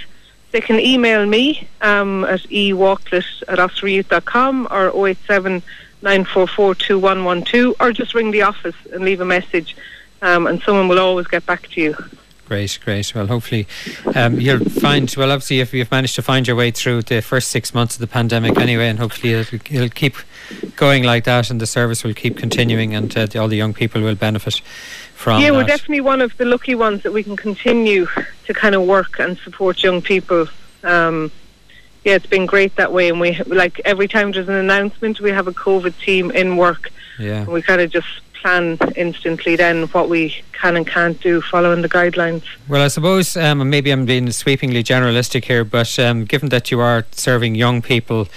They 0.51 0.61
can 0.61 0.79
email 0.79 1.25
me 1.25 1.67
um, 1.81 2.23
at 2.23 2.49
ewalklett 2.49 3.25
at 3.47 3.59
or 3.59 5.07
087 5.07 5.63
944 6.01 6.75
2112 6.75 7.75
or 7.79 7.91
just 7.91 8.13
ring 8.13 8.31
the 8.31 8.43
office 8.43 8.75
and 8.93 9.03
leave 9.03 9.19
a 9.19 9.25
message 9.25 9.75
um, 10.21 10.47
and 10.47 10.61
someone 10.61 10.87
will 10.87 10.99
always 10.99 11.27
get 11.27 11.45
back 11.45 11.67
to 11.69 11.81
you. 11.81 11.95
Great, 12.47 12.79
great. 12.81 13.13
Well, 13.13 13.27
hopefully 13.27 13.67
um, 14.15 14.39
you'll 14.39 14.63
find. 14.63 15.13
Well, 15.17 15.33
obviously, 15.33 15.59
if 15.59 15.73
you've 15.73 15.91
managed 15.91 16.15
to 16.15 16.21
find 16.21 16.47
your 16.47 16.55
way 16.55 16.71
through 16.71 17.01
the 17.01 17.21
first 17.21 17.49
six 17.49 17.73
months 17.73 17.95
of 17.95 17.99
the 17.99 18.07
pandemic, 18.07 18.57
anyway, 18.57 18.87
and 18.87 18.97
hopefully 18.99 19.33
it'll, 19.33 19.59
it'll 19.69 19.89
keep 19.89 20.15
going 20.77 21.03
like 21.03 21.25
that, 21.25 21.49
and 21.49 21.59
the 21.59 21.67
service 21.67 22.05
will 22.05 22.13
keep 22.13 22.37
continuing, 22.37 22.95
and 22.95 23.17
uh, 23.17 23.27
all 23.35 23.49
the 23.49 23.57
young 23.57 23.73
people 23.73 24.01
will 24.01 24.15
benefit 24.15 24.61
from. 25.17 25.41
yeah, 25.41 25.51
we're 25.51 25.63
definitely 25.63 26.01
one 26.01 26.21
of 26.21 26.37
the 26.37 26.45
lucky 26.45 26.75
ones 26.75 27.03
that 27.03 27.11
we 27.11 27.23
can 27.23 27.35
continue 27.35 28.07
to 28.45 28.53
kind 28.53 28.75
of 28.75 28.83
work 28.83 29.19
and 29.19 29.37
support 29.39 29.81
young 29.81 30.01
people. 30.01 30.47
Um, 30.83 31.31
yeah, 32.05 32.13
it's 32.13 32.27
been 32.27 32.45
great 32.45 32.75
that 32.75 32.93
way. 32.93 33.09
And 33.09 33.19
we 33.19 33.35
like 33.43 33.81
every 33.83 34.07
time 34.07 34.31
there's 34.31 34.47
an 34.47 34.55
announcement, 34.55 35.19
we 35.19 35.31
have 35.31 35.47
a 35.47 35.51
COVID 35.51 35.99
team 35.99 36.31
in 36.31 36.55
work. 36.55 36.91
Yeah. 37.19 37.41
And 37.41 37.47
we 37.47 37.61
kind 37.61 37.81
of 37.81 37.91
just 37.91 38.07
plan 38.35 38.77
instantly 38.95 39.55
then 39.55 39.87
what 39.87 40.07
we 40.07 40.43
can 40.53 40.77
and 40.77 40.85
can't 40.85 41.19
do 41.19 41.41
following 41.41 41.81
the 41.81 41.89
guidelines. 41.89 42.43
Well, 42.69 42.83
I 42.83 42.87
suppose 42.87 43.35
um, 43.35 43.67
maybe 43.69 43.89
I'm 43.91 44.05
being 44.05 44.31
sweepingly 44.31 44.83
generalistic 44.83 45.45
here, 45.45 45.63
but 45.65 45.97
um, 45.97 46.25
given 46.25 46.49
that 46.49 46.69
you 46.69 46.79
are 46.79 47.05
serving 47.11 47.55
young 47.55 47.81
people 47.81 48.27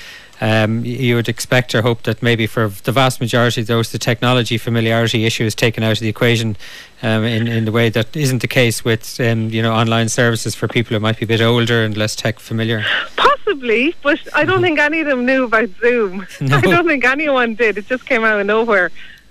um, 0.41 0.85
you 0.85 1.17
would 1.17 1.29
expect 1.29 1.75
or 1.75 1.83
hope 1.83 2.03
that 2.05 2.23
maybe 2.23 2.47
for 2.47 2.69
the 2.69 2.93
vast 2.93 3.21
majority 3.21 3.61
of 3.61 3.67
those, 3.67 3.93
the 3.93 3.99
technology 3.99 4.57
familiarity 4.57 5.27
issue 5.27 5.45
is 5.45 5.55
taken 5.55 5.83
out 5.83 5.93
of 5.93 5.99
the 6.01 6.09
equation 6.09 6.57
um, 7.03 7.25
in, 7.25 7.47
in 7.47 7.67
the 7.67 7.73
way 7.73 7.91
that 7.91 8.17
isn't 8.17 8.41
the 8.41 8.49
case 8.49 8.85
with 8.85 9.21
um, 9.21 9.51
you 9.51 9.61
know 9.61 9.73
online 9.73 10.09
services 10.09 10.55
for 10.55 10.67
people 10.67 10.95
who 10.95 11.01
might 11.01 11.19
be 11.19 11.25
a 11.25 11.29
bit 11.29 11.43
older 11.43 11.85
and 11.85 11.97
less 11.97 12.17
tech 12.17 12.39
familiar. 12.39 12.85
Possibly, 13.17 13.95
but 14.03 14.19
I 14.35 14.45
don't 14.45 14.63
think 14.63 14.79
any 14.79 15.01
of 15.01 15.07
them 15.07 15.27
knew 15.27 15.45
about 15.45 15.69
Zoom. 15.81 16.27
No. 16.41 16.57
I 16.57 16.61
don't 16.63 16.87
think 16.87 17.05
anyone 17.05 17.55
did. 17.55 17.79
It 17.79 17.87
just 17.87 18.07
came 18.07 18.25
out 18.25 18.41
of 18.41 18.47
nowhere. 18.47 18.91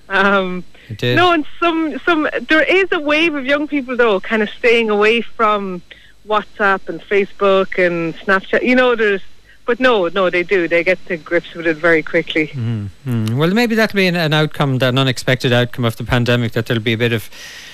Um, 0.10 0.64
no, 1.02 1.34
and 1.34 1.46
some 1.60 2.00
some 2.00 2.30
there 2.48 2.64
is 2.64 2.92
a 2.92 3.00
wave 3.00 3.36
of 3.36 3.46
young 3.46 3.68
people 3.68 3.98
though, 3.98 4.20
kind 4.20 4.42
of 4.42 4.50
staying 4.50 4.90
away 4.90 5.22
from 5.22 5.82
WhatsApp 6.28 6.88
and 6.88 7.02
Facebook 7.02 7.84
and 7.84 8.16
Snapchat. 8.16 8.64
You 8.64 8.76
know, 8.76 8.96
there's 8.96 9.22
but 9.70 9.80
no, 9.80 10.08
no, 10.08 10.32
they 10.32 10.42
do. 10.42 10.68
They 10.68 10.84
get 10.84 10.98
to 11.06 11.16
grips 11.16 11.54
with 11.54 11.68
it 11.68 11.78
very 11.78 12.02
quickly. 12.02 12.48
Mm-hmm. 12.48 13.38
Well, 13.38 13.52
maybe 13.52 13.76
that'll 13.76 13.96
be 13.96 14.08
an, 14.08 14.16
an, 14.16 14.34
outcome, 14.34 14.80
an 14.82 14.98
unexpected 14.98 15.54
outcome 15.54 15.86
of 15.86 15.96
the 15.96 16.04
pandemic, 16.04 16.54
that 16.54 16.66
there'll 16.66 16.82
be 16.82 16.94
a 16.94 16.98
bit 16.98 17.14
of 17.14 17.30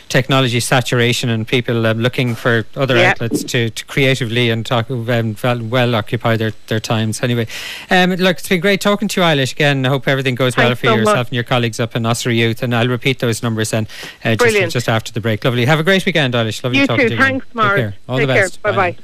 technology 0.10 0.60
saturation 0.60 1.30
and 1.30 1.48
people 1.48 1.86
um, 1.88 2.00
looking 2.00 2.36
for 2.36 2.66
other 2.76 2.98
yeah. 2.98 3.12
outlets 3.12 3.46
to, 3.46 3.70
to 3.70 3.86
creatively 3.86 4.50
and 4.50 4.66
talk 4.66 4.91
um, 4.91 5.38
well 5.70 5.96
occupy 5.96 6.36
their, 6.36 6.52
their 6.68 6.82
times. 6.82 7.24
Anyway, 7.24 7.48
um, 7.89 8.10
look, 8.10 8.39
it's 8.39 8.50
been 8.50 8.60
great 8.60 8.82
talking 8.82 9.08
to 9.08 9.22
you, 9.22 9.26
Eilish. 9.26 9.54
Again, 9.54 9.86
I 9.86 9.88
hope 9.88 10.06
everything 10.06 10.36
goes 10.36 10.54
Thanks 10.54 10.68
well 10.68 10.76
for 10.76 10.88
so 10.88 10.96
yourself 10.96 11.18
much. 11.18 11.28
and 11.28 11.36
your 11.36 11.46
colleagues 11.46 11.80
up 11.80 11.96
in 11.96 12.04
Ossory 12.04 12.36
Youth. 12.36 12.62
And 12.62 12.76
I'll 12.76 12.89
repeat 12.89 13.20
those 13.20 13.41
numbers 13.41 13.72
then 13.72 13.88
uh, 14.26 14.36
just, 14.36 14.74
just, 14.74 14.89
after 14.89 15.14
the 15.14 15.22
break. 15.22 15.46
Lovely. 15.46 15.66
Have 15.66 15.80
a 15.80 15.84
great 15.84 16.06
weekend, 16.06 16.34
Eilish. 16.34 16.62
Lovely 16.62 16.80
you 16.80 16.88
talking 16.88 17.06
too. 17.06 17.10
to 17.12 17.16
you. 17.16 17.22
Thanks, 17.22 17.48
Mark. 17.54 17.93
All 18.10 18.18
Take 18.18 18.28
the 18.28 18.34
best. 18.34 18.62
Bye 18.62 18.76
bye. 18.76 18.98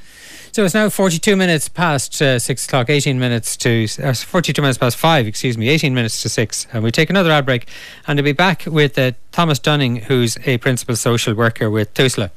So 0.54 0.66
it's 0.66 0.74
now 0.74 0.89
42 0.89 1.38
minutes 1.38 1.70
past 1.70 2.22
uh, 2.22 2.38
6 2.38 2.66
o'clock, 2.66 2.89
18 2.89 3.18
minutes 3.18 3.56
to, 3.58 3.88
uh, 4.04 4.14
42 4.14 4.62
minutes 4.62 4.78
past 4.78 4.97
5, 4.97 5.26
excuse 5.26 5.58
me, 5.58 5.70
18 5.70 5.93
minutes 5.93 6.22
to 6.24 6.30
6. 6.30 6.68
And 6.74 6.84
we 6.84 6.91
take 6.91 7.10
another 7.10 7.32
ad 7.32 7.45
break 7.45 7.70
and 8.06 8.18
we'll 8.18 8.26
be 8.26 8.34
back 8.34 8.66
with 8.66 8.99
uh, 8.99 9.14
Thomas 9.32 9.60
Dunning, 9.60 9.95
who's 9.97 10.38
a 10.45 10.58
principal 10.58 10.97
social 10.97 11.34
worker 11.36 11.70
with 11.70 11.93
TUSLA. 11.93 12.32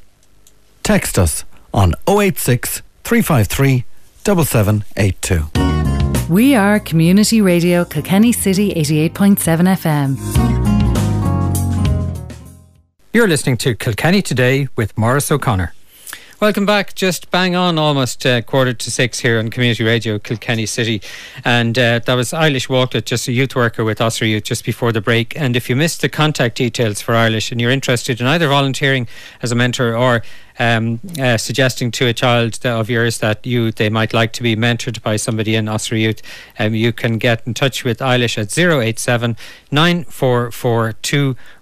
Text 0.84 1.18
us 1.18 1.44
on 1.72 1.94
086 2.06 2.82
353 3.02 3.84
7782. 4.24 6.32
We 6.32 6.54
are 6.54 6.78
Community 6.78 7.40
Radio 7.40 7.84
Kilkenny 7.84 8.30
City 8.30 8.72
88.7 8.74 9.76
FM. 9.76 10.16
You're 13.12 13.28
listening 13.28 13.56
to 13.58 13.74
Kilkenny 13.74 14.22
Today 14.22 14.68
with 14.76 14.96
Maurice 14.96 15.32
O'Connor. 15.32 15.74
Welcome 16.40 16.66
back. 16.66 16.96
Just 16.96 17.30
bang 17.30 17.54
on, 17.54 17.78
almost 17.78 18.26
uh, 18.26 18.42
quarter 18.42 18.74
to 18.74 18.90
six 18.90 19.20
here 19.20 19.38
on 19.38 19.50
Community 19.50 19.84
Radio, 19.84 20.18
Kilkenny 20.18 20.66
City, 20.66 21.00
and 21.44 21.78
uh, 21.78 22.00
that 22.00 22.14
was 22.14 22.32
Eilish 22.32 22.68
Walklett, 22.68 23.04
just 23.04 23.28
a 23.28 23.32
youth 23.32 23.54
worker 23.54 23.84
with 23.84 23.98
Ossory 23.98 24.30
Youth, 24.30 24.42
just 24.42 24.64
before 24.64 24.90
the 24.90 25.00
break. 25.00 25.38
And 25.38 25.54
if 25.54 25.70
you 25.70 25.76
missed 25.76 26.00
the 26.00 26.08
contact 26.08 26.56
details 26.56 27.00
for 27.00 27.12
Eilish 27.12 27.52
and 27.52 27.60
you're 27.60 27.70
interested 27.70 28.20
in 28.20 28.26
either 28.26 28.48
volunteering 28.48 29.06
as 29.42 29.52
a 29.52 29.54
mentor 29.54 29.96
or 29.96 30.22
um, 30.58 31.00
uh, 31.18 31.36
suggesting 31.36 31.90
to 31.92 32.06
a 32.06 32.12
child 32.12 32.64
of 32.64 32.88
yours 32.88 33.18
that 33.18 33.44
you 33.44 33.72
they 33.72 33.88
might 33.88 34.14
like 34.14 34.32
to 34.34 34.42
be 34.42 34.56
mentored 34.56 35.02
by 35.02 35.16
somebody 35.16 35.56
in 35.56 35.66
Ossory 35.66 36.02
Youth, 36.02 36.22
um, 36.58 36.74
you 36.74 36.92
can 36.92 37.18
get 37.18 37.46
in 37.46 37.54
touch 37.54 37.84
with 37.84 37.98
Eilish 37.98 38.38
at 38.38 38.56
087 38.56 39.36
944 39.70 40.94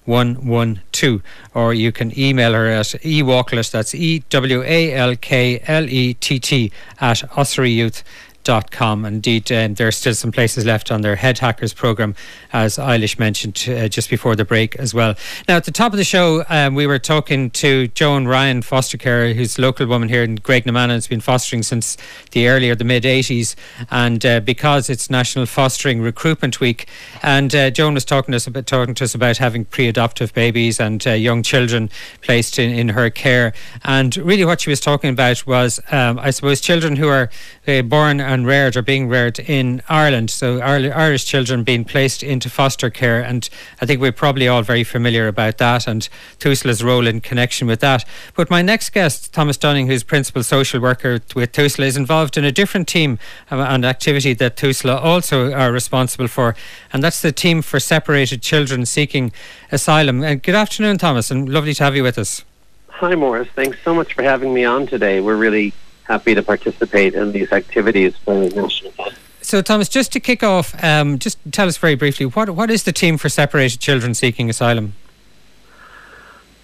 112 0.05 1.23
or 1.55 1.73
you 1.73 1.93
can 1.93 2.19
email 2.19 2.55
her 2.55 2.67
at 2.67 2.87
ewalklett 3.05 3.71
that's 3.71 3.95
e-w-a-l-k-l-e-t-t 3.95 6.73
at 7.01 7.19
ossoryyouth.com 7.19 8.03
Com. 8.45 9.05
Indeed, 9.05 9.53
um, 9.53 9.75
there 9.75 9.87
are 9.87 9.93
still 9.93 10.15
some 10.15 10.33
places 10.33 10.67
left 10.67 10.91
on 10.91 11.03
their 11.03 11.17
Head 11.17 11.39
Hackers 11.39 11.73
program, 11.73 12.17
as 12.53 12.77
Eilish 12.77 13.19
mentioned 13.19 13.65
uh, 13.69 13.89
just 13.89 14.11
before 14.11 14.35
the 14.35 14.45
break 14.45 14.75
as 14.77 14.93
well. 14.93 15.15
Now, 15.47 15.57
at 15.57 15.65
the 15.65 15.71
top 15.71 15.93
of 15.93 15.97
the 15.97 16.05
show, 16.05 16.45
um, 16.49 16.75
we 16.75 16.87
were 16.87 16.99
talking 16.99 17.51
to 17.51 17.87
Joan 17.89 18.27
Ryan, 18.27 18.63
foster 18.63 18.99
carer, 18.99 19.33
who's 19.33 19.59
a 19.59 19.63
local 19.63 19.87
woman 19.87 20.09
here 20.09 20.25
in 20.25 20.39
Graiguenamanagh, 20.39 20.91
has 20.91 21.07
been 21.07 21.21
fostering 21.21 21.63
since 21.63 21.97
the 22.33 22.49
early 22.49 22.73
the 22.75 22.85
mid 22.85 23.05
80s. 23.05 23.55
And 23.91 24.25
uh, 24.27 24.41
because 24.41 24.91
it's 24.91 25.09
National 25.09 25.47
Fostering 25.47 26.01
Recruitment 26.01 26.61
Week, 26.61 26.89
and 27.23 27.55
uh, 27.55 27.71
Joan 27.71 27.95
was 27.95 28.05
talking 28.05 28.33
to 28.33 28.37
us 28.37 28.47
about, 28.47 28.67
talking 28.67 28.95
to 28.95 29.05
us 29.05 29.15
about 29.15 29.39
having 29.39 29.65
pre 29.65 29.89
adoptive 29.89 30.35
babies 30.35 30.81
and 30.81 31.07
uh, 31.07 31.13
young 31.13 31.43
children 31.43 31.91
placed 32.23 32.59
in, 32.59 32.71
in 32.71 32.89
her 32.91 33.11
care. 33.11 33.53
And 33.85 34.17
really, 34.17 34.45
what 34.45 34.61
she 34.63 34.71
was 34.71 34.81
talking 34.81 35.11
about 35.11 35.47
was, 35.47 35.81
um, 35.91 36.19
I 36.19 36.31
suppose, 36.31 36.61
children 36.61 36.97
who 36.97 37.09
are 37.09 37.31
uh, 37.67 37.83
born 37.83 38.21
and 38.33 38.47
reared 38.47 38.77
or 38.77 38.83
being 38.83 39.09
reared 39.09 39.39
in 39.39 39.83
Ireland. 39.89 40.31
So 40.31 40.61
Irish 40.61 41.25
children 41.27 41.65
being 41.65 41.85
placed 41.85 42.23
into 42.23 42.49
foster 42.49 42.89
care, 42.89 43.21
and 43.21 43.49
I 43.81 43.87
think 43.87 44.01
we're 44.01 44.13
probably 44.13 44.49
all 44.49 44.63
very 44.63 44.85
familiar 44.85 45.29
about 45.29 45.59
that 45.59 45.87
and 45.87 46.09
TUSLA's 46.39 46.83
role 46.83 47.07
in 47.07 47.21
connection 47.21 47.69
with 47.69 47.81
that. 47.81 48.05
But 48.35 48.51
my 48.51 48.63
next 48.63 48.91
guest, 48.91 49.33
Thomas 49.33 49.57
Dunning, 49.57 49.87
who's 49.87 50.03
principal 50.03 50.43
social 50.43 50.81
worker 50.81 51.21
with 51.35 51.53
TUSLA, 51.53 51.85
is 51.85 51.97
involved 51.97 52.39
in 52.39 52.45
a 52.45 52.53
different 52.53 52.89
team 52.89 53.19
um, 53.51 53.61
and 53.61 53.85
activity 53.85 54.33
that 54.35 54.57
TUSLA 54.57 54.97
also 54.97 55.53
are 55.53 55.71
responsible 55.71 56.29
for, 56.29 56.57
and 56.93 57.03
that's 57.03 57.21
the 57.21 57.33
team 57.33 57.61
for 57.61 57.79
separated 57.79 58.41
children 58.41 58.87
seeking 58.87 59.33
asylum. 59.71 60.23
And 60.23 60.43
good 60.43 60.55
afternoon, 60.55 60.99
Thomas, 60.99 61.31
and 61.31 61.49
lovely 61.49 61.75
to 61.75 61.85
have 61.85 61.95
you 61.95 62.03
with 62.03 62.19
us. 62.19 62.45
Hi, 62.89 63.15
Maurice. 63.15 63.49
Thanks 63.55 63.79
so 63.85 63.95
much 63.95 64.15
for 64.15 64.23
having 64.23 64.55
me 64.55 64.65
on 64.65 64.87
today. 64.87 65.21
We're 65.21 65.37
really 65.37 65.73
happy 66.05 66.35
to 66.35 66.43
participate 66.43 67.15
in 67.15 67.33
these 67.33 67.53
activities 67.53 68.17
for 68.25 68.35
the 68.35 68.61
National 68.61 68.93
So, 69.41 69.63
Thomas, 69.63 69.89
just 69.89 70.13
to 70.13 70.21
kick 70.21 70.43
off, 70.43 70.75
um, 70.83 71.19
just 71.19 71.39
tell 71.51 71.69
us 71.69 71.77
very 71.77 71.95
briefly 71.95 72.27
what 72.27 72.51
what 72.51 72.71
is 72.71 72.85
the 72.85 72.93
team 72.93 73.19
for 73.19 73.29
separated 73.29 73.81
children 73.81 74.15
seeking 74.15 74.51
asylum? 74.51 74.95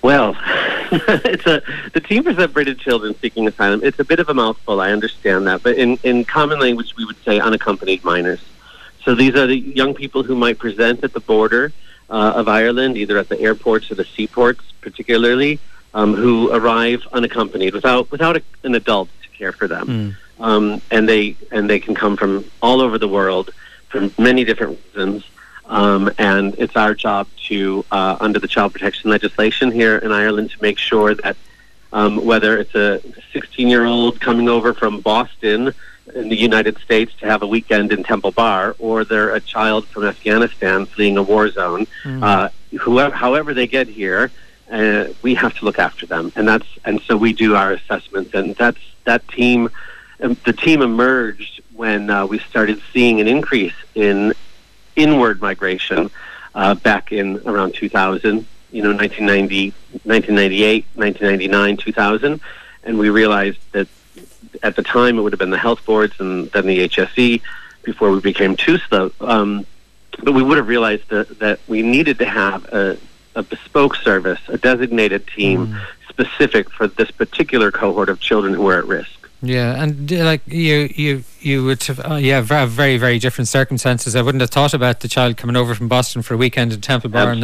Well, 0.02 0.36
it's 0.92 1.46
a 1.46 1.62
the 1.92 2.00
team 2.00 2.22
for 2.22 2.34
separated 2.34 2.78
children 2.78 3.14
seeking 3.20 3.46
asylum. 3.46 3.80
It's 3.82 3.98
a 3.98 4.04
bit 4.04 4.20
of 4.20 4.28
a 4.28 4.34
mouthful. 4.34 4.80
I 4.80 4.92
understand 4.92 5.46
that, 5.46 5.62
but 5.62 5.76
in 5.76 5.98
in 6.02 6.24
common 6.24 6.58
language, 6.60 6.94
we 6.96 7.04
would 7.04 7.22
say 7.24 7.40
unaccompanied 7.40 8.04
minors. 8.04 8.40
So 9.04 9.14
these 9.14 9.34
are 9.34 9.46
the 9.46 9.58
young 9.58 9.94
people 9.94 10.22
who 10.22 10.34
might 10.34 10.58
present 10.58 11.02
at 11.02 11.12
the 11.12 11.20
border 11.20 11.72
uh, 12.10 12.32
of 12.36 12.48
Ireland, 12.48 12.96
either 12.96 13.18
at 13.18 13.28
the 13.28 13.40
airports 13.40 13.90
or 13.90 13.94
the 13.94 14.04
seaports, 14.04 14.64
particularly, 14.80 15.58
um, 15.94 16.14
who 16.14 16.50
arrive 16.52 17.06
unaccompanied 17.12 17.74
without 17.74 18.10
without 18.10 18.36
a, 18.36 18.42
an 18.64 18.74
adult 18.74 19.08
care 19.38 19.52
for 19.52 19.66
them. 19.68 19.86
Mm. 19.86 20.16
Um, 20.40 20.82
and 20.90 21.08
they 21.08 21.36
and 21.50 21.68
they 21.70 21.80
can 21.80 21.94
come 21.94 22.16
from 22.16 22.44
all 22.60 22.80
over 22.80 22.96
the 22.98 23.08
world 23.08 23.50
for 23.88 23.98
many 24.18 24.44
different 24.44 24.78
reasons. 24.94 25.24
Um, 25.66 26.10
and 26.18 26.54
it's 26.58 26.76
our 26.76 26.94
job 26.94 27.26
to, 27.48 27.84
uh, 27.90 28.16
under 28.20 28.38
the 28.38 28.48
child 28.48 28.72
protection 28.72 29.10
legislation 29.10 29.70
here 29.70 29.98
in 29.98 30.12
Ireland, 30.12 30.50
to 30.52 30.62
make 30.62 30.78
sure 30.78 31.14
that 31.14 31.36
um, 31.92 32.24
whether 32.24 32.56
it's 32.58 32.74
a 32.74 33.00
16-year-old 33.34 34.18
coming 34.18 34.48
over 34.48 34.72
from 34.72 35.00
Boston 35.00 35.74
in 36.14 36.28
the 36.30 36.36
United 36.36 36.78
States 36.78 37.12
to 37.20 37.26
have 37.26 37.42
a 37.42 37.46
weekend 37.46 37.92
in 37.92 38.02
Temple 38.02 38.30
Bar, 38.30 38.76
or 38.78 39.04
they're 39.04 39.34
a 39.34 39.40
child 39.40 39.86
from 39.88 40.04
Afghanistan 40.04 40.86
fleeing 40.86 41.18
a 41.18 41.22
war 41.22 41.50
zone, 41.50 41.86
Mm. 42.02 42.22
uh, 42.22 42.48
whoever, 42.80 43.14
however 43.14 43.52
they 43.52 43.66
get 43.66 43.88
here, 43.88 44.30
uh, 44.70 45.08
we 45.22 45.34
have 45.34 45.56
to 45.58 45.64
look 45.64 45.78
after 45.78 46.06
them, 46.06 46.32
and 46.36 46.46
that's 46.46 46.66
and 46.84 47.00
so 47.02 47.16
we 47.16 47.32
do 47.32 47.56
our 47.56 47.72
assessments, 47.72 48.34
and 48.34 48.54
that's 48.56 48.80
that 49.04 49.26
team. 49.28 49.70
um, 50.22 50.36
The 50.44 50.52
team 50.52 50.82
emerged 50.82 51.62
when 51.74 52.10
uh, 52.10 52.26
we 52.26 52.38
started 52.40 52.82
seeing 52.92 53.20
an 53.20 53.28
increase 53.28 53.74
in 53.94 54.34
inward 54.96 55.40
migration 55.40 56.10
uh, 56.54 56.74
back 56.74 57.12
in 57.12 57.40
around 57.46 57.72
2000, 57.74 58.44
you 58.72 58.82
know, 58.82 58.92
1990, 58.92 59.70
1998, 60.04 60.86
1999, 60.94 61.76
2000, 61.76 62.40
and 62.82 62.98
we 62.98 63.08
realized 63.10 63.58
that 63.72 63.86
at 64.62 64.76
the 64.76 64.82
time 64.82 65.18
it 65.18 65.22
would 65.22 65.32
have 65.32 65.38
been 65.38 65.50
the 65.50 65.58
health 65.58 65.84
boards 65.86 66.14
and 66.18 66.50
then 66.50 66.66
the 66.66 66.88
HSE 66.88 67.40
before 67.82 68.10
we 68.10 68.20
became 68.20 68.56
TUSLA. 68.56 69.12
Um, 69.20 69.64
but 70.22 70.32
we 70.32 70.42
would 70.42 70.56
have 70.56 70.68
realized 70.68 71.08
that, 71.10 71.38
that 71.38 71.60
we 71.68 71.82
needed 71.82 72.18
to 72.18 72.24
have 72.24 72.64
a, 72.66 72.98
a 73.38 73.42
bespoke 73.42 73.94
service, 73.94 74.40
a 74.48 74.58
designated 74.58 75.26
team 75.28 75.78
specific 76.08 76.68
for 76.70 76.88
this 76.88 77.10
particular 77.10 77.70
cohort 77.70 78.08
of 78.08 78.18
children 78.18 78.52
who 78.52 78.68
are 78.68 78.78
at 78.78 78.86
risk. 78.86 79.18
Yeah, 79.40 79.80
and 79.80 80.12
uh, 80.12 80.24
like 80.24 80.42
you, 80.48 80.92
you, 80.96 81.22
you 81.38 81.64
would 81.64 81.80
have, 81.84 82.00
uh, 82.04 82.14
yeah, 82.16 82.40
very, 82.40 82.98
very 82.98 83.20
different 83.20 83.46
circumstances. 83.46 84.16
I 84.16 84.22
wouldn't 84.22 84.40
have 84.40 84.50
thought 84.50 84.74
about 84.74 84.98
the 84.98 85.06
child 85.06 85.36
coming 85.36 85.54
over 85.54 85.76
from 85.76 85.86
Boston 85.86 86.22
for 86.22 86.34
a 86.34 86.36
weekend 86.36 86.72
in 86.72 86.80
Temple 86.80 87.10
Bar 87.10 87.30
own. 87.30 87.40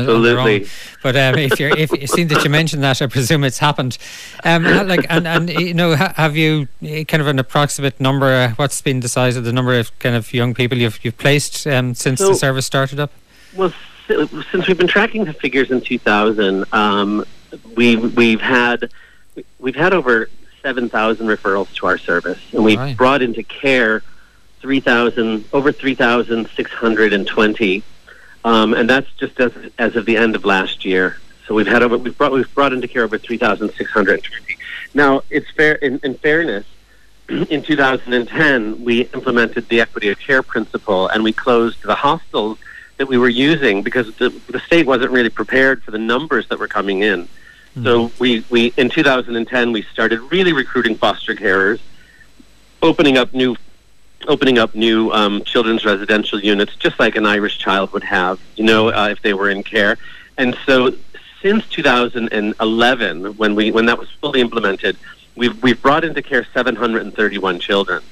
But 1.05 1.15
um, 1.15 1.39
if 1.39 1.61
you're, 1.61 1.77
if 1.77 1.93
you 1.93 2.09
seem 2.09 2.27
that 2.29 2.43
you 2.43 2.51
mentioned 2.51 2.83
that, 2.83 3.01
I 3.01 3.07
presume 3.07 3.45
it's 3.45 3.59
happened. 3.59 3.97
Um, 4.43 4.65
like, 4.65 5.07
and 5.09 5.29
and 5.29 5.49
you 5.49 5.73
know, 5.73 5.95
have 5.95 6.37
you 6.37 6.67
eh, 6.83 7.05
kind 7.05 7.21
of 7.21 7.29
an 7.29 7.39
approximate 7.39 8.01
number? 8.01 8.27
Uh, 8.27 8.51
what's 8.57 8.83
been 8.83 8.99
the 8.99 9.09
size 9.09 9.37
of 9.37 9.45
the 9.45 9.53
number 9.53 9.79
of 9.79 9.97
kind 10.01 10.17
of 10.17 10.35
young 10.35 10.53
people 10.53 10.77
you've 10.77 10.99
you've 11.05 11.19
placed 11.19 11.65
um, 11.69 11.95
since 11.95 12.19
so, 12.19 12.31
the 12.31 12.35
service 12.35 12.67
started 12.67 12.99
up? 12.99 13.13
Well, 13.55 13.73
since 14.07 14.67
we've 14.67 14.79
been 14.79 14.89
tracking 14.89 15.25
the 15.25 15.33
figures 15.33 15.71
in 15.71 15.81
2000, 15.81 16.65
um, 16.73 17.25
we 17.77 17.97
we've 17.97 18.41
had 18.41 18.91
we've 19.59 19.77
had 19.77 19.93
over 19.93 20.29
7,000 20.63 21.27
referrals 21.27 21.73
to 21.75 21.87
our 21.87 21.99
service, 21.99 22.41
and 22.53 22.65
we've 22.65 22.79
right. 22.79 22.97
brought 22.97 23.23
into 23.23 23.43
care 23.43 24.03
3,000, 24.61 25.45
over 25.53 25.73
3,620, 25.73 27.83
um, 28.45 28.73
and 28.73 28.89
that's 28.89 29.13
just 29.13 29.39
as, 29.39 29.53
as 29.79 29.95
of 29.95 30.07
the 30.07 30.17
end 30.17 30.35
of 30.35 30.47
last 30.47 30.87
year. 30.87 31.19
So 31.47 31.55
we've 31.55 31.67
had 31.67 31.83
over, 31.83 31.99
we've 31.99 32.17
brought, 32.17 32.33
we've 32.33 32.55
brought 32.55 32.73
into 32.73 32.89
care 32.89 33.03
over 33.03 33.19
3,620. 33.19 34.57
Now, 34.95 35.23
it's 35.29 35.51
fair, 35.51 35.75
in, 35.75 36.01
in 36.03 36.15
fairness, 36.15 36.65
in 37.29 37.63
2010, 37.63 38.83
we 38.83 39.03
implemented 39.03 39.69
the 39.69 39.83
equity 39.83 40.09
of 40.09 40.19
care 40.19 40.43
principle, 40.43 41.09
and 41.09 41.23
we 41.23 41.35
closed 41.35 41.83
the 41.83 41.95
hostels 41.95 42.57
that 42.97 43.07
we 43.07 43.19
were 43.19 43.29
using 43.29 43.83
because 43.83 44.15
the, 44.17 44.31
the 44.49 44.61
state 44.61 44.87
wasn't 44.87 45.11
really 45.11 45.31
prepared 45.31 45.83
for 45.83 45.91
the 45.91 45.99
numbers 45.99 46.49
that 46.49 46.59
were 46.59 46.69
coming 46.69 47.03
in. 47.03 47.29
So 47.83 48.09
hmm. 48.09 48.15
we, 48.21 48.45
we 48.51 48.73
in 48.77 48.89
2010 48.89 49.73
we 49.73 49.83
started 49.83 50.21
really 50.31 50.53
recruiting 50.53 50.95
foster 50.95 51.35
carers, 51.35 51.81
opening 52.83 53.17
up 53.17 53.35
new 53.35 53.57
opening 54.29 54.59
up 54.59 54.75
new 54.75 55.11
um, 55.13 55.43
children's 55.43 55.85
residential 55.85 56.41
units, 56.41 56.77
just 56.77 56.99
like 56.99 57.17
an 57.17 57.27
Irish 57.27 57.59
child 57.59 57.93
would 57.93 58.05
have, 58.05 58.41
you 58.57 58.65
know, 58.65 58.89
uh, 58.89 59.09
if 59.11 59.21
they 59.23 59.35
were 59.35 59.51
in 59.51 59.63
care. 59.63 59.99
And 60.39 60.57
so 60.65 60.95
since 61.43 61.67
2011, 61.69 63.37
when 63.37 63.55
we 63.57 63.73
when 63.73 63.87
that 63.87 63.99
was 63.99 64.09
fully 64.21 64.41
implemented, 64.41 64.97
we've 65.35 65.61
we've 65.63 65.83
brought 65.83 66.05
into 66.05 66.23
care 66.23 66.47
731 66.55 67.59
children 67.59 68.05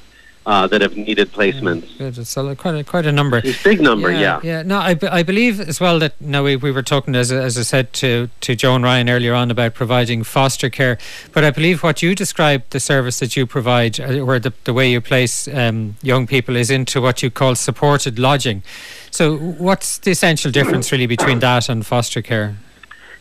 uh, 0.44 0.66
that 0.66 0.80
have 0.80 0.96
needed 0.96 1.32
placements. 1.32 1.88
Yeah, 1.92 2.10
good. 2.10 2.18
It's 2.18 2.36
a, 2.36 2.56
quite 2.56 2.74
a, 2.74 2.84
quite 2.84 3.06
a 3.06 3.12
number. 3.12 3.40
It's 3.44 3.60
a 3.60 3.64
big 3.64 3.80
number, 3.80 4.10
yeah. 4.10 4.18
Yeah, 4.20 4.40
yeah. 4.42 4.62
no, 4.62 4.78
I, 4.78 4.98
I 5.10 5.22
believe 5.22 5.60
as 5.60 5.80
well 5.80 5.98
that 6.00 6.20
now 6.20 6.42
we, 6.42 6.56
we 6.56 6.72
were 6.72 6.82
talking 6.82 7.14
as, 7.14 7.30
as 7.30 7.56
I 7.58 7.62
said 7.62 7.92
to 7.94 8.28
to 8.40 8.56
Joan 8.56 8.82
Ryan 8.82 9.08
earlier 9.08 9.34
on 9.34 9.50
about 9.50 9.74
providing 9.74 10.24
foster 10.24 10.68
care, 10.68 10.98
but 11.32 11.44
I 11.44 11.50
believe 11.50 11.82
what 11.82 12.02
you 12.02 12.14
described 12.14 12.70
the 12.70 12.80
service 12.80 13.20
that 13.20 13.36
you 13.36 13.46
provide, 13.46 14.00
uh, 14.00 14.18
or 14.18 14.38
the 14.38 14.52
the 14.64 14.72
way 14.72 14.90
you 14.90 15.00
place 15.00 15.46
um, 15.48 15.96
young 16.02 16.26
people 16.26 16.56
is 16.56 16.70
into 16.70 17.00
what 17.00 17.22
you 17.22 17.30
call 17.30 17.54
supported 17.54 18.18
lodging. 18.18 18.62
So, 19.10 19.36
what's 19.36 19.98
the 19.98 20.10
essential 20.10 20.50
difference 20.50 20.90
really 20.90 21.06
between 21.06 21.38
that 21.40 21.68
and 21.68 21.84
foster 21.86 22.22
care? 22.22 22.56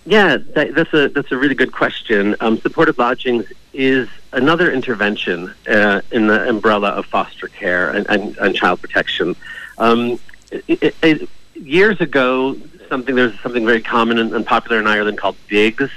Yeah, 0.06 0.38
that, 0.56 0.74
that's 0.74 0.94
a 0.94 1.10
that's 1.10 1.32
a 1.32 1.38
really 1.38 1.56
good 1.56 1.74
question. 1.74 2.36
Um, 2.40 2.58
supported 2.58 2.98
lodging 2.98 3.44
is 3.74 4.10
another 4.34 4.72
intervention 4.72 5.54
uh, 5.68 6.02
in 6.12 6.28
the 6.28 6.50
umbrella 6.50 6.90
of 6.90 7.06
foster 7.06 7.48
care 7.48 7.90
and, 7.92 8.08
and, 8.10 8.38
and 8.38 8.56
child 8.56 8.82
protection. 8.82 9.36
Um, 9.78 10.20
it, 10.52 10.96
it, 11.02 11.30
years 11.56 12.02
ago, 12.02 12.58
something 12.90 13.16
there's 13.16 13.40
something 13.40 13.66
very 13.66 13.82
common 13.82 14.18
and, 14.18 14.34
and, 14.34 14.46
popular 14.46 14.80
in 14.80 14.88
Ireland 14.88 15.18
called 15.18 15.38
digs, 15.50 15.90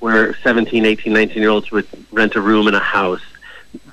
where 0.00 0.36
17, 0.36 0.84
18, 0.84 1.12
19 1.12 1.38
year 1.38 1.50
olds 1.50 1.70
would 1.70 1.86
rent 2.12 2.34
a 2.34 2.40
room 2.40 2.68
in 2.68 2.74
a 2.74 2.80
house. 2.80 3.22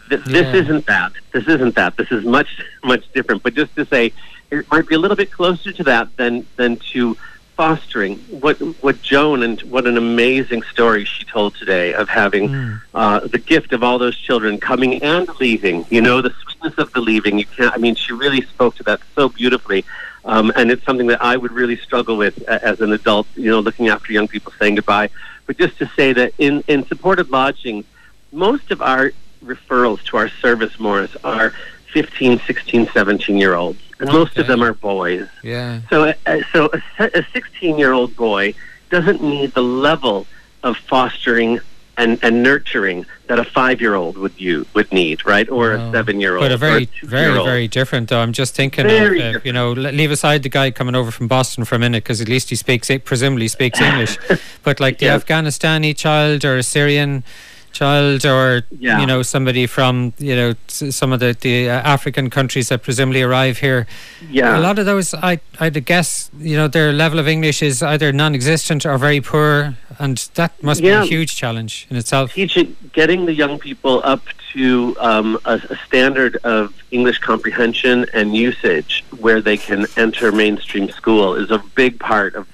Th- 0.09 0.21
yeah. 0.27 0.41
This 0.41 0.63
isn't 0.63 0.85
that. 0.87 1.13
This 1.31 1.47
isn't 1.47 1.75
that. 1.75 1.95
This 1.95 2.11
is 2.11 2.25
much 2.25 2.61
much 2.83 3.11
different. 3.13 3.43
But 3.43 3.53
just 3.53 3.73
to 3.75 3.85
say, 3.85 4.13
it 4.51 4.69
might 4.69 4.87
be 4.87 4.95
a 4.95 4.99
little 4.99 5.17
bit 5.17 5.31
closer 5.31 5.71
to 5.71 5.83
that 5.85 6.15
than 6.17 6.45
than 6.57 6.77
to 6.91 7.15
fostering 7.55 8.17
what 8.29 8.57
what 8.81 9.01
Joan 9.01 9.43
and 9.43 9.61
what 9.63 9.85
an 9.85 9.97
amazing 9.97 10.63
story 10.63 11.05
she 11.05 11.23
told 11.25 11.55
today 11.55 11.93
of 11.93 12.09
having 12.09 12.49
mm. 12.49 12.81
uh, 12.93 13.19
the 13.19 13.37
gift 13.37 13.73
of 13.73 13.83
all 13.83 13.99
those 13.99 14.17
children 14.17 14.59
coming 14.59 15.01
and 15.03 15.27
leaving. 15.39 15.85
You 15.89 16.01
know, 16.01 16.21
the 16.21 16.33
sweetness 16.41 16.77
of 16.77 16.93
the 16.93 17.01
leaving. 17.01 17.37
You 17.37 17.45
can't. 17.45 17.73
I 17.73 17.77
mean, 17.77 17.95
she 17.95 18.13
really 18.13 18.41
spoke 18.41 18.75
to 18.75 18.83
that 18.83 19.01
so 19.15 19.29
beautifully. 19.29 19.85
Um, 20.23 20.51
and 20.55 20.69
it's 20.69 20.85
something 20.85 21.07
that 21.07 21.21
I 21.21 21.35
would 21.35 21.51
really 21.51 21.77
struggle 21.77 22.15
with 22.15 22.41
as 22.43 22.79
an 22.79 22.93
adult, 22.93 23.27
you 23.35 23.49
know, 23.49 23.59
looking 23.59 23.87
after 23.87 24.13
young 24.13 24.27
people 24.27 24.53
saying 24.59 24.75
goodbye. 24.75 25.09
But 25.47 25.57
just 25.57 25.79
to 25.79 25.87
say 25.95 26.13
that 26.13 26.33
in, 26.37 26.63
in 26.67 26.85
supported 26.85 27.31
lodging, 27.31 27.83
most 28.31 28.69
of 28.69 28.81
our 28.83 29.13
referrals 29.43 30.03
to 30.05 30.17
our 30.17 30.29
service, 30.29 30.79
Maurice, 30.79 31.15
are 31.23 31.53
15, 31.93 32.39
16, 32.39 32.87
17 32.87 33.37
year 33.37 33.55
olds 33.55 33.81
and 34.01 34.09
okay. 34.09 34.17
most 34.17 34.37
of 34.37 34.47
them 34.47 34.63
are 34.63 34.73
boys. 34.73 35.27
Yeah. 35.43 35.81
So, 35.89 36.13
uh, 36.25 36.41
so 36.51 36.69
a 36.99 37.23
16 37.31 37.77
year 37.77 37.93
old 37.93 38.15
boy 38.15 38.55
doesn't 38.89 39.21
need 39.21 39.53
the 39.53 39.61
level 39.61 40.25
of 40.63 40.75
fostering 40.75 41.59
and, 41.97 42.17
and 42.23 42.41
nurturing 42.41 43.05
that 43.27 43.37
a 43.37 43.43
five 43.43 43.79
year 43.79 43.93
old 43.93 44.17
would 44.17 44.33
you 44.39 44.65
would 44.73 44.91
need, 44.91 45.23
right? 45.25 45.47
Or 45.49 45.77
no. 45.77 45.89
a 45.89 45.91
seven 45.91 46.19
year 46.19 46.35
old. 46.35 46.43
But 46.43 46.51
a 46.51 46.57
very, 46.57 46.89
a 47.03 47.05
very, 47.05 47.33
very 47.43 47.67
different. 47.67 48.09
Though 48.09 48.19
I'm 48.19 48.33
just 48.33 48.55
thinking, 48.55 48.87
of, 48.87 48.91
uh, 48.91 49.39
you 49.43 49.53
know, 49.53 49.71
leave 49.71 50.09
aside 50.09 50.41
the 50.41 50.49
guy 50.49 50.71
coming 50.71 50.95
over 50.95 51.11
from 51.11 51.27
Boston 51.27 51.63
for 51.63 51.75
a 51.75 51.79
minute 51.79 52.03
because 52.03 52.21
at 52.21 52.27
least 52.27 52.49
he 52.49 52.55
speaks, 52.55 52.89
presumably 53.03 53.47
speaks 53.47 53.79
English. 53.79 54.17
but 54.63 54.79
like 54.79 54.97
the 54.97 55.05
yeah. 55.05 55.19
Afghanistani 55.19 55.95
child 55.95 56.43
or 56.43 56.57
a 56.57 56.63
Syrian 56.63 57.23
child 57.71 58.25
or 58.25 58.63
yeah. 58.79 58.99
you 58.99 59.05
know 59.05 59.21
somebody 59.21 59.65
from 59.65 60.13
you 60.17 60.35
know 60.35 60.53
some 60.67 61.11
of 61.11 61.19
the, 61.19 61.35
the 61.41 61.69
uh, 61.69 61.73
African 61.73 62.29
countries 62.29 62.69
that 62.69 62.83
presumably 62.83 63.21
arrive 63.21 63.57
here 63.59 63.87
yeah 64.29 64.57
a 64.57 64.61
lot 64.61 64.77
of 64.79 64.85
those 64.85 65.13
I 65.13 65.39
I'd 65.59 65.83
guess 65.85 66.29
you 66.37 66.55
know 66.57 66.67
their 66.67 66.91
level 66.91 67.19
of 67.19 67.27
English 67.27 67.61
is 67.61 67.81
either 67.81 68.11
non-existent 68.11 68.85
or 68.85 68.97
very 68.97 69.21
poor 69.21 69.75
and 69.99 70.17
that 70.35 70.61
must 70.61 70.81
yeah. 70.81 71.01
be 71.01 71.07
a 71.07 71.09
huge 71.09 71.35
challenge 71.35 71.87
in 71.89 71.97
itself 71.97 72.33
teaching 72.33 72.75
getting 72.93 73.25
the 73.25 73.33
young 73.33 73.57
people 73.57 74.01
up 74.03 74.23
to 74.53 74.95
um, 74.99 75.39
a, 75.45 75.61
a 75.69 75.77
standard 75.87 76.35
of 76.43 76.73
English 76.91 77.19
comprehension 77.19 78.05
and 78.13 78.35
usage 78.35 79.03
where 79.19 79.41
they 79.41 79.55
can 79.55 79.85
enter 79.95 80.31
mainstream 80.31 80.89
school 80.89 81.35
is 81.35 81.51
a 81.51 81.63
big 81.75 81.99
part 81.99 82.35
of 82.35 82.47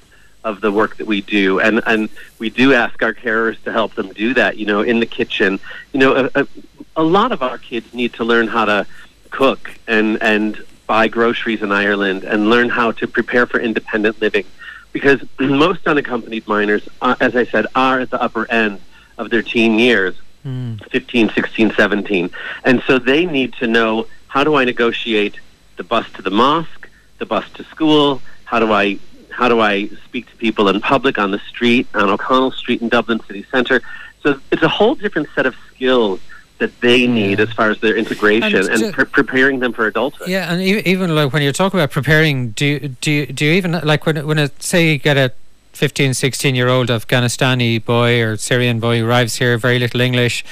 of 0.48 0.62
the 0.62 0.72
work 0.72 0.96
that 0.98 1.06
we 1.06 1.20
do, 1.22 1.60
and 1.60 1.82
and 1.86 2.10
we 2.40 2.50
do 2.50 2.74
ask 2.74 3.04
our 3.04 3.14
carers 3.14 3.62
to 3.64 3.72
help 3.72 3.96
them 3.96 4.10
do 4.14 4.34
that. 4.34 4.58
You 4.58 4.66
know, 4.66 4.82
in 4.82 5.00
the 5.00 5.06
kitchen. 5.06 5.60
You 5.94 6.00
know, 6.00 6.16
a, 6.16 6.42
a, 6.42 6.48
a 6.96 7.04
lot 7.04 7.32
of 7.32 7.44
our 7.44 7.58
kids 7.58 7.94
need 7.94 8.14
to 8.14 8.24
learn 8.24 8.48
how 8.48 8.66
to 8.66 8.88
cook 9.30 9.70
and 9.88 10.22
and 10.24 10.64
buy 10.88 11.10
groceries 11.10 11.62
in 11.62 11.72
Ireland 11.72 12.24
and 12.24 12.50
learn 12.50 12.70
how 12.70 12.92
to 12.94 13.08
prepare 13.08 13.46
for 13.46 13.60
independent 13.60 14.22
living, 14.22 14.46
because 14.94 15.20
most 15.40 15.86
unaccompanied 15.86 16.48
minors, 16.48 16.88
uh, 17.02 17.16
as 17.20 17.36
I 17.36 17.46
said, 17.46 17.68
are 17.76 18.00
at 18.00 18.10
the 18.10 18.22
upper 18.22 18.50
end 18.50 18.80
of 19.18 19.30
their 19.30 19.44
teen 19.44 19.78
years. 19.78 20.16
Mm. 20.46 20.82
15, 20.92 21.30
16, 21.32 21.72
17. 21.72 22.30
And 22.64 22.82
so 22.88 23.00
they 23.00 23.26
need 23.26 23.52
to 23.56 23.68
know 23.68 24.08
how 24.28 24.46
do 24.46 24.56
I 24.56 24.64
negotiate 24.64 25.42
the 25.76 25.84
bus 25.84 26.10
to 26.14 26.22
the 26.22 26.32
mosque, 26.32 26.88
the 27.18 27.26
bus 27.26 27.50
to 27.56 27.66
school, 27.66 28.22
how 28.46 28.60
do 28.60 28.72
I 28.72 28.98
how 29.38 29.48
do 29.48 29.62
I 29.62 29.88
speak 30.06 30.28
to 30.32 30.36
people 30.38 30.68
in 30.68 30.82
public 30.82 31.20
on 31.20 31.30
the 31.30 31.40
street, 31.40 31.88
on 31.94 32.10
O'Connell 32.10 32.52
Street 32.52 32.82
in 32.82 32.90
Dublin 32.90 33.20
city 33.28 33.46
centre? 33.52 33.82
So 34.24 34.40
it's 34.52 34.64
a 34.64 34.68
whole 34.68 34.96
different 34.96 35.28
set 35.36 35.46
of 35.46 35.56
skills 35.70 36.20
that 36.58 36.82
they 36.82 37.06
need 37.06 37.40
as 37.40 37.54
far 37.54 37.70
as 37.70 37.80
their 37.80 37.96
integration 37.96 38.56
and, 38.56 38.84
and 38.84 38.94
pre- 38.94 39.06
preparing 39.06 39.60
them 39.60 39.74
for 39.74 39.86
adulthood. 39.86 40.28
Yeah, 40.28 40.52
and 40.52 40.60
even 40.60 41.14
like 41.14 41.32
when 41.34 41.44
you're 41.44 41.52
talking 41.52 41.80
about 41.80 41.92
preparing, 41.92 42.50
do 42.52 42.66
you, 42.66 42.80
do 43.00 43.12
you, 43.12 43.26
do 43.28 43.46
you 43.46 43.52
even 43.52 43.74
like 43.84 44.08
when 44.08 44.26
when 44.26 44.40
it, 44.40 44.64
say 44.64 44.94
you 44.94 44.98
get 44.98 45.18
a 45.18 45.32
15, 45.74 46.16
16 46.16 46.56
year 46.56 46.68
old 46.68 46.88
Afghanistani 46.88 47.86
boy 47.86 48.24
or 48.24 48.38
Syrian 48.38 48.80
boy 48.80 49.04
arrives 49.04 49.36
here, 49.36 49.56
very 49.60 49.78
little 49.78 50.02
English, 50.02 50.44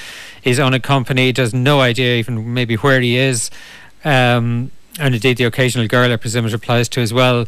is 0.44 0.60
unaccompanied, 0.60 1.38
has 1.38 1.56
no 1.56 1.82
idea 1.82 2.18
even 2.18 2.54
maybe 2.54 2.76
where 2.76 3.02
he 3.02 3.18
is, 3.18 3.50
um, 4.04 4.70
and 5.00 5.16
indeed 5.16 5.38
the 5.38 5.46
occasional 5.46 5.88
girl, 5.88 6.12
I 6.12 6.18
presume, 6.18 6.46
it 6.46 6.54
applies 6.54 6.88
to 6.90 7.02
as 7.02 7.12
well. 7.12 7.48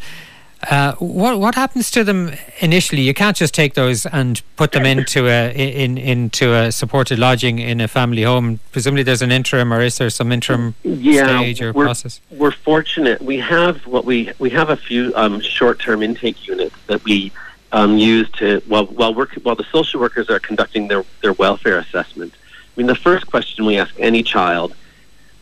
Uh, 0.69 0.93
what 0.95 1.39
what 1.39 1.55
happens 1.55 1.89
to 1.91 2.03
them 2.03 2.33
initially? 2.59 3.01
You 3.01 3.13
can't 3.13 3.37
just 3.37 3.53
take 3.53 3.73
those 3.75 4.05
and 4.05 4.41
put 4.57 4.73
them 4.73 4.85
into 4.85 5.27
a 5.27 5.51
in 5.51 5.97
into 5.97 6.53
a 6.53 6.73
supported 6.73 7.19
lodging 7.19 7.59
in 7.59 7.79
a 7.79 7.87
family 7.87 8.23
home. 8.23 8.59
Presumably, 8.73 9.03
there's 9.03 9.21
an 9.21 9.31
interim, 9.31 9.73
or 9.73 9.79
is 9.79 9.97
there 9.97 10.09
some 10.09 10.29
interim 10.31 10.75
yeah, 10.83 11.25
stage 11.25 11.61
or 11.61 11.71
we're, 11.71 11.85
process? 11.85 12.19
We're 12.31 12.51
fortunate. 12.51 13.21
We 13.21 13.37
have 13.37 13.87
what 13.87 14.03
we 14.03 14.33
we 14.39 14.49
have 14.49 14.69
a 14.69 14.75
few 14.75 15.13
um, 15.15 15.39
short-term 15.39 16.03
intake 16.03 16.45
units 16.45 16.75
that 16.87 17.01
we 17.05 17.31
um, 17.71 17.97
use 17.97 18.29
to 18.31 18.61
while 18.67 18.87
while 18.87 19.13
work 19.13 19.35
while 19.43 19.55
the 19.55 19.67
social 19.71 20.01
workers 20.01 20.29
are 20.29 20.39
conducting 20.39 20.89
their 20.89 21.05
their 21.21 21.33
welfare 21.33 21.77
assessment. 21.77 22.33
I 22.35 22.73
mean, 22.75 22.87
the 22.87 22.95
first 22.95 23.25
question 23.27 23.65
we 23.65 23.77
ask 23.77 23.93
any 23.99 24.21
child 24.21 24.75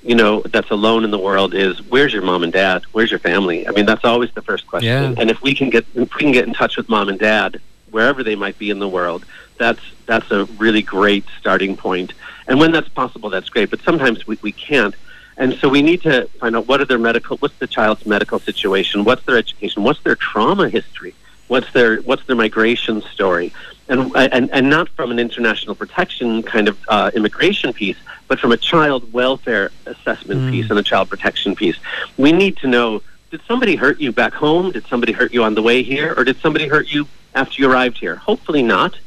you 0.06 0.14
know, 0.14 0.42
that's 0.42 0.70
alone 0.70 1.04
in 1.04 1.10
the 1.10 1.18
world 1.18 1.56
is 1.56 1.82
where's 1.90 2.14
your 2.14 2.22
mom 2.22 2.44
and 2.44 2.54
dad? 2.54 2.84
Where's 2.92 3.10
your 3.10 3.20
family? 3.20 3.68
I 3.68 3.72
mean, 3.72 3.86
that's 3.86 4.06
always 4.06 4.32
the 4.34 4.42
first 4.42 4.68
question. 4.68 5.14
Yeah. 5.14 5.16
And 5.18 5.32
if 5.32 5.42
we 5.42 5.56
can 5.56 5.72
get 5.72 5.86
if 5.96 6.14
we 6.14 6.22
can 6.22 6.32
get 6.32 6.48
in 6.48 6.54
touch 6.54 6.78
with 6.78 6.88
mom 6.90 7.10
and 7.10 7.18
dad 7.18 7.60
wherever 7.90 8.24
they 8.24 8.36
might 8.36 8.58
be 8.60 8.70
in 8.70 8.78
the 8.80 8.88
world, 8.88 9.26
that's 9.58 9.82
that's 10.06 10.30
a 10.30 10.46
really 10.60 10.84
great 10.84 11.26
starting 11.40 11.76
point. 11.76 12.14
And 12.48 12.60
when 12.60 12.72
that's 12.72 12.90
possible, 12.90 13.32
that's 13.32 13.50
great. 13.50 13.72
But 13.72 13.82
sometimes 13.82 14.28
we, 14.28 14.38
we 14.44 14.52
can't. 14.52 14.94
And 15.38 15.56
so 15.56 15.68
we 15.68 15.82
need 15.82 16.04
to 16.04 16.28
find 16.40 16.56
out 16.56 16.68
what 16.68 16.80
are 16.82 16.86
their 16.86 17.00
medical, 17.00 17.38
what's 17.38 17.58
the 17.58 17.68
child's 17.68 18.06
medical 18.06 18.40
situation, 18.40 19.04
what's 19.04 19.24
their 19.26 19.38
education, 19.38 19.84
what's 19.84 20.02
their 20.04 20.16
trauma 20.16 20.70
history, 20.70 21.16
what's 21.48 21.72
their 21.74 22.02
what's 22.02 22.24
their 22.26 22.36
migration 22.36 23.02
story, 23.02 23.52
and 23.88 24.16
and 24.16 24.50
and 24.52 24.70
not 24.70 24.90
from 24.90 25.12
an 25.12 25.20
international 25.20 25.76
protection 25.76 26.44
kind 26.44 26.68
of 26.68 26.78
uh, 26.88 27.12
immigration 27.14 27.74
piece, 27.74 27.98
but 28.28 28.40
from 28.40 28.52
a 28.52 28.58
child 28.58 29.12
welfare 29.14 29.72
assessment 29.86 30.42
mm. 30.42 30.52
piece 30.52 30.70
and 30.70 30.80
a 30.80 30.84
child 30.84 31.10
protection 31.10 31.56
piece. 31.56 31.78
We 32.18 32.32
need 32.32 32.58
to 32.58 32.68
know: 32.68 33.02
did 33.32 33.42
somebody 33.48 33.76
hurt 33.76 34.00
you 34.00 34.12
back 34.12 34.34
home? 34.34 34.72
Did 34.72 34.88
somebody 34.88 35.12
hurt 35.12 35.34
you 35.34 35.44
on 35.44 35.56
the 35.56 35.62
way 35.62 35.84
here, 35.84 36.14
or 36.18 36.24
did 36.24 36.38
somebody 36.38 36.68
hurt 36.68 36.92
you 36.92 37.08
after 37.34 37.62
you 37.62 37.70
arrived 37.70 37.98
here? 37.98 38.16
Hopefully 38.16 38.64
not 38.64 38.98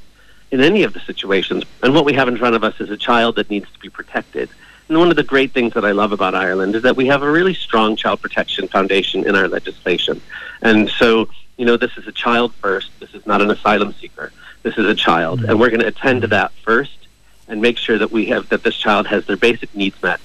in 0.51 0.61
any 0.61 0.83
of 0.83 0.95
the 0.95 1.01
situations. 1.01 1.65
And 1.83 1.95
what 1.95 2.05
we 2.05 2.15
have 2.15 2.29
in 2.29 2.37
front 2.37 2.55
of 2.55 2.65
us 2.65 2.81
is 2.81 2.91
a 2.91 2.97
child 2.97 3.37
that 3.37 3.51
needs 3.51 3.71
to 3.73 3.79
be 3.79 3.89
protected. 3.89 4.49
And 4.89 4.97
one 4.99 5.11
of 5.11 5.17
the 5.17 5.23
great 5.23 5.53
things 5.53 5.75
that 5.75 5.85
I 5.85 5.93
love 5.93 6.13
about 6.13 6.35
Ireland 6.35 6.75
is 6.75 6.83
that 6.83 6.97
we 6.97 7.07
have 7.09 7.23
a 7.23 7.31
really 7.31 7.53
strong 7.53 7.97
child 7.97 8.23
protection 8.23 8.69
foundation 8.69 9.27
in 9.27 9.37
our 9.37 9.47
legislation. 9.47 10.23
And 10.63 10.89
so, 10.89 11.29
you 11.59 11.67
know, 11.67 11.77
this 11.77 11.97
is 11.99 12.07
a 12.07 12.13
child 12.13 12.55
first. 12.55 12.91
This 12.99 13.15
is 13.15 13.27
not 13.27 13.43
an 13.43 13.51
asylum 13.51 13.93
seeker. 14.01 14.33
This 14.63 14.77
is 14.77 14.87
a 14.87 14.95
child. 14.95 15.45
And 15.45 15.59
we're 15.59 15.71
going 15.71 15.81
to 15.81 15.87
attend 15.87 16.23
to 16.23 16.29
that 16.29 16.53
first 16.65 17.09
and 17.49 17.61
make 17.61 17.79
sure 17.79 17.99
that 17.99 18.11
we 18.11 18.27
have 18.27 18.49
that 18.51 18.63
this 18.63 18.77
child 18.77 19.07
has 19.07 19.27
their 19.27 19.37
basic 19.37 19.75
needs 19.75 20.01
met. 20.03 20.21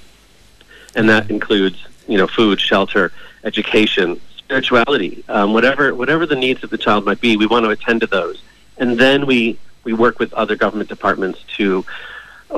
And 0.95 1.09
that 1.09 1.29
includes, 1.29 1.85
you 2.07 2.17
know, 2.17 2.27
food, 2.27 2.59
shelter, 2.59 3.11
education, 3.43 4.19
spirituality, 4.37 5.23
um, 5.29 5.53
whatever 5.53 5.95
whatever 5.95 6.25
the 6.25 6.35
needs 6.35 6.63
of 6.63 6.69
the 6.69 6.77
child 6.77 7.05
might 7.05 7.21
be, 7.21 7.37
we 7.37 7.47
want 7.47 7.65
to 7.65 7.71
attend 7.71 8.01
to 8.01 8.07
those. 8.07 8.41
And 8.77 8.97
then 8.99 9.25
we 9.25 9.57
we 9.83 9.93
work 9.93 10.19
with 10.19 10.33
other 10.33 10.55
government 10.55 10.89
departments 10.89 11.43
to 11.57 11.85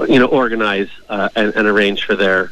you 0.08 0.20
know, 0.20 0.26
organize 0.26 0.90
uh, 1.10 1.30
and, 1.36 1.56
and, 1.56 1.68
arrange 1.68 2.06
for 2.06 2.16
their, 2.16 2.52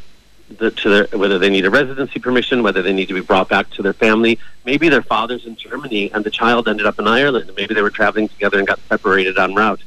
the, 0.57 0.71
to 0.71 0.89
their, 0.89 1.17
whether 1.17 1.39
they 1.39 1.49
need 1.49 1.65
a 1.65 1.69
residency 1.69 2.19
permission, 2.19 2.63
whether 2.63 2.81
they 2.81 2.93
need 2.93 3.07
to 3.07 3.13
be 3.13 3.21
brought 3.21 3.49
back 3.49 3.69
to 3.71 3.81
their 3.81 3.93
family. 3.93 4.39
Maybe 4.65 4.89
their 4.89 5.01
father's 5.01 5.45
in 5.45 5.55
Germany 5.55 6.11
and 6.11 6.23
the 6.23 6.31
child 6.31 6.67
ended 6.67 6.85
up 6.85 6.99
in 6.99 7.07
Ireland. 7.07 7.51
Maybe 7.55 7.73
they 7.73 7.81
were 7.81 7.89
traveling 7.89 8.27
together 8.29 8.57
and 8.57 8.67
got 8.67 8.79
separated 8.87 9.37
en 9.37 9.55
route. 9.55 9.81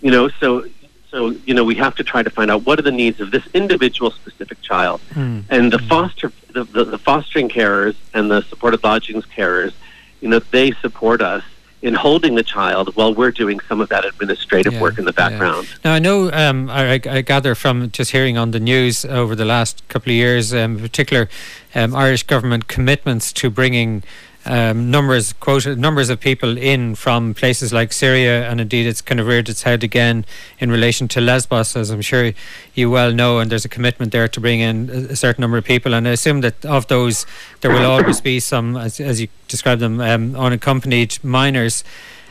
You 0.00 0.10
know, 0.10 0.28
so 0.28 0.66
so 1.10 1.30
you 1.44 1.54
know 1.54 1.64
we 1.64 1.74
have 1.74 1.96
to 1.96 2.04
try 2.04 2.22
to 2.22 2.30
find 2.30 2.50
out 2.50 2.64
what 2.64 2.78
are 2.78 2.82
the 2.82 2.92
needs 2.92 3.20
of 3.20 3.30
this 3.30 3.46
individual 3.52 4.10
specific 4.10 4.60
child, 4.62 5.00
mm. 5.10 5.44
and 5.50 5.72
the 5.72 5.78
foster 5.78 6.32
the, 6.52 6.64
the, 6.64 6.84
the 6.84 6.98
fostering 6.98 7.48
carers 7.48 7.96
and 8.14 8.30
the 8.30 8.42
supported 8.42 8.82
lodgings 8.82 9.24
carers, 9.26 9.72
you 10.20 10.28
know, 10.28 10.38
they 10.38 10.72
support 10.72 11.20
us 11.20 11.44
in 11.82 11.94
holding 11.94 12.34
the 12.34 12.42
child 12.42 12.94
while 12.94 13.14
we're 13.14 13.30
doing 13.30 13.58
some 13.68 13.80
of 13.80 13.88
that 13.88 14.04
administrative 14.04 14.74
yeah, 14.74 14.80
work 14.80 14.98
in 14.98 15.04
the 15.04 15.12
background. 15.12 15.66
Yeah. 15.66 15.76
Now, 15.84 15.94
I 15.94 15.98
know, 15.98 16.30
um, 16.32 16.68
I, 16.68 17.00
I, 17.08 17.22
gather 17.22 17.54
from 17.54 17.90
just 17.90 18.10
hearing 18.10 18.36
on 18.36 18.50
the 18.50 18.60
news 18.60 19.04
over 19.06 19.34
the 19.34 19.46
last 19.46 19.86
couple 19.88 20.10
of 20.10 20.16
years, 20.16 20.52
um, 20.52 20.76
in 20.76 20.80
particular, 20.82 21.28
um, 21.74 21.94
Irish 21.94 22.24
government 22.24 22.68
commitments 22.68 23.32
to 23.34 23.48
bringing 23.48 24.02
um, 24.46 24.90
numbers 24.90 25.34
quoted 25.34 25.78
numbers 25.78 26.08
of 26.08 26.18
people 26.18 26.56
in 26.56 26.94
from 26.94 27.34
places 27.34 27.72
like 27.72 27.92
Syria, 27.92 28.48
and 28.48 28.60
indeed 28.60 28.86
it's 28.86 29.02
kind 29.02 29.20
of 29.20 29.26
reared 29.26 29.48
its 29.48 29.62
head 29.62 29.84
again 29.84 30.24
in 30.58 30.70
relation 30.70 31.08
to 31.08 31.20
Lesbos, 31.20 31.76
as 31.76 31.90
I'm 31.90 32.00
sure 32.00 32.32
you 32.74 32.90
well 32.90 33.12
know. 33.12 33.38
And 33.38 33.50
there's 33.50 33.66
a 33.66 33.68
commitment 33.68 34.12
there 34.12 34.28
to 34.28 34.40
bring 34.40 34.60
in 34.60 34.88
a 34.88 35.16
certain 35.16 35.42
number 35.42 35.58
of 35.58 35.64
people, 35.64 35.92
and 35.92 36.08
I 36.08 36.12
assume 36.12 36.40
that 36.40 36.64
of 36.64 36.86
those 36.88 37.26
there 37.60 37.70
will 37.70 37.84
always 37.84 38.20
be 38.20 38.40
some, 38.40 38.76
as, 38.76 38.98
as 38.98 39.20
you 39.20 39.28
described 39.46 39.82
them, 39.82 40.00
um, 40.00 40.34
unaccompanied 40.34 41.22
minors. 41.22 41.84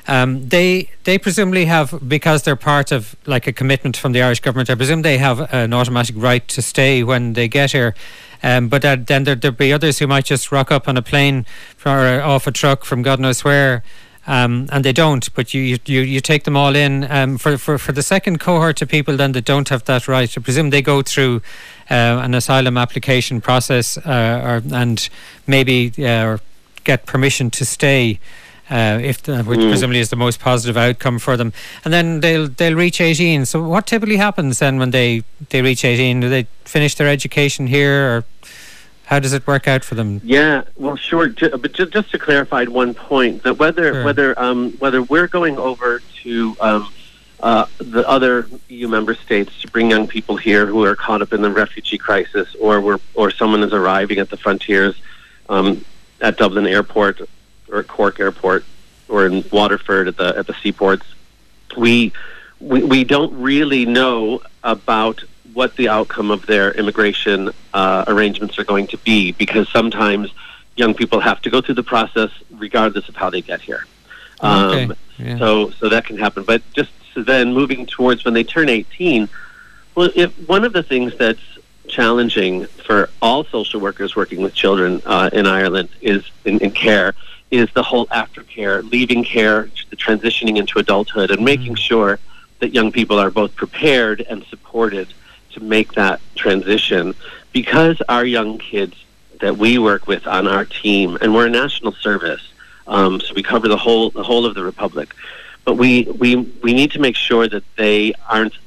Um, 0.08 0.50
they 0.50 0.90
they 1.04 1.20
presumably 1.20 1.66
have 1.66 2.00
because 2.08 2.42
they're 2.42 2.56
part 2.56 2.92
of 2.92 3.16
like 3.28 3.46
a 3.46 3.54
commitment 3.54 3.96
from 3.96 4.14
the 4.14 4.24
Irish 4.24 4.40
government. 4.40 4.72
I 4.72 4.76
presume 4.76 5.04
they 5.04 5.20
have 5.20 5.54
an 5.54 5.72
automatic 5.74 6.16
right 6.18 6.48
to 6.48 6.64
stay 6.64 7.04
when 7.04 7.34
they 7.34 7.48
get 7.48 7.74
here. 7.74 7.94
Um, 8.42 8.70
but 8.70 8.86
uh, 8.86 8.98
then 9.00 9.24
there, 9.24 9.36
there'd 9.36 9.58
be 9.58 9.74
others 9.74 10.00
who 10.00 10.08
might 10.08 10.26
just 10.26 10.52
rock 10.52 10.72
up 10.72 10.88
on 10.88 10.98
a 10.98 11.02
plane 11.02 11.46
or 11.86 12.22
off 12.22 12.48
a 12.48 12.52
truck 12.52 12.86
from 12.86 13.02
God 13.02 13.20
knows 13.20 13.44
where. 13.44 13.84
Um, 14.28 14.70
and 14.72 14.86
they 14.86 14.94
don't, 14.94 15.34
but 15.34 15.56
you, 15.56 15.80
you, 15.86 16.02
you 16.02 16.20
take 16.20 16.44
them 16.44 16.56
all 16.56 16.76
in. 16.76 17.10
Um, 17.10 17.40
for, 17.40 17.58
for, 17.58 17.80
for 17.80 17.94
the 17.94 18.04
second 18.04 18.40
cohort 18.40 18.80
of 18.82 18.88
people 18.88 19.18
then 19.18 19.32
that 19.32 19.46
don't 19.46 19.68
have 19.70 19.86
that 19.86 20.08
right, 20.08 20.38
I 20.38 20.42
presume 20.42 20.70
they 20.70 20.84
go 20.84 21.02
through 21.02 21.42
uh, 21.90 22.22
an 22.22 22.36
asylum 22.36 22.78
application 22.78 23.42
process 23.42 23.98
uh, 23.98 24.42
or, 24.44 24.76
and 24.76 25.10
maybe 25.48 25.92
uh, 26.06 26.38
get 26.84 27.08
permission 27.08 27.50
to 27.52 27.66
stay 27.66 28.20
uh, 28.70 29.00
if 29.02 29.24
the, 29.24 29.44
which 29.44 29.60
mm. 29.60 29.70
presumably 29.70 30.00
is 30.00 30.10
the 30.10 30.16
most 30.16 30.40
positive 30.40 30.78
outcome 30.78 31.20
for 31.20 31.36
them. 31.36 31.54
And 31.84 31.94
then 31.94 32.20
they'll 32.20 32.48
they'll 32.48 32.76
reach 32.76 33.02
18. 33.02 33.46
So 33.46 33.64
what 33.64 33.88
typically 33.88 34.18
happens 34.18 34.60
then 34.60 34.78
when 34.78 34.92
they, 34.92 35.24
they 35.50 35.62
reach 35.62 35.84
18? 35.84 36.20
Do 36.20 36.30
they 36.30 36.48
finish 36.66 36.96
their 36.96 37.08
education 37.08 37.68
here 37.68 38.18
or 38.18 38.26
how 39.06 39.18
does 39.18 39.34
it 39.34 39.48
work 39.48 39.68
out 39.68 39.84
for 39.84 39.96
them? 39.96 40.22
Yeah, 40.24 40.66
well, 40.78 40.96
sure. 40.96 41.30
But 41.30 41.74
just 41.74 42.12
to 42.12 42.20
clarify 42.20 42.66
one 42.66 42.94
point, 42.94 43.42
that 43.42 43.58
whether 43.58 43.92
sure. 43.92 44.04
whether 44.04 44.40
um, 44.40 44.74
whether 44.74 45.02
we're 45.02 45.28
going 45.28 45.58
over 45.58 46.02
to 46.22 46.56
um, 46.60 46.94
uh, 47.40 47.66
the 47.80 48.08
other 48.08 48.48
EU 48.68 48.88
member 48.88 49.16
states 49.16 49.60
to 49.62 49.68
bring 49.70 49.90
young 49.90 50.06
people 50.06 50.38
here 50.38 50.68
who 50.68 50.84
are 50.84 50.96
caught 50.96 51.24
up 51.24 51.34
in 51.34 51.42
the 51.42 51.50
refugee 51.50 51.98
crisis, 51.98 52.54
or 52.62 52.82
we're, 52.82 53.00
or 53.16 53.32
someone 53.32 53.64
is 53.64 53.74
arriving 53.74 54.20
at 54.20 54.30
the 54.30 54.38
frontiers 54.38 55.02
um, 55.48 55.84
at 56.22 56.38
Dublin 56.38 56.68
Airport 56.68 57.22
or 57.72 57.80
at 57.80 57.88
Cork 57.88 58.20
Airport 58.20 58.66
or 59.08 59.26
in 59.26 59.44
Waterford 59.52 60.08
at 60.08 60.18
the 60.18 60.38
at 60.38 60.48
the 60.48 60.54
seaports, 60.62 61.06
we 61.78 62.12
we, 62.60 62.84
we 62.84 63.04
don't 63.04 63.34
really 63.40 63.86
know 63.86 64.42
about 64.64 65.24
what 65.54 65.76
the 65.76 65.90
outcome 65.90 66.32
of 66.32 66.46
their 66.46 66.72
immigration 66.74 67.50
uh, 67.74 68.06
arrangements 68.08 68.60
are 68.60 68.64
going 68.64 68.88
to 68.88 68.98
be 68.98 69.32
because 69.32 69.68
sometimes 69.70 70.30
young 70.76 70.94
people 70.94 71.20
have 71.20 71.42
to 71.42 71.50
go 71.50 71.62
through 71.62 71.76
the 71.76 71.84
process 71.84 72.32
regardless 72.52 73.10
of 73.10 73.16
how 73.16 73.30
they 73.30 73.42
get 73.42 73.62
here. 73.62 73.86
Okay. 74.44 74.86
Um, 74.86 74.94
yeah. 75.18 75.38
So 75.38 75.72
so 75.72 75.90
that 75.90 76.06
can 76.06 76.18
happen. 76.18 76.44
But 76.44 76.62
just 76.74 76.92
so 77.14 77.24
then 77.24 77.54
moving 77.54 77.86
towards 77.86 78.24
when 78.24 78.34
they 78.34 78.44
turn 78.44 78.70
18, 78.70 79.28
well, 79.96 80.10
if 80.16 80.32
one 80.48 80.64
of 80.64 80.74
the 80.74 80.84
things 80.84 81.18
that's 81.18 81.42
challenging 81.88 82.66
for 82.66 83.10
all 83.22 83.44
social 83.44 83.80
workers 83.80 84.16
working 84.16 84.42
with 84.42 84.54
children 84.54 85.02
uh, 85.06 85.30
in 85.34 85.48
Ireland 85.48 85.90
is 86.02 86.24
in, 86.46 86.60
in 86.60 86.72
care 86.72 87.16
is 87.52 87.70
the 87.74 87.84
whole 87.84 88.06
aftercare, 88.08 88.90
leaving 88.92 89.24
care, 89.24 89.70
the 89.90 89.96
transitioning 89.96 90.58
into 90.58 90.80
adulthood, 90.80 91.32
and 91.32 91.44
making 91.44 91.74
mm. 91.74 91.80
sure 91.80 92.20
that 92.60 92.74
young 92.74 92.92
people 92.92 93.18
are 93.20 93.32
both 93.32 93.56
prepared 93.56 94.22
and 94.22 94.44
supported 94.46 95.08
to 95.52 95.60
make 95.60 95.94
that 95.94 96.22
transition. 96.36 97.16
Because 97.52 98.02
our 98.08 98.26
young 98.26 98.58
kids 98.60 98.96
that 99.40 99.58
we 99.58 99.80
work 99.80 100.08
with 100.08 100.28
on 100.28 100.48
our 100.48 100.66
team, 100.66 101.18
and 101.22 101.34
we're 101.34 101.48
a 101.48 101.50
national 101.50 101.94
service, 101.94 102.52
um, 102.88 103.20
so 103.22 103.34
we 103.34 103.44
cover 103.44 103.68
the 103.68 103.78
whole 103.78 104.10
the 104.10 104.24
whole 104.24 104.46
of 104.46 104.56
the 104.56 104.64
republic. 104.64 105.14
But 105.66 105.76
we, 105.76 106.04
we 106.04 106.36
we 106.36 106.74
need 106.74 106.92
to 106.92 107.00
make 107.00 107.16
sure 107.16 107.48
that 107.48 107.64
they 107.76 108.14
aren't 108.28 108.58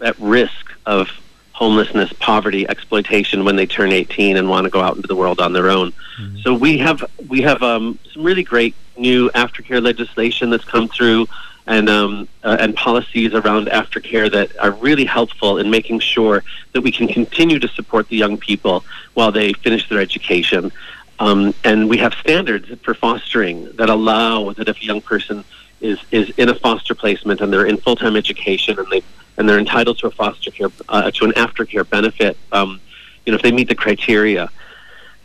at 0.00 0.18
risk 0.18 0.72
of 0.86 1.08
homelessness, 1.54 2.12
poverty, 2.14 2.68
exploitation 2.68 3.44
when 3.44 3.54
they 3.54 3.64
turn 3.64 3.92
18 3.92 4.36
and 4.36 4.48
want 4.48 4.64
to 4.64 4.70
go 4.70 4.80
out 4.80 4.96
into 4.96 5.06
the 5.06 5.14
world 5.14 5.40
on 5.40 5.52
their 5.52 5.70
own. 5.70 5.92
Mm-hmm. 5.92 6.38
So 6.40 6.52
we 6.52 6.78
have 6.78 7.02
we 7.28 7.40
have 7.42 7.62
um, 7.62 7.98
some 8.12 8.24
really 8.24 8.42
great 8.42 8.74
new 8.96 9.30
aftercare 9.30 9.82
legislation 9.82 10.50
that's 10.50 10.64
come 10.64 10.88
through, 10.88 11.28
and 11.66 11.88
um, 11.88 12.28
uh, 12.42 12.56
and 12.58 12.74
policies 12.74 13.34
around 13.34 13.68
aftercare 13.68 14.30
that 14.32 14.58
are 14.58 14.72
really 14.72 15.04
helpful 15.04 15.58
in 15.58 15.70
making 15.70 16.00
sure 16.00 16.42
that 16.72 16.80
we 16.80 16.90
can 16.90 17.06
continue 17.06 17.60
to 17.60 17.68
support 17.68 18.08
the 18.08 18.16
young 18.16 18.36
people 18.36 18.84
while 19.14 19.30
they 19.30 19.52
finish 19.52 19.88
their 19.88 20.00
education. 20.00 20.72
Um, 21.20 21.54
and 21.62 21.88
we 21.88 21.98
have 21.98 22.14
standards 22.14 22.68
for 22.82 22.94
fostering 22.94 23.70
that 23.76 23.88
allow 23.88 24.52
that 24.54 24.68
if 24.68 24.82
a 24.82 24.84
young 24.84 25.00
person 25.00 25.44
is 25.80 26.00
is 26.10 26.30
in 26.30 26.48
a 26.48 26.54
foster 26.56 26.96
placement 26.96 27.40
and 27.40 27.52
they're 27.52 27.66
in 27.66 27.76
full 27.76 27.94
time 27.94 28.16
education 28.16 28.76
and 28.76 28.90
they 28.90 29.04
and 29.36 29.48
they're 29.48 29.58
entitled 29.58 29.98
to 29.98 30.06
a 30.06 30.10
foster 30.10 30.50
care 30.50 30.68
uh, 30.88 31.10
to 31.10 31.24
an 31.24 31.32
aftercare 31.32 31.88
benefit. 31.88 32.36
Um, 32.52 32.80
you 33.24 33.32
know, 33.32 33.36
if 33.36 33.42
they 33.42 33.52
meet 33.52 33.68
the 33.68 33.74
criteria. 33.74 34.50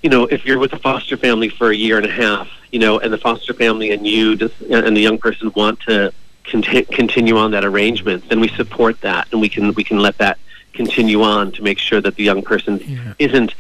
You 0.02 0.10
know, 0.10 0.26
if 0.26 0.46
you're 0.46 0.60
with 0.60 0.72
a 0.72 0.80
foster 0.80 1.18
family 1.18 1.50
for 1.50 1.72
a 1.72 1.76
year 1.76 1.98
and 1.98 2.06
a 2.06 2.12
half, 2.12 2.48
you 2.72 2.80
know, 2.80 3.00
and 3.00 3.12
the 3.12 3.18
foster 3.18 3.54
family 3.54 3.92
and 3.92 4.08
you 4.08 4.36
just, 4.36 4.60
and 4.62 4.96
the 4.96 5.02
young 5.02 5.18
person 5.18 5.52
want 5.56 5.82
to 5.82 6.14
conti- 6.46 6.86
continue 6.86 7.38
on 7.38 7.52
that 7.52 7.66
arrangement, 7.66 8.28
then 8.30 8.40
we 8.40 8.48
support 8.50 9.02
that, 9.02 9.28
and 9.32 9.42
we 9.42 9.50
can 9.50 9.74
we 9.74 9.84
can 9.84 10.00
let 10.00 10.18
that 10.20 10.38
continue 10.74 11.22
on 11.22 11.52
to 11.52 11.64
make 11.64 11.80
sure 11.80 12.00
that 12.00 12.16
the 12.16 12.24
young 12.24 12.42
person 12.42 12.80
yeah. 12.86 13.14
isn't 13.20 13.54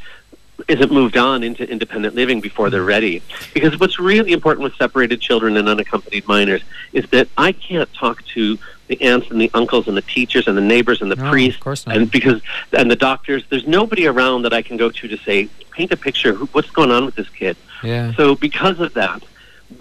isn't 0.68 0.91
moved 0.91 1.18
on 1.18 1.43
into 1.43 1.70
independent 1.70 2.16
living 2.16 2.41
before 2.41 2.70
they're 2.70 2.84
ready. 2.84 3.22
Because 3.54 3.80
what's 3.80 3.97
really 4.00 4.34
important 4.34 4.64
with 4.64 4.76
separated 4.76 5.22
children 5.22 5.58
and 5.58 5.70
unaccompanied 5.70 6.28
minors 6.28 6.62
is 6.93 7.10
that 7.12 7.28
I 7.38 7.54
can't 7.54 7.91
talk 7.93 8.24
to 8.36 8.58
the 8.89 9.01
aunts 9.01 9.29
and 9.29 9.39
the 9.39 9.49
uncles 9.53 9.87
and 9.87 9.95
the 9.95 10.01
teachers 10.01 10.47
and 10.47 10.57
the 10.57 10.61
neighbors 10.61 11.01
and 11.01 11.09
the 11.09 11.15
no, 11.15 11.29
priests 11.29 11.85
and 11.87 12.11
because 12.11 12.41
and 12.73 12.91
the 12.91 12.95
doctors. 12.95 13.43
There's 13.49 13.67
nobody 13.67 14.07
around 14.07 14.41
that 14.41 14.51
I 14.51 14.61
can 14.61 14.75
go 14.75 14.89
to 14.89 15.07
to 15.07 15.17
say 15.17 15.47
paint 15.71 15.91
a 15.93 15.97
picture. 15.97 16.35
What's 16.35 16.71
going 16.71 16.91
on 16.91 17.05
with 17.05 17.15
this 17.15 17.29
kid? 17.29 17.55
Yeah. 17.83 18.13
So 18.15 18.35
because 18.35 18.79
of 18.79 18.95
that, 18.95 19.23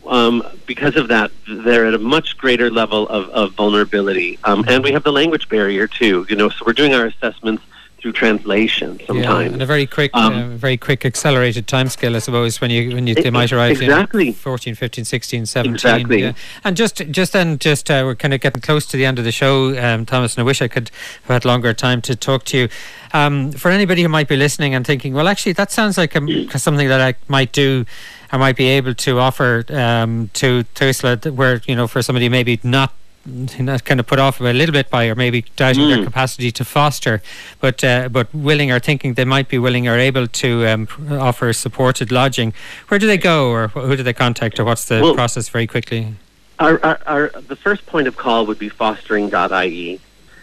um, 0.06 0.44
because 0.66 0.94
of 0.96 1.09
that, 1.09 1.30
they're 1.48 1.86
at 1.86 1.94
a 1.94 1.98
much 1.98 2.36
greater 2.36 2.70
level 2.70 3.09
of, 3.09 3.30
of 3.30 3.54
vulnerability. 3.54 4.38
Um, 4.44 4.64
and 4.68 4.84
we 4.84 4.92
have 4.92 5.02
the 5.02 5.12
language 5.12 5.48
barrier 5.48 5.86
too. 5.86 6.26
You 6.28 6.36
know, 6.36 6.50
so 6.50 6.64
we're 6.66 6.74
doing 6.74 6.94
our 6.94 7.06
assessments 7.06 7.64
through 8.01 8.12
translation 8.12 9.01
sometimes. 9.07 9.46
Yeah, 9.46 9.53
and 9.53 9.62
a 9.62 9.66
very 9.66 9.86
quick, 9.86 10.12
Um, 10.14 10.34
uh, 10.34 10.57
very 10.57 10.76
quick 10.76 11.05
accelerated 11.05 11.66
timescale, 11.66 12.14
I 12.14 12.20
suppose, 12.20 12.61
when 12.61 12.70
you 12.70 12.94
when 12.94 13.07
you 13.07 13.14
they 13.14 13.30
might 13.30 13.53
arrive 13.53 13.82
exactly. 13.82 14.28
in 14.28 14.34
14, 14.34 14.74
15, 14.74 15.05
16, 15.05 15.46
17. 15.46 15.74
Exactly. 15.74 16.22
Yeah. 16.22 16.32
And 16.64 16.76
just 16.76 17.03
just 17.11 17.32
then, 17.32 17.59
just 17.59 17.90
uh, 17.90 18.03
we're 18.05 18.14
kind 18.14 18.34
of 18.34 18.40
getting 18.40 18.61
close 18.62 18.86
to 18.86 18.96
the 18.96 19.05
end 19.05 19.18
of 19.18 19.24
the 19.24 19.32
show, 19.32 19.76
um, 19.78 20.07
Thomas, 20.07 20.34
and 20.34 20.42
I 20.42 20.44
wish 20.44 20.62
I 20.62 20.68
could 20.68 20.90
have 21.24 21.28
had 21.28 21.44
longer 21.44 21.74
time 21.74 22.01
to 22.03 22.14
talk 22.14 22.44
to 22.44 22.57
you. 22.57 22.68
Um, 23.12 23.53
for 23.53 23.70
anybody 23.70 24.03
who 24.03 24.09
might 24.09 24.28
be 24.28 24.36
listening 24.36 24.74
and 24.74 24.86
thinking, 24.86 25.14
well, 25.14 25.26
actually, 25.26 25.53
that 25.55 25.72
sounds 25.72 25.99
like 25.99 26.14
a, 26.14 26.59
something 26.59 26.88
that 26.88 27.01
I 27.01 27.14
might 27.26 27.53
do. 27.53 27.84
I 28.30 28.36
might 28.36 28.57
be 28.57 28.66
able 28.66 28.94
to 28.94 29.18
offer 29.18 29.64
um, 29.70 30.28
to 30.34 30.62
to 30.62 30.92
that 31.03 31.32
where 31.34 31.62
you 31.66 31.74
know, 31.74 31.88
for 31.88 32.03
somebody 32.03 32.28
maybe 32.28 32.61
not 32.62 32.92
not 33.27 33.85
kind 33.85 34.01
of 34.01 34.07
put 34.07 34.19
off 34.19 34.41
a 34.41 34.45
little 34.45 34.73
bit 34.73 34.89
by 34.91 35.07
or 35.07 35.14
maybe 35.14 35.45
doubting 35.57 35.89
their 35.89 35.99
Mm. 35.99 36.05
capacity 36.05 36.51
to 36.53 36.64
foster, 36.64 37.21
but 37.61 37.83
uh, 37.85 38.09
but 38.09 38.33
willing 38.35 38.71
or 38.73 38.79
thinking 38.81 39.14
they 39.14 39.25
might 39.25 39.49
be 39.49 39.59
willing 39.59 39.87
or 39.89 39.99
able 39.99 40.27
to 40.27 40.66
um, 40.66 40.89
offer 41.11 41.53
supported 41.53 42.11
lodging. 42.11 42.53
Where 42.89 42.99
do 42.99 43.07
they 43.07 43.19
go, 43.19 43.51
or 43.51 43.69
who 43.69 43.97
do 43.97 44.03
they 44.03 44.14
contact, 44.14 44.59
or 44.59 44.64
what's 44.64 44.87
the 44.87 45.01
Well- 45.03 45.14
process? 45.14 45.49
Very 45.49 45.66
quickly. 45.66 46.14
Our, 46.61 46.81
our, 46.85 46.99
our, 47.07 47.29
the 47.47 47.55
first 47.55 47.87
point 47.87 48.09
of 48.09 48.16
call 48.16 48.45
would 48.47 48.59
be 48.59 48.69
fostering.ie. 48.69 50.01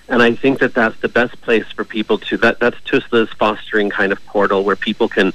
And 0.08 0.22
I 0.22 0.34
think 0.34 0.60
that 0.60 0.74
that's 0.74 0.98
the 1.02 1.10
best 1.10 1.42
place 1.42 1.66
for 1.76 1.84
people 1.84 2.18
to, 2.20 2.38
that, 2.38 2.60
that's 2.60 2.78
TUSLA's 2.86 3.30
fostering 3.34 3.90
kind 3.90 4.12
of 4.14 4.24
portal 4.26 4.64
where 4.64 4.76
people 4.78 5.10
can 5.10 5.34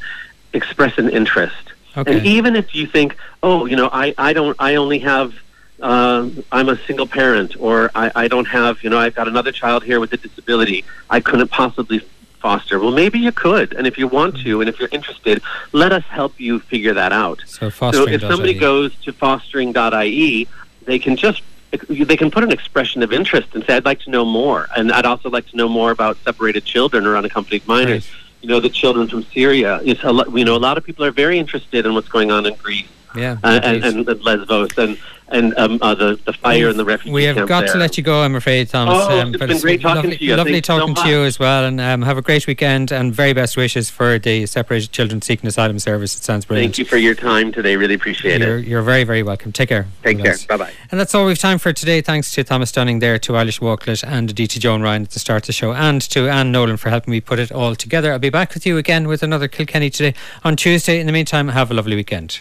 express 0.54 0.96
an 0.96 1.10
interest. 1.10 1.72
Okay. 1.96 2.16
And 2.16 2.26
even 2.26 2.56
if 2.56 2.74
you 2.74 2.86
think, 2.86 3.16
oh, 3.42 3.66
you 3.66 3.76
know, 3.76 3.90
I, 3.92 4.14
I 4.16 4.32
don't, 4.32 4.56
I 4.58 4.76
only 4.76 5.00
have, 5.00 5.34
uh, 5.82 6.28
I'm 6.52 6.68
a 6.68 6.76
single 6.86 7.06
parent, 7.06 7.56
or 7.58 7.90
I, 7.94 8.10
I 8.14 8.28
don't 8.28 8.46
have, 8.46 8.82
you 8.82 8.90
know, 8.90 8.98
I've 8.98 9.14
got 9.14 9.28
another 9.28 9.52
child 9.52 9.84
here 9.84 10.00
with 10.00 10.12
a 10.12 10.16
disability. 10.16 10.84
I 11.08 11.20
couldn't 11.20 11.48
possibly 11.48 12.00
foster. 12.40 12.78
Well, 12.78 12.92
maybe 12.92 13.18
you 13.18 13.32
could, 13.32 13.72
and 13.74 13.86
if 13.86 13.98
you 13.98 14.06
want 14.06 14.38
to, 14.38 14.60
and 14.60 14.68
if 14.68 14.78
you're 14.78 14.88
interested, 14.92 15.42
let 15.72 15.92
us 15.92 16.04
help 16.04 16.38
you 16.38 16.58
figure 16.58 16.94
that 16.94 17.12
out. 17.12 17.42
So 17.46 17.70
So 17.70 18.08
if 18.08 18.20
somebody 18.20 18.54
goes 18.54 18.94
to 19.04 19.12
fostering.ie, 19.12 20.48
they 20.84 20.98
can 20.98 21.16
just 21.16 21.42
they 21.88 22.16
can 22.16 22.32
put 22.32 22.42
an 22.42 22.50
expression 22.50 23.00
of 23.02 23.12
interest 23.12 23.54
and 23.54 23.64
say, 23.64 23.76
"I'd 23.76 23.84
like 23.84 24.00
to 24.00 24.10
know 24.10 24.24
more," 24.24 24.68
and 24.76 24.90
I'd 24.90 25.06
also 25.06 25.30
like 25.30 25.46
to 25.50 25.56
know 25.56 25.68
more 25.68 25.92
about 25.92 26.16
separated 26.24 26.64
children 26.64 27.06
or 27.06 27.16
unaccompanied 27.16 27.66
minors. 27.68 28.08
Right. 28.08 28.42
You 28.42 28.48
know, 28.48 28.58
the 28.58 28.70
children 28.70 29.06
from 29.06 29.22
Syria. 29.22 29.80
It's 29.84 30.02
a 30.02 30.10
lot, 30.10 30.36
you 30.36 30.44
know, 30.44 30.56
a 30.56 30.64
lot 30.68 30.78
of 30.78 30.82
people 30.82 31.04
are 31.04 31.12
very 31.12 31.38
interested 31.38 31.86
in 31.86 31.94
what's 31.94 32.08
going 32.08 32.30
on 32.32 32.46
in 32.46 32.54
Greece 32.54 32.88
yeah. 33.14 33.36
uh, 33.42 33.60
and, 33.62 33.84
and, 33.84 34.08
and 34.08 34.22
Lesbos 34.22 34.76
and 34.78 34.98
and 35.30 35.56
um, 35.56 35.78
uh, 35.82 35.94
the 35.94 36.18
the 36.24 36.32
fire 36.32 36.68
and 36.68 36.78
the 36.78 36.84
refugee 36.84 37.12
We 37.12 37.24
have 37.24 37.46
got 37.48 37.64
there. 37.64 37.72
to 37.74 37.78
let 37.78 37.96
you 37.96 38.02
go, 38.02 38.22
I'm 38.22 38.34
afraid, 38.34 38.68
Thomas. 38.68 38.98
Oh, 39.00 39.20
it's 39.20 39.38
but 39.38 39.48
been 39.48 39.60
great 39.60 39.80
talking 39.80 39.96
lovely, 39.96 40.18
to 40.18 40.24
you. 40.24 40.36
Lovely 40.36 40.52
Thanks 40.54 40.66
so 40.66 40.78
talking 40.78 40.94
to 40.94 41.08
you 41.08 41.22
as 41.24 41.38
well, 41.38 41.64
and 41.64 41.80
um, 41.80 42.02
have 42.02 42.18
a 42.18 42.22
great 42.22 42.46
weekend. 42.46 42.92
And 42.92 43.14
very 43.14 43.32
best 43.32 43.56
wishes 43.56 43.90
for 43.90 44.18
the 44.18 44.46
Separated 44.46 44.92
Children 44.92 45.22
Seeking 45.22 45.48
Asylum 45.48 45.78
Service. 45.78 46.16
It 46.16 46.24
sounds 46.24 46.44
brilliant. 46.44 46.74
Thank 46.74 46.78
you 46.78 46.84
for 46.84 46.96
your 46.96 47.14
time 47.14 47.52
today. 47.52 47.76
Really 47.76 47.94
appreciate 47.94 48.40
You're, 48.40 48.58
it. 48.58 48.66
you're 48.66 48.82
very, 48.82 49.04
very 49.04 49.22
welcome. 49.22 49.52
Take 49.52 49.68
care. 49.68 49.86
Take 50.02 50.18
care. 50.18 50.36
Bye 50.48 50.56
bye. 50.56 50.72
And 50.90 51.00
that's 51.00 51.14
all 51.14 51.26
we've 51.26 51.38
time 51.38 51.58
for 51.58 51.72
today. 51.72 52.00
Thanks 52.00 52.32
to 52.32 52.44
Thomas 52.44 52.72
Dunning 52.72 52.98
there, 52.98 53.18
to 53.20 53.32
Eilish 53.32 53.60
Walklett 53.60 54.04
and 54.06 54.30
Aditi 54.30 54.58
Joan 54.60 54.82
Ryan 54.82 55.02
at 55.02 55.10
the 55.10 55.18
start 55.18 55.44
of 55.44 55.46
the 55.46 55.52
show, 55.52 55.72
and 55.72 56.02
to 56.10 56.28
Anne 56.28 56.52
Nolan 56.52 56.76
for 56.76 56.90
helping 56.90 57.12
me 57.12 57.20
put 57.20 57.38
it 57.38 57.52
all 57.52 57.74
together. 57.74 58.12
I'll 58.12 58.18
be 58.18 58.30
back 58.30 58.54
with 58.54 58.66
you 58.66 58.76
again 58.78 59.08
with 59.08 59.22
another 59.22 59.48
Kilkenny 59.48 59.90
today 59.90 60.14
on 60.44 60.56
Tuesday. 60.56 61.00
In 61.00 61.06
the 61.06 61.12
meantime, 61.12 61.48
have 61.48 61.70
a 61.70 61.74
lovely 61.74 61.96
weekend. 61.96 62.40